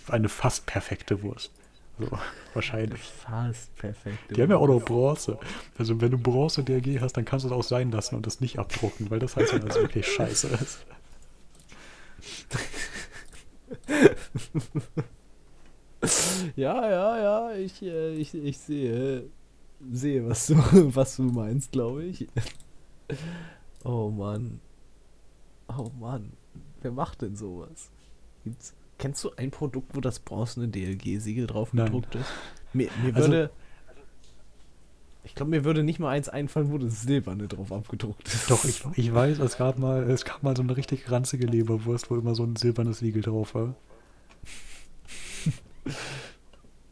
eine 0.07 0.29
fast 0.29 0.65
perfekte 0.65 1.21
Wurst. 1.21 1.51
So, 1.97 2.09
wahrscheinlich. 2.53 2.99
Fast 3.01 3.73
perfekte 3.75 4.33
Die 4.33 4.41
haben 4.41 4.49
ja 4.49 4.57
auch 4.57 4.67
noch 4.67 4.81
Bronze. 4.81 5.37
Also 5.77 6.01
wenn 6.01 6.11
du 6.11 6.17
Bronze 6.17 6.63
DRG 6.63 6.99
hast, 6.99 7.13
dann 7.13 7.25
kannst 7.25 7.45
du 7.45 7.49
es 7.49 7.53
auch 7.53 7.63
sein 7.63 7.91
lassen 7.91 8.15
und 8.15 8.25
das 8.25 8.41
nicht 8.41 8.59
abdrucken, 8.59 9.09
weil 9.09 9.19
das 9.19 9.35
heißt, 9.35 9.53
dass 9.53 9.63
es 9.63 9.75
wirklich 9.75 10.07
scheiße 10.07 10.47
ist. 10.47 10.85
ja, 16.55 16.89
ja, 16.89 17.17
ja, 17.17 17.51
ich, 17.55 17.81
äh, 17.81 18.13
ich, 18.15 18.33
ich 18.33 18.57
sehe, 18.57 19.29
sehe, 19.91 20.27
was 20.27 20.47
du, 20.47 20.55
was 20.95 21.17
du 21.17 21.23
meinst, 21.23 21.71
glaube 21.71 22.05
ich. 22.05 22.27
Oh 23.83 24.09
Mann. 24.09 24.59
Oh 25.67 25.91
Mann. 25.99 26.31
Wer 26.81 26.91
macht 26.91 27.21
denn 27.21 27.35
sowas? 27.35 27.91
Gibt's, 28.43 28.73
kennst 28.97 29.23
du 29.23 29.31
ein 29.37 29.51
Produkt, 29.51 29.95
wo 29.95 30.01
das 30.01 30.19
bronzene 30.19 30.67
DLG-Siegel 30.67 31.47
drauf 31.47 31.71
gedruckt 31.71 32.15
ist? 32.15 32.29
Mir, 32.73 32.89
mir 33.03 33.15
also, 33.15 33.29
würde 33.29 33.51
ich 35.25 35.35
glaube, 35.35 35.51
mir 35.51 35.65
würde 35.65 35.83
nicht 35.83 35.99
mal 35.99 36.11
eins 36.11 36.29
einfallen, 36.29 36.71
wo 36.71 36.77
das 36.77 37.01
Silberne 37.01 37.47
drauf 37.47 37.71
abgedruckt 37.71 38.27
ist. 38.27 38.49
Doch, 38.49 38.63
ich, 38.63 38.83
ich 38.95 39.13
weiß, 39.13 39.39
es 39.39 39.57
gab 39.57 39.79
mal, 39.79 40.03
es 40.09 40.23
gab 40.23 40.43
mal 40.43 40.55
so 40.55 40.61
eine 40.61 40.77
richtig 40.77 41.11
ranzige 41.11 41.47
Leberwurst, 41.47 42.11
wo 42.11 42.15
immer 42.15 42.35
so 42.35 42.43
ein 42.43 42.55
silbernes 42.55 42.99
Siegel 42.99 43.23
drauf 43.23 43.55
war. 43.55 43.75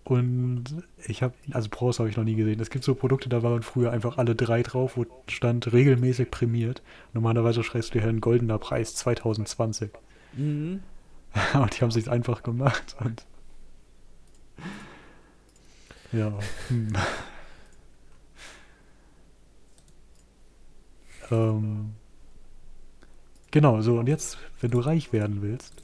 Und 0.03 0.83
ich 1.05 1.23
habe, 1.23 1.33
also 1.51 1.69
Bronze 1.69 1.99
habe 1.99 2.09
ich 2.09 2.17
noch 2.17 2.25
nie 2.25 2.35
gesehen. 2.35 2.59
Es 2.59 2.69
gibt 2.69 2.83
so 2.83 2.93
Produkte, 2.93 3.29
da 3.29 3.41
waren 3.41 3.61
früher 3.61 3.91
einfach 3.91 4.17
alle 4.17 4.35
drei 4.35 4.61
drauf, 4.61 4.97
wo 4.97 5.05
stand 5.29 5.71
regelmäßig 5.71 6.29
prämiert. 6.29 6.81
Normalerweise 7.13 7.63
schreibst 7.63 7.93
du 7.95 7.99
hier 7.99 8.09
ein 8.09 8.19
goldener 8.19 8.57
Preis 8.57 8.95
2020. 8.95 9.91
Mhm. 10.35 10.81
Aber 11.53 11.67
die 11.67 11.81
haben 11.81 11.91
sich 11.91 12.09
einfach 12.09 12.43
gemacht 12.43 12.95
und 12.99 13.25
ja. 16.11 16.33
Hm. 16.67 16.93
Ähm, 21.31 21.93
genau, 23.51 23.81
so 23.81 23.99
und 23.99 24.07
jetzt, 24.07 24.37
wenn 24.61 24.71
du 24.71 24.79
reich 24.79 25.13
werden 25.13 25.41
willst, 25.41 25.83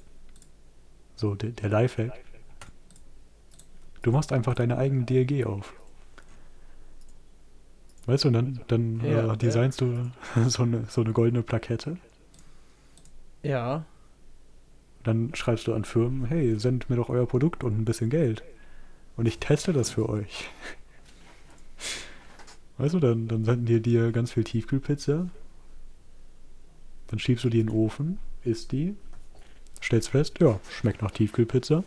so 1.16 1.36
der, 1.36 1.52
der 1.52 1.70
Lifehack, 1.70 2.24
du 4.02 4.12
machst 4.12 4.32
einfach 4.32 4.54
deine 4.54 4.78
eigene 4.78 5.06
DLG 5.06 5.46
auf. 5.46 5.74
Weißt 8.06 8.24
du, 8.24 8.30
und 8.30 8.34
dann, 8.34 8.62
dann 8.68 9.02
Ja, 9.06 9.34
äh, 9.34 9.38
designst 9.38 9.82
du 9.82 10.12
so 10.48 10.64
eine, 10.64 10.86
so 10.86 11.02
eine 11.02 11.14
goldene 11.14 11.44
Plakette. 11.44 11.98
Ja. 13.44 13.86
Dann 15.04 15.34
schreibst 15.36 15.68
du 15.68 15.74
an 15.74 15.86
Firmen, 15.86 16.26
hey, 16.26 16.60
sendet 16.60 16.90
mir 16.90 16.96
doch 16.96 17.10
euer 17.10 17.28
Produkt 17.28 17.64
und 17.64 17.78
ein 17.78 17.86
bisschen 17.86 18.10
Geld. 18.10 18.44
Und 19.16 19.28
ich 19.28 19.40
teste 19.40 19.74
das 19.74 19.92
für 19.92 20.10
euch. 20.10 20.50
Weißt 22.80 22.94
du, 22.94 23.00
dann, 23.00 23.28
dann 23.28 23.44
senden 23.44 23.66
die 23.66 23.82
dir 23.82 24.12
ganz 24.14 24.32
viel 24.32 24.46
Tiefkühlpizza. 24.46 25.30
Dann 27.08 27.20
schiebst 27.20 27.44
du 27.44 27.50
die 27.50 27.60
in 27.60 27.68
den 27.68 27.76
Ofen, 27.76 28.20
isst 28.46 28.72
die, 28.72 28.96
stellst 29.84 30.10
fest, 30.10 30.40
ja, 30.40 30.60
schmeckt 30.72 31.02
nach 31.02 31.12
Tiefkühlpizza. 31.12 31.84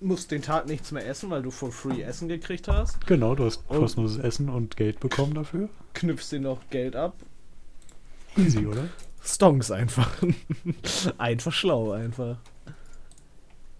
Musst 0.00 0.30
den 0.30 0.40
Tag 0.40 0.66
nichts 0.66 0.92
mehr 0.92 1.06
essen, 1.06 1.28
weil 1.28 1.42
du 1.42 1.50
for 1.50 1.70
free 1.72 2.00
Essen 2.00 2.28
gekriegt 2.28 2.68
hast. 2.68 3.06
Genau, 3.06 3.34
du 3.34 3.44
hast 3.44 3.64
Oh. 3.68 3.80
kostenloses 3.80 4.18
Essen 4.18 4.48
und 4.48 4.76
Geld 4.78 4.98
bekommen 5.00 5.34
dafür. 5.34 5.68
Knüpfst 5.92 6.30
dir 6.30 6.40
noch 6.40 6.60
Geld 6.70 6.96
ab. 6.96 7.14
Easy, 8.36 8.64
oder? 8.66 8.88
Stonks 9.22 9.70
einfach. 9.70 10.10
einfach 11.18 11.52
schlau, 11.52 11.90
einfach. 11.90 12.38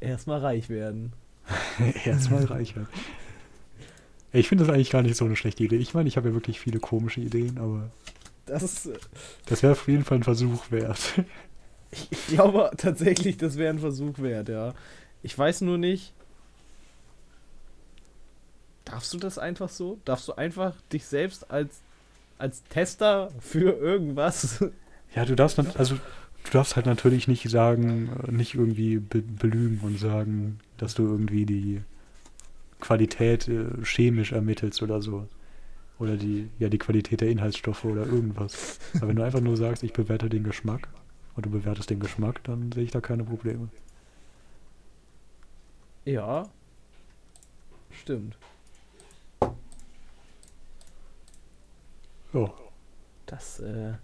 Erstmal 0.00 0.40
reich 0.40 0.68
werden. 0.68 1.12
Erstmal 2.04 2.44
reich 2.44 2.76
werden. 2.76 2.88
Ich 4.32 4.48
finde 4.48 4.64
das 4.64 4.72
eigentlich 4.74 4.90
gar 4.90 5.02
nicht 5.02 5.16
so 5.16 5.24
eine 5.24 5.36
schlechte 5.36 5.64
Idee. 5.64 5.76
Ich 5.76 5.94
meine, 5.94 6.08
ich 6.08 6.16
habe 6.16 6.28
ja 6.28 6.34
wirklich 6.34 6.60
viele 6.60 6.80
komische 6.80 7.20
Ideen, 7.20 7.58
aber 7.58 7.90
Das 8.46 8.88
das 9.46 9.62
wäre 9.62 9.72
auf 9.72 9.88
jeden 9.88 10.04
Fall 10.04 10.18
ein 10.18 10.22
Versuch 10.24 10.70
wert. 10.70 11.22
ich, 11.90 12.08
ich 12.10 12.26
glaube 12.26 12.70
tatsächlich, 12.76 13.36
das 13.36 13.56
wäre 13.56 13.72
ein 13.72 13.78
Versuch 13.80 14.18
wert, 14.18 14.48
ja. 14.48 14.74
Ich 15.22 15.36
weiß 15.38 15.62
nur 15.62 15.78
nicht. 15.78 16.14
Darfst 18.84 19.12
du 19.12 19.18
das 19.18 19.38
einfach 19.38 19.68
so? 19.68 20.00
Darfst 20.04 20.26
du 20.28 20.32
einfach 20.34 20.74
dich 20.92 21.04
selbst 21.06 21.50
als, 21.50 21.82
als 22.38 22.64
Tester 22.64 23.30
für 23.40 23.72
irgendwas? 23.78 24.64
Ja, 25.14 25.24
du 25.24 25.34
darfst, 25.36 25.58
nat- 25.58 25.76
also 25.76 25.96
du 25.96 26.50
darfst 26.50 26.76
halt 26.76 26.86
natürlich 26.86 27.28
nicht 27.28 27.48
sagen, 27.48 28.10
äh, 28.26 28.32
nicht 28.32 28.54
irgendwie 28.54 28.98
be 28.98 29.22
belügen 29.22 29.80
und 29.82 29.98
sagen, 29.98 30.60
dass 30.76 30.94
du 30.94 31.04
irgendwie 31.04 31.46
die 31.46 31.82
Qualität 32.80 33.48
äh, 33.48 33.66
chemisch 33.84 34.32
ermittelst 34.32 34.82
oder 34.82 35.02
so. 35.02 35.26
Oder 35.98 36.16
die, 36.16 36.48
ja, 36.58 36.68
die 36.68 36.78
Qualität 36.78 37.20
der 37.20 37.28
Inhaltsstoffe 37.30 37.84
oder 37.84 38.06
irgendwas. 38.06 38.78
Aber 38.96 39.08
wenn 39.08 39.16
du 39.16 39.24
einfach 39.24 39.40
nur 39.40 39.56
sagst, 39.56 39.82
ich 39.82 39.92
bewerte 39.92 40.28
den 40.28 40.44
Geschmack 40.44 40.88
und 41.34 41.46
du 41.46 41.50
bewertest 41.50 41.90
den 41.90 42.00
Geschmack, 42.00 42.42
dann 42.44 42.70
sehe 42.72 42.84
ich 42.84 42.90
da 42.92 43.00
keine 43.00 43.24
Probleme. 43.24 43.68
Ja. 46.04 46.48
Stimmt. 47.90 48.36
Ja, 52.32 52.52
Das, 53.26 53.60
äh. 53.60 53.94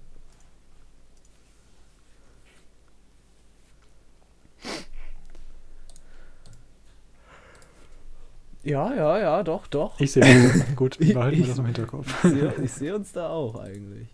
Ja, 8.65 8.95
ja, 8.95 9.19
ja, 9.19 9.43
doch, 9.43 9.67
doch. 9.67 10.01
ich 10.01 10.13
sehe. 10.13 10.25
Gut, 10.77 10.99
Ich- 11.01 11.13
behalten 11.15 11.39
wir 11.39 11.47
das 11.47 11.59
im 11.59 11.67
Hinterkopf. 11.67 12.25
Ich 12.25 12.31
sehe 12.33 12.69
seh 12.69 12.93
uns 12.93 13.13
da 13.13 13.29
auch 13.29 13.57
eigentlich. 13.57 14.09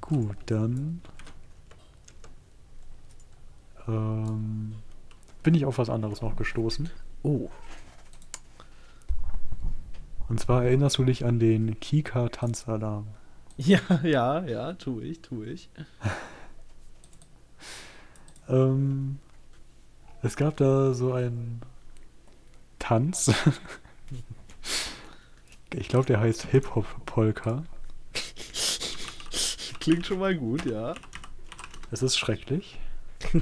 Gut, 0.00 0.36
dann 0.46 1.00
ähm, 3.88 4.74
bin 5.42 5.54
ich 5.54 5.64
auf 5.64 5.78
was 5.78 5.90
anderes 5.90 6.22
noch 6.22 6.36
gestoßen. 6.36 6.90
Oh. 7.24 7.48
Und 10.28 10.38
zwar 10.40 10.64
erinnerst 10.64 10.98
du 10.98 11.04
dich 11.04 11.24
an 11.24 11.38
den 11.38 11.78
Kika-Tanzalarm. 11.80 13.06
Ja, 13.58 13.80
ja, 14.02 14.44
ja, 14.44 14.74
tu 14.74 15.00
ich, 15.00 15.22
tu 15.22 15.42
ich. 15.42 15.70
Ähm, 18.50 19.18
es 20.26 20.36
gab 20.36 20.56
da 20.56 20.92
so 20.92 21.12
einen 21.12 21.60
Tanz. 22.80 23.32
ich 25.74 25.88
glaube, 25.88 26.06
der 26.06 26.20
heißt 26.20 26.46
Hip-Hop-Polka. 26.50 27.62
Klingt 29.80 30.04
schon 30.04 30.18
mal 30.18 30.36
gut, 30.36 30.66
ja. 30.66 30.94
Es 31.90 32.02
ist 32.02 32.18
schrecklich. 32.18 32.78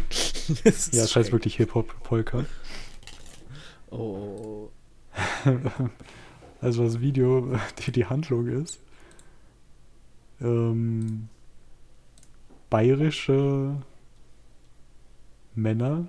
Das 0.63 0.89
ist 0.89 0.95
Ja, 0.95 1.05
es 1.05 1.17
heißt 1.17 1.33
wirklich 1.33 1.57
Hip-Hop-Polka. 1.57 2.45
Oh. 3.91 4.69
Also 6.61 6.85
das 6.85 7.01
Video, 7.01 7.59
die, 7.79 7.93
die 7.93 8.05
Handlung 8.07 8.47
ist, 8.49 8.81
ähm, 10.41 11.29
bayerische 12.69 13.83
Männer 15.55 16.09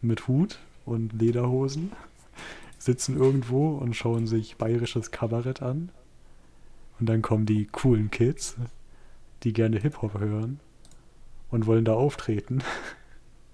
mit 0.00 0.28
Hut 0.28 0.58
und 0.84 1.12
Lederhosen 1.12 1.92
sitzen 2.78 3.16
irgendwo 3.16 3.70
und 3.70 3.94
schauen 3.94 4.26
sich 4.26 4.56
bayerisches 4.56 5.10
Kabarett 5.10 5.62
an. 5.62 5.90
Und 7.00 7.08
dann 7.08 7.22
kommen 7.22 7.46
die 7.46 7.66
coolen 7.66 8.10
Kids, 8.10 8.56
die 9.42 9.52
gerne 9.52 9.78
Hip-Hop 9.78 10.18
hören 10.18 10.60
und 11.50 11.66
wollen 11.66 11.84
da 11.84 11.94
auftreten. 11.94 12.60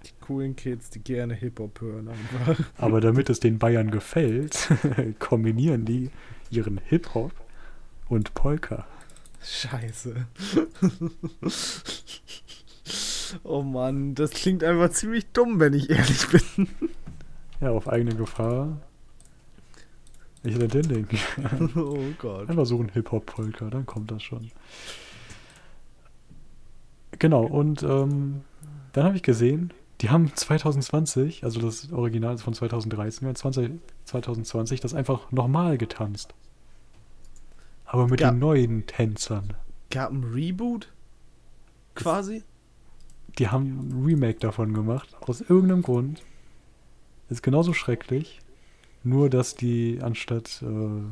Die 0.05 0.13
coolen 0.21 0.57
Kids, 0.57 0.91
die 0.91 1.01
gerne 1.01 1.35
Hip-Hop 1.35 1.81
hören 1.81 2.09
einfach. 2.09 2.65
Aber 2.77 3.01
damit 3.01 3.31
es 3.31 3.41
den 3.41 3.59
Bayern 3.59 3.91
gefällt, 3.91 4.71
kombinieren 5.19 5.85
die 5.85 6.11
ihren 6.51 6.79
Hip-Hop 6.79 7.33
und 8.09 8.35
Polka. 8.35 8.87
Scheiße. 9.43 10.27
Oh 13.43 13.63
Mann, 13.63 14.15
das 14.15 14.31
klingt 14.31 14.63
einfach 14.65 14.91
ziemlich 14.91 15.27
dumm, 15.33 15.61
wenn 15.61 15.73
ich 15.75 15.91
ehrlich 15.91 16.27
bin. 16.29 16.69
Ja, 17.61 17.71
auf 17.71 17.89
eigene 17.89 18.15
Gefahr. 18.15 18.79
Ich 20.43 20.55
hätte 20.55 20.69
den 20.69 20.83
Link. 20.85 21.09
oh 21.77 21.99
Gott. 22.19 22.49
Einfach 22.51 22.67
suchen 22.67 22.91
Hip-Hop-Polka, 22.91 23.71
dann 23.71 23.87
kommt 23.87 24.11
das 24.11 24.23
schon. 24.23 24.51
Genau, 27.19 27.45
und 27.45 27.83
ähm, 27.83 28.43
dann 28.93 29.05
habe 29.05 29.17
ich 29.17 29.23
gesehen, 29.23 29.73
die 30.01 30.11
haben 30.11 30.35
2020, 30.35 31.45
also 31.45 31.61
das 31.61 31.93
Original 31.93 32.35
ist 32.35 32.43
von 32.43 32.53
2013, 32.55 33.27
ja, 33.29 33.35
20, 33.35 33.71
2020 34.05 34.81
das 34.81 34.93
einfach 34.95 35.31
nochmal 35.33 35.79
getanzt. 35.79 36.35
Aber 37.87 38.09
mit 38.09 38.21
Ja. 38.21 38.31
den 38.31 38.41
neuen 38.41 38.87
Tänzern. 38.87 39.55
Gab 39.91 40.11
ein 40.11 40.25
Reboot? 40.25 40.89
Quasi? 41.95 42.43
Die 43.39 43.49
haben 43.49 43.89
ein 43.89 44.05
Remake 44.05 44.39
davon 44.39 44.73
gemacht, 44.73 45.17
aus 45.21 45.41
irgendeinem 45.41 45.83
Grund. 45.83 46.23
Ist 47.29 47.43
genauso 47.43 47.73
schrecklich, 47.73 48.41
nur 49.03 49.29
dass 49.31 49.55
die 49.55 49.99
anstatt 50.03 50.63
äh, 50.63 51.03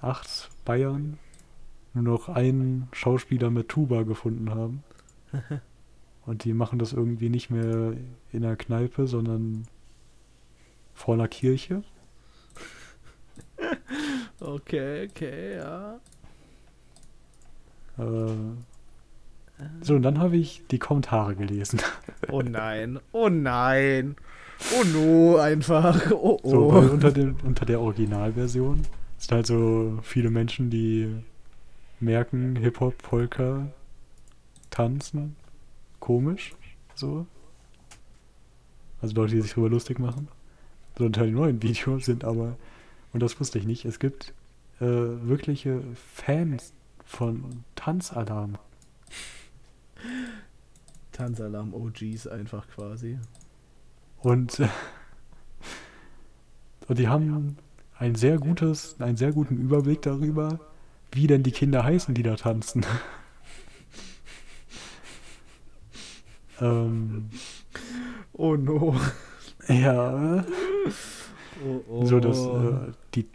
acht 0.00 0.50
Bayern 0.64 1.18
nur 1.92 2.04
noch 2.04 2.28
einen 2.28 2.88
Schauspieler 2.92 3.50
mit 3.50 3.68
Tuba 3.68 4.02
gefunden 4.02 4.50
haben. 4.50 4.82
Und 6.26 6.44
die 6.44 6.54
machen 6.54 6.78
das 6.78 6.92
irgendwie 6.92 7.28
nicht 7.28 7.50
mehr 7.50 7.94
in 8.32 8.42
der 8.42 8.56
Kneipe, 8.56 9.06
sondern 9.06 9.66
vor 10.94 11.14
einer 11.14 11.28
Kirche. 11.28 11.82
Okay, 14.40 15.08
okay, 15.08 15.56
ja. 15.56 16.00
Äh, 17.96 18.34
so, 19.80 19.94
und 19.94 20.02
dann 20.02 20.18
habe 20.18 20.36
ich 20.36 20.62
die 20.70 20.78
Kommentare 20.78 21.34
gelesen. 21.36 21.80
Oh 22.28 22.42
nein, 22.42 22.98
oh 23.12 23.28
nein. 23.28 24.16
Oh 24.76 24.84
no, 24.84 25.36
einfach. 25.36 26.10
Oh 26.10 26.38
oh. 26.42 26.50
So, 26.50 26.72
weil 26.72 26.88
unter, 26.90 27.12
dem, 27.12 27.36
unter 27.44 27.66
der 27.66 27.80
Originalversion 27.80 28.82
sind 29.18 29.32
halt 29.32 29.46
so 29.46 29.98
viele 30.02 30.30
Menschen, 30.30 30.70
die 30.70 31.14
merken, 32.00 32.56
Hip-Hop, 32.56 32.98
Polka, 32.98 33.68
tanzen, 34.70 35.36
komisch, 36.00 36.54
so. 36.94 37.26
Also 39.00 39.14
Leute, 39.14 39.34
die 39.34 39.40
sich 39.42 39.52
darüber 39.52 39.70
lustig 39.70 39.98
machen. 39.98 40.28
So 40.96 41.04
unter 41.04 41.24
den 41.24 41.34
neuen 41.34 41.62
Videos 41.62 42.06
sind 42.06 42.24
aber, 42.24 42.56
und 43.12 43.22
das 43.22 43.38
wusste 43.38 43.58
ich 43.58 43.66
nicht, 43.66 43.84
es 43.84 43.98
gibt 43.98 44.32
äh, 44.80 44.84
wirkliche 44.84 45.82
Fans 45.94 46.72
von 47.04 47.64
Tanzalarm. 47.74 48.56
Tanzalarm 51.12 51.74
OGs 51.74 52.26
einfach 52.26 52.66
quasi. 52.68 53.18
Und, 54.18 54.60
und 56.88 56.98
die 56.98 57.08
haben 57.08 57.56
ein 57.98 58.14
sehr 58.14 58.38
gutes, 58.38 59.00
einen 59.00 59.16
sehr 59.16 59.32
guten 59.32 59.56
Überblick 59.56 60.02
darüber, 60.02 60.60
wie 61.12 61.26
denn 61.26 61.42
die 61.42 61.52
Kinder 61.52 61.84
heißen, 61.84 62.14
die 62.14 62.22
da 62.22 62.36
tanzen. 62.36 62.84
ähm, 66.60 67.30
Oh 68.36 68.56
no. 68.56 68.96
ja, 69.68 70.44
Oh 71.64 71.80
oh. 71.88 72.04
so 72.04 72.18
dass 72.18 72.38
äh, 72.38 72.92
die 73.14 73.26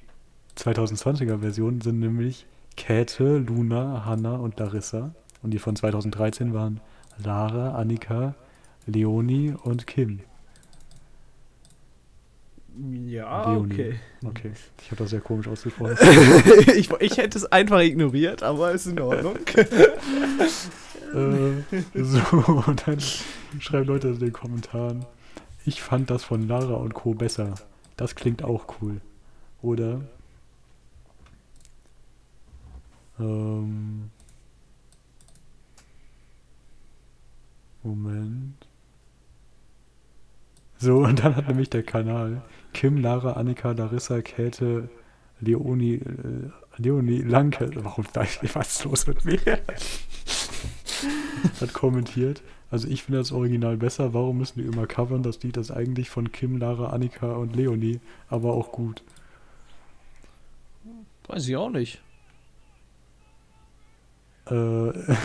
2020er 0.57 1.39
Version 1.39 1.79
sind 1.79 1.99
nämlich 1.99 2.45
Käthe, 2.75 3.37
Luna, 3.37 4.03
Hanna 4.05 4.35
und 4.35 4.59
Larissa. 4.59 5.15
Und 5.41 5.51
die 5.51 5.59
von 5.59 5.75
2013 5.75 6.53
waren 6.53 6.81
Lara, 7.23 7.75
Annika, 7.75 8.35
Leonie 8.85 9.53
und 9.63 9.87
Kim. 9.87 10.21
Ja, 13.07 13.51
Leonie. 13.51 13.73
okay. 13.73 13.99
Okay, 14.25 14.51
ich 14.81 14.91
habe 14.91 14.97
das 14.97 15.09
sehr 15.09 15.21
komisch 15.21 15.47
ausgesprochen. 15.47 15.97
ich, 16.75 16.89
ich 16.91 17.17
hätte 17.17 17.37
es 17.37 17.45
einfach 17.45 17.79
ignoriert, 17.79 18.43
aber 18.43 18.71
ist 18.71 18.85
in 18.85 18.99
Ordnung. 18.99 19.37
äh, 21.13 22.01
so, 22.01 22.21
und 22.67 22.87
dann 22.87 22.99
schreiben 23.59 23.87
Leute 23.87 24.09
in 24.09 24.19
den 24.19 24.33
Kommentaren, 24.33 25.05
ich 25.65 25.81
fand 25.81 26.09
das 26.09 26.23
von 26.23 26.47
Lara 26.47 26.75
und 26.75 26.93
Co. 26.93 27.13
besser. 27.13 27.55
Das 27.97 28.15
klingt 28.15 28.43
auch 28.43 28.65
cool. 28.81 29.01
Oder? 29.61 30.01
Ähm, 33.19 34.09
Moment. 37.83 38.67
So, 40.77 40.99
und 40.99 41.23
dann 41.23 41.35
hat 41.35 41.47
nämlich 41.47 41.69
der 41.69 41.83
Kanal 41.83 42.41
Kim, 42.73 42.97
Lara, 42.97 43.33
Annika, 43.33 43.71
Larissa, 43.71 44.21
Käthe, 44.21 44.89
Leonie, 45.41 45.95
äh, 45.95 46.49
Leonie 46.77 47.21
Lanke. 47.21 47.69
Warum 47.75 48.05
da 48.13 48.21
ist 48.21 48.55
was 48.55 48.83
los 48.85 49.07
mit 49.07 49.25
mir? 49.25 49.39
hat 51.61 51.73
kommentiert. 51.73 52.41
Also 52.71 52.87
ich 52.87 53.03
finde 53.03 53.19
das 53.19 53.31
Original 53.31 53.77
besser. 53.77 54.13
Warum 54.13 54.37
müssen 54.37 54.59
die 54.61 54.67
immer 54.67 54.87
covern? 54.87 55.23
Das 55.23 55.41
Lied 55.43 55.57
ist 55.57 55.71
eigentlich 55.71 56.09
von 56.09 56.31
Kim, 56.31 56.57
Lara, 56.57 56.91
Annika 56.91 57.33
und 57.33 57.55
Leonie, 57.55 57.99
aber 58.29 58.53
auch 58.53 58.71
gut. 58.71 59.03
Weiß 61.27 61.47
ich 61.47 61.55
auch 61.55 61.69
nicht. 61.69 62.01
Äh, 64.49 65.15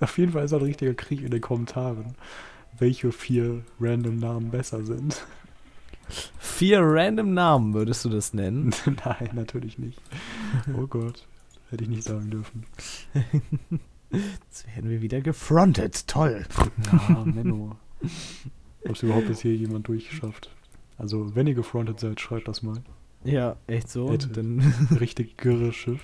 auf 0.00 0.18
jeden 0.18 0.32
Fall 0.32 0.44
ist 0.44 0.52
ein 0.52 0.62
richtiger 0.62 0.94
Krieg 0.94 1.22
in 1.22 1.30
den 1.30 1.40
Kommentaren, 1.40 2.14
welche 2.78 3.12
vier 3.12 3.62
random 3.80 4.18
Namen 4.18 4.50
besser 4.50 4.84
sind. 4.84 5.24
Vier 6.38 6.80
random 6.82 7.32
Namen 7.34 7.74
würdest 7.74 8.04
du 8.04 8.08
das 8.08 8.34
nennen? 8.34 8.74
Nein, 9.04 9.30
natürlich 9.32 9.78
nicht. 9.78 10.00
Oh 10.76 10.86
Gott, 10.86 11.26
hätte 11.70 11.84
ich 11.84 11.90
nicht 11.90 12.04
sagen 12.04 12.30
dürfen. 12.30 12.64
Jetzt 14.10 14.66
werden 14.74 14.90
wir 14.90 15.02
wieder 15.02 15.20
gefrontet. 15.20 16.06
Toll. 16.06 16.44
Ja, 16.92 17.24
Menno. 17.24 17.76
Ob 18.84 18.92
es 18.92 19.02
überhaupt 19.02 19.26
bis 19.26 19.40
hier 19.40 19.56
jemand 19.56 19.88
durchschafft. 19.88 20.50
Also, 20.98 21.34
wenn 21.34 21.46
ihr 21.46 21.54
gefrontet 21.54 21.98
seid, 21.98 22.20
schreibt 22.20 22.46
das 22.46 22.62
mal. 22.62 22.76
Ja, 23.24 23.56
echt 23.66 23.88
so. 23.88 24.12
Hätte. 24.12 24.28
Dann, 24.28 24.60
Richtig 25.00 25.36
girre 25.36 25.72
Schiff. 25.72 26.02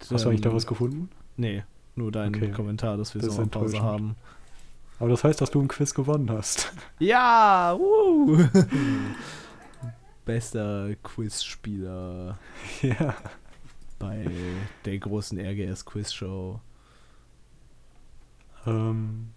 Hast 0.00 0.24
du 0.24 0.28
eigentlich 0.28 0.40
da 0.42 0.50
ähm, 0.50 0.56
was 0.56 0.66
gefunden? 0.66 1.08
Nee, 1.36 1.64
nur 1.94 2.12
dein 2.12 2.34
Okay. 2.34 2.50
Kommentar, 2.50 2.96
dass 2.96 3.14
wir 3.14 3.20
Das 3.20 3.30
ist 3.30 3.36
Sommerpause 3.36 3.76
enttäuschend. 3.76 3.82
haben. 3.92 4.16
Aber 4.98 5.08
das 5.10 5.24
heißt, 5.24 5.40
dass 5.40 5.50
du 5.50 5.60
im 5.60 5.68
Quiz 5.68 5.92
gewonnen 5.94 6.30
hast. 6.30 6.72
Ja, 6.98 7.76
wuh. 7.78 8.38
Bester 10.24 10.94
Quizspieler 11.02 12.38
ja. 12.82 13.14
bei 13.98 14.26
der 14.84 14.98
großen 14.98 15.38
RGS 15.38 15.84
Quizshow. 15.84 16.60
Ähm, 18.66 19.28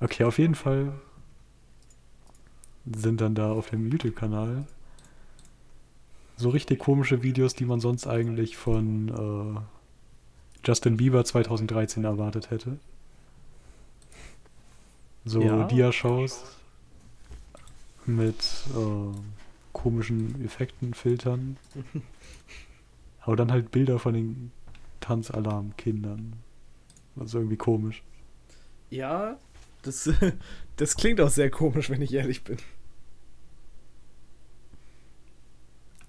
okay, 0.00 0.24
auf 0.24 0.38
jeden 0.38 0.54
Fall 0.54 0.92
sind 2.96 3.20
dann 3.20 3.34
da 3.34 3.52
auf 3.52 3.70
dem 3.70 3.86
YouTube-Kanal 3.90 4.66
so 6.36 6.50
richtig 6.50 6.78
komische 6.78 7.22
Videos, 7.22 7.54
die 7.54 7.64
man 7.64 7.80
sonst 7.80 8.06
eigentlich 8.06 8.56
von 8.56 9.08
äh, 9.08 9.60
Justin 10.66 10.96
Bieber 10.96 11.24
2013 11.24 12.04
erwartet 12.04 12.50
hätte. 12.50 12.78
So 15.24 15.40
Ja. 15.40 15.64
Diashows 15.64 16.44
mit 18.04 18.64
äh, 18.74 19.18
komischen 19.72 20.44
Effekten, 20.44 20.94
Filtern. 20.94 21.56
Aber 23.20 23.36
dann 23.36 23.50
halt 23.50 23.70
Bilder 23.72 23.98
von 23.98 24.14
den 24.14 24.52
Tanzalarm-Kindern. 25.00 26.34
Das 27.16 27.28
ist 27.28 27.34
irgendwie 27.34 27.56
komisch. 27.56 28.02
Ja, 28.90 29.36
das, 29.82 30.10
das 30.76 30.96
klingt 30.96 31.20
auch 31.20 31.30
sehr 31.30 31.50
komisch, 31.50 31.90
wenn 31.90 32.02
ich 32.02 32.12
ehrlich 32.12 32.44
bin. 32.44 32.58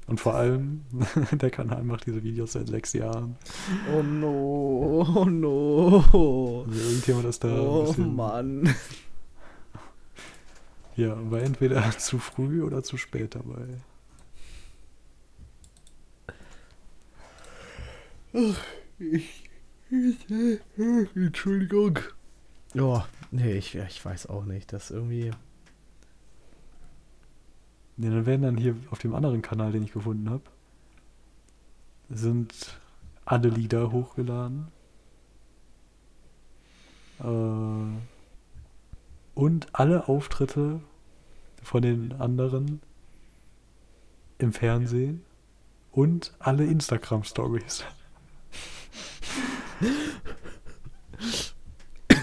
Und 0.07 0.21
vor 0.21 0.35
allem, 0.35 0.85
der 1.33 1.49
Kanal 1.51 1.83
macht 1.83 2.05
diese 2.05 2.23
Videos 2.23 2.53
seit 2.53 2.67
sechs 2.67 2.93
Jahren. 2.93 3.35
Oh 3.93 4.01
no, 4.01 5.05
oh 5.15 5.25
no. 5.25 6.63
Also 6.67 6.81
irgendjemand 6.89 7.25
ist 7.25 7.43
da 7.43 7.49
ein 7.49 7.59
Oh 7.59 7.83
bisschen, 7.83 8.15
Mann. 8.15 8.75
ja, 10.95 11.15
war 11.29 11.41
entweder 11.41 11.91
zu 11.97 12.19
früh 12.19 12.63
oder 12.63 12.83
zu 12.83 12.97
spät 12.97 13.35
dabei. 13.35 13.67
Entschuldigung. 21.15 21.99
Ja, 22.73 23.07
nee, 23.31 23.53
ich, 23.53 23.75
ich 23.75 24.03
weiß 24.05 24.27
auch 24.27 24.45
nicht. 24.45 24.73
Das 24.73 24.91
irgendwie. 24.91 25.31
Ja, 27.97 28.09
dann 28.11 28.25
werden 28.25 28.41
dann 28.43 28.57
hier 28.57 28.75
auf 28.91 28.99
dem 28.99 29.15
anderen 29.15 29.41
Kanal, 29.41 29.71
den 29.71 29.83
ich 29.83 29.91
gefunden 29.91 30.29
habe, 30.29 30.43
sind 32.09 32.79
alle 33.25 33.49
Lieder 33.49 33.91
hochgeladen. 33.91 34.67
Äh, 37.19 37.97
und 39.33 39.67
alle 39.73 40.07
Auftritte 40.07 40.79
von 41.63 41.81
den 41.81 42.13
anderen 42.13 42.81
im 44.37 44.53
Fernsehen 44.53 45.23
und 45.91 46.33
alle 46.39 46.65
Instagram-Stories. 46.65 47.83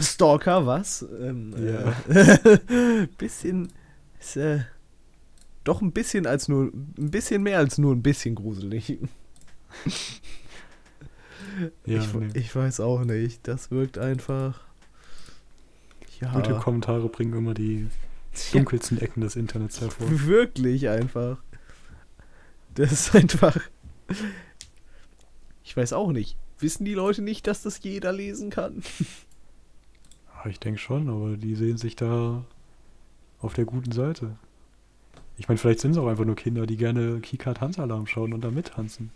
Stalker, 0.01 0.67
was? 0.67 1.05
Ähm, 1.21 1.55
Ja. 1.59 1.93
äh, 2.09 3.07
bisschen. 3.19 3.73
Ist, 4.21 4.37
äh, 4.37 4.61
doch 5.65 5.83
ein 5.83 5.93
bisschen 5.93 6.27
als 6.27 6.49
nur. 6.49 6.65
Ein 6.67 7.11
bisschen 7.11 7.43
mehr 7.43 7.59
als 7.59 7.79
nur 7.79 7.93
ein 7.95 8.03
bisschen 8.03 8.35
gruselig. 8.35 8.99
Ja, 11.87 12.01
ich, 12.01 12.15
nee. 12.15 12.29
ich 12.35 12.55
weiß 12.55 12.81
auch 12.81 13.05
nicht. 13.05 13.47
Das 13.47 13.71
wirkt 13.71 13.99
einfach. 13.99 14.61
Ja. 16.21 16.35
YouTube-Kommentare 16.35 17.09
bringen 17.09 17.35
immer 17.35 17.55
die 17.55 17.87
dunkelsten 18.53 18.99
Ecken 18.99 19.21
des 19.21 19.37
Internets 19.37 19.81
hervor. 19.81 20.09
wirklich 20.11 20.89
einfach. 20.89 21.43
Das 22.75 22.93
ist 22.93 23.15
einfach. 23.15 23.57
Ich 25.63 25.77
weiß 25.77 25.93
auch 25.93 26.11
nicht. 26.13 26.37
Wissen 26.59 26.85
die 26.85 26.95
Leute 26.95 27.23
nicht, 27.23 27.47
dass 27.47 27.63
das 27.63 27.83
jeder 27.83 28.13
lesen 28.13 28.51
kann? 28.51 28.83
Ich 30.47 30.61
denke 30.61 30.79
schon, 30.79 31.09
aber 31.09 31.37
die 31.37 31.55
sehen 31.55 31.79
sich 31.79 31.97
da 31.97 32.45
auf 33.39 33.55
der 33.55 33.65
guten 33.65 33.93
Seite. 33.93 34.37
Ich 35.37 35.49
meine, 35.49 35.59
vielleicht 35.59 35.81
sind 35.81 35.91
es 35.93 35.99
auch 35.99 36.07
einfach 36.07 36.25
nur 36.25 36.37
Kinder, 36.37 36.67
die 36.67 36.77
gerne 36.77 37.21
Kika 37.21 37.55
Tanzalarm 37.55 38.07
schauen 38.07 38.33
und 38.33 38.43
da 38.43 38.51
mittanzen. 38.51 39.11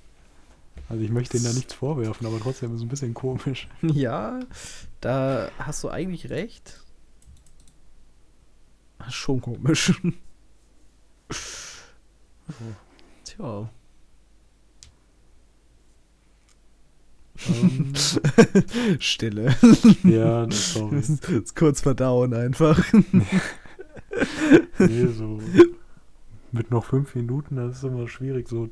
Also 0.89 1.03
ich 1.03 1.11
möchte 1.11 1.37
ihnen 1.37 1.47
da 1.47 1.53
nichts 1.53 1.75
vorwerfen, 1.75 2.27
aber 2.27 2.41
trotzdem 2.41 2.71
ist 2.71 2.79
es 2.79 2.83
ein 2.83 2.89
bisschen 2.89 3.15
komisch. 3.15 3.69
Ja, 3.83 4.41
da 5.01 5.51
hast 5.59 5.85
du 5.85 5.91
eigentlich 5.91 6.31
recht. 6.31 6.81
Schon 9.11 9.41
komisch. 9.41 10.01
Tja. 13.25 13.71
Ähm, 17.49 17.93
Stille. 18.99 19.57
ja. 20.03 20.47
Das 20.47 20.77
ist 20.77 21.55
kurz 21.55 21.81
verdauen 21.81 22.35
einfach. 22.35 22.83
Nee, 24.79 25.07
so 25.07 25.41
mit 26.59 26.71
noch 26.71 26.85
fünf 26.85 27.15
Minuten, 27.15 27.57
das 27.57 27.79
ist 27.79 27.85
immer 27.85 28.09
schwierig, 28.09 28.49
so 28.49 28.69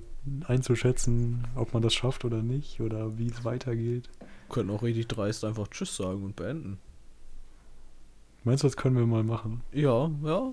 einzuschätzen, 0.47 1.47
ob 1.55 1.73
man 1.73 1.83
das 1.83 1.95
schafft 1.95 2.25
oder 2.25 2.43
nicht 2.43 2.81
oder 2.81 3.17
wie 3.19 3.29
es 3.29 3.45
weitergeht. 3.45 4.11
Können 4.49 4.71
auch 4.71 4.83
richtig 4.83 5.07
dreist 5.09 5.45
einfach 5.45 5.69
Tschüss 5.69 5.97
sagen 5.97 6.23
und 6.25 6.37
beenden. 6.37 6.79
Meinst 8.45 8.63
du, 8.65 8.69
das 8.69 8.77
können 8.77 8.97
wir 8.97 9.07
mal 9.07 9.25
machen? 9.25 9.63
Ja, 9.73 10.11
ja. 10.25 10.53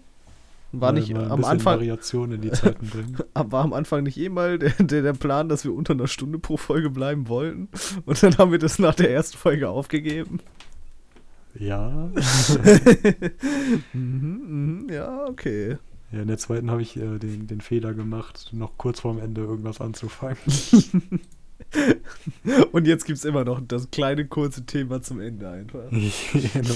War 0.75 0.91
Mal- 0.91 0.93
nicht 0.93 1.13
mal 1.13 1.29
am 1.29 1.43
Anfang, 1.43 1.75
Variation 1.75 2.31
in 2.31 2.41
die 2.41 2.49
Zeiten 2.51 2.88
bringen. 2.88 3.17
war 3.36 3.63
am 3.63 3.73
Anfang 3.73 4.03
nicht 4.03 4.17
eh 4.17 4.29
mal 4.29 4.57
der, 4.57 4.71
der, 4.79 5.01
der 5.03 5.13
Plan, 5.13 5.47
dass 5.49 5.63
wir 5.63 5.73
unter 5.73 5.93
einer 5.93 6.07
Stunde 6.07 6.39
pro 6.39 6.57
Folge 6.57 6.89
bleiben 6.89 7.27
wollten. 7.27 7.67
Und 8.05 8.21
dann 8.23 8.38
haben 8.39 8.51
wir 8.51 8.57
das 8.59 8.79
nach 8.79 8.95
der 8.95 9.11
ersten 9.11 9.38
Folge 9.38 9.69
aufgegeben. 9.69 10.39
Ja, 11.59 12.09
Mhm, 13.93 14.41
mhm, 14.84 14.88
ja, 14.91 15.25
okay. 15.27 15.77
Ja, 16.14 16.22
in 16.22 16.28
der 16.28 16.38
zweiten 16.38 16.70
habe 16.70 16.84
ich 16.84 16.95
äh, 16.95 17.18
den, 17.18 17.47
den 17.47 17.59
Fehler 17.59 17.95
gemacht, 17.95 18.51
noch 18.53 18.78
kurz 18.78 18.99
vorm 18.99 19.18
Ende 19.18 19.41
irgendwas 19.41 19.82
anzufangen. 19.82 20.38
Und 22.72 22.86
jetzt 22.86 23.05
gibt 23.05 23.18
es 23.18 23.26
immer 23.26 23.43
noch 23.43 23.59
das 23.68 23.89
kleine 23.89 24.28
kurze 24.28 24.64
Thema 24.64 25.01
zum 25.01 25.20
Ende 25.20 25.49
einfach. 25.49 25.89
Genau. 25.89 26.76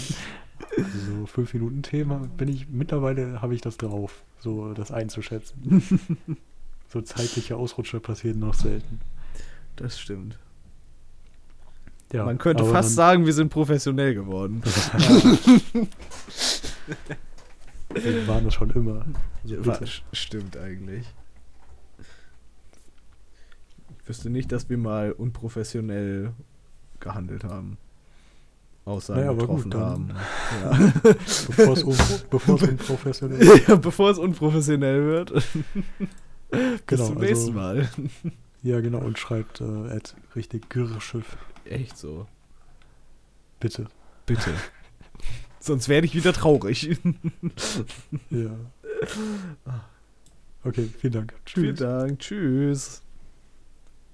so 1.19 1.25
fünf 1.27 1.53
Minuten 1.53 1.83
Thema 1.83 2.27
bin 2.35 2.47
ich 2.47 2.67
mittlerweile 2.67 3.39
habe 3.39 3.53
ich 3.53 3.61
das 3.61 3.77
drauf, 3.77 4.23
so 4.39 4.73
das 4.73 4.91
einzuschätzen. 4.91 5.83
so 6.87 7.01
zeitliche 7.01 7.57
Ausrutscher 7.57 7.99
passieren 7.99 8.39
noch 8.39 8.55
selten. 8.55 9.01
Das 9.75 9.99
stimmt. 9.99 10.39
Ja, 12.11 12.25
Man 12.25 12.39
könnte 12.39 12.65
fast 12.65 12.95
sagen, 12.95 13.27
wir 13.27 13.33
sind 13.33 13.49
professionell 13.49 14.15
geworden. 14.15 14.63
Wir 17.93 18.27
waren 18.27 18.43
das 18.45 18.53
schon 18.53 18.69
immer. 18.71 19.05
Also 19.43 19.55
Ja, 19.55 19.61
st- 19.61 20.01
Stimmt 20.13 20.57
eigentlich. 20.57 21.05
Ich 24.01 24.09
wüsste 24.09 24.29
nicht, 24.29 24.51
dass 24.51 24.69
wir 24.69 24.77
mal 24.77 25.11
unprofessionell 25.11 26.33
gehandelt 26.99 27.43
haben. 27.43 27.77
Aussagen 28.85 29.19
Naja, 29.19 29.31
gut, 29.33 29.39
getroffen 29.41 29.69
dann- 29.71 30.13
haben. 30.63 30.93
Bevor 31.03 31.73
es 31.73 31.83
un 31.83 31.97
bevor 32.29 32.55
es 32.55 32.63
unprofessionell 32.69 33.43
Ja. 33.45 33.55
ja, 33.67 33.75
bevor 33.75 34.11
es 34.11 34.17
unprofessionell 34.17 35.03
wird. 35.03 35.31
Bis 36.49 36.79
Genau, 36.85 37.05
zum 37.07 37.17
also- 37.17 37.19
nächsten 37.19 37.53
Mal. 37.53 37.89
Ja, 38.63 38.79
genau, 38.79 38.99
und 38.99 39.19
schreibt 39.19 39.59
äh, 39.61 39.89
Ed 39.95 40.15
richtig 40.35 40.69
Girrschiff. 40.69 41.37
Echt 41.65 41.97
so. 41.97 42.27
Bitte. 43.59 43.87
Bitte. 44.25 44.51
Sonst 45.67 45.89
werde 45.89 46.07
ich 46.07 46.15
wieder 46.15 46.33
traurig. 46.33 46.97
Ja. 48.29 48.51
Okay, 50.63 50.89
vielen 50.99 51.13
Dank. 51.13 51.33
Tschüss. 51.45 51.63
Vielen 51.63 51.75
Dank. 51.77 52.19
Tschüss. 52.19 53.01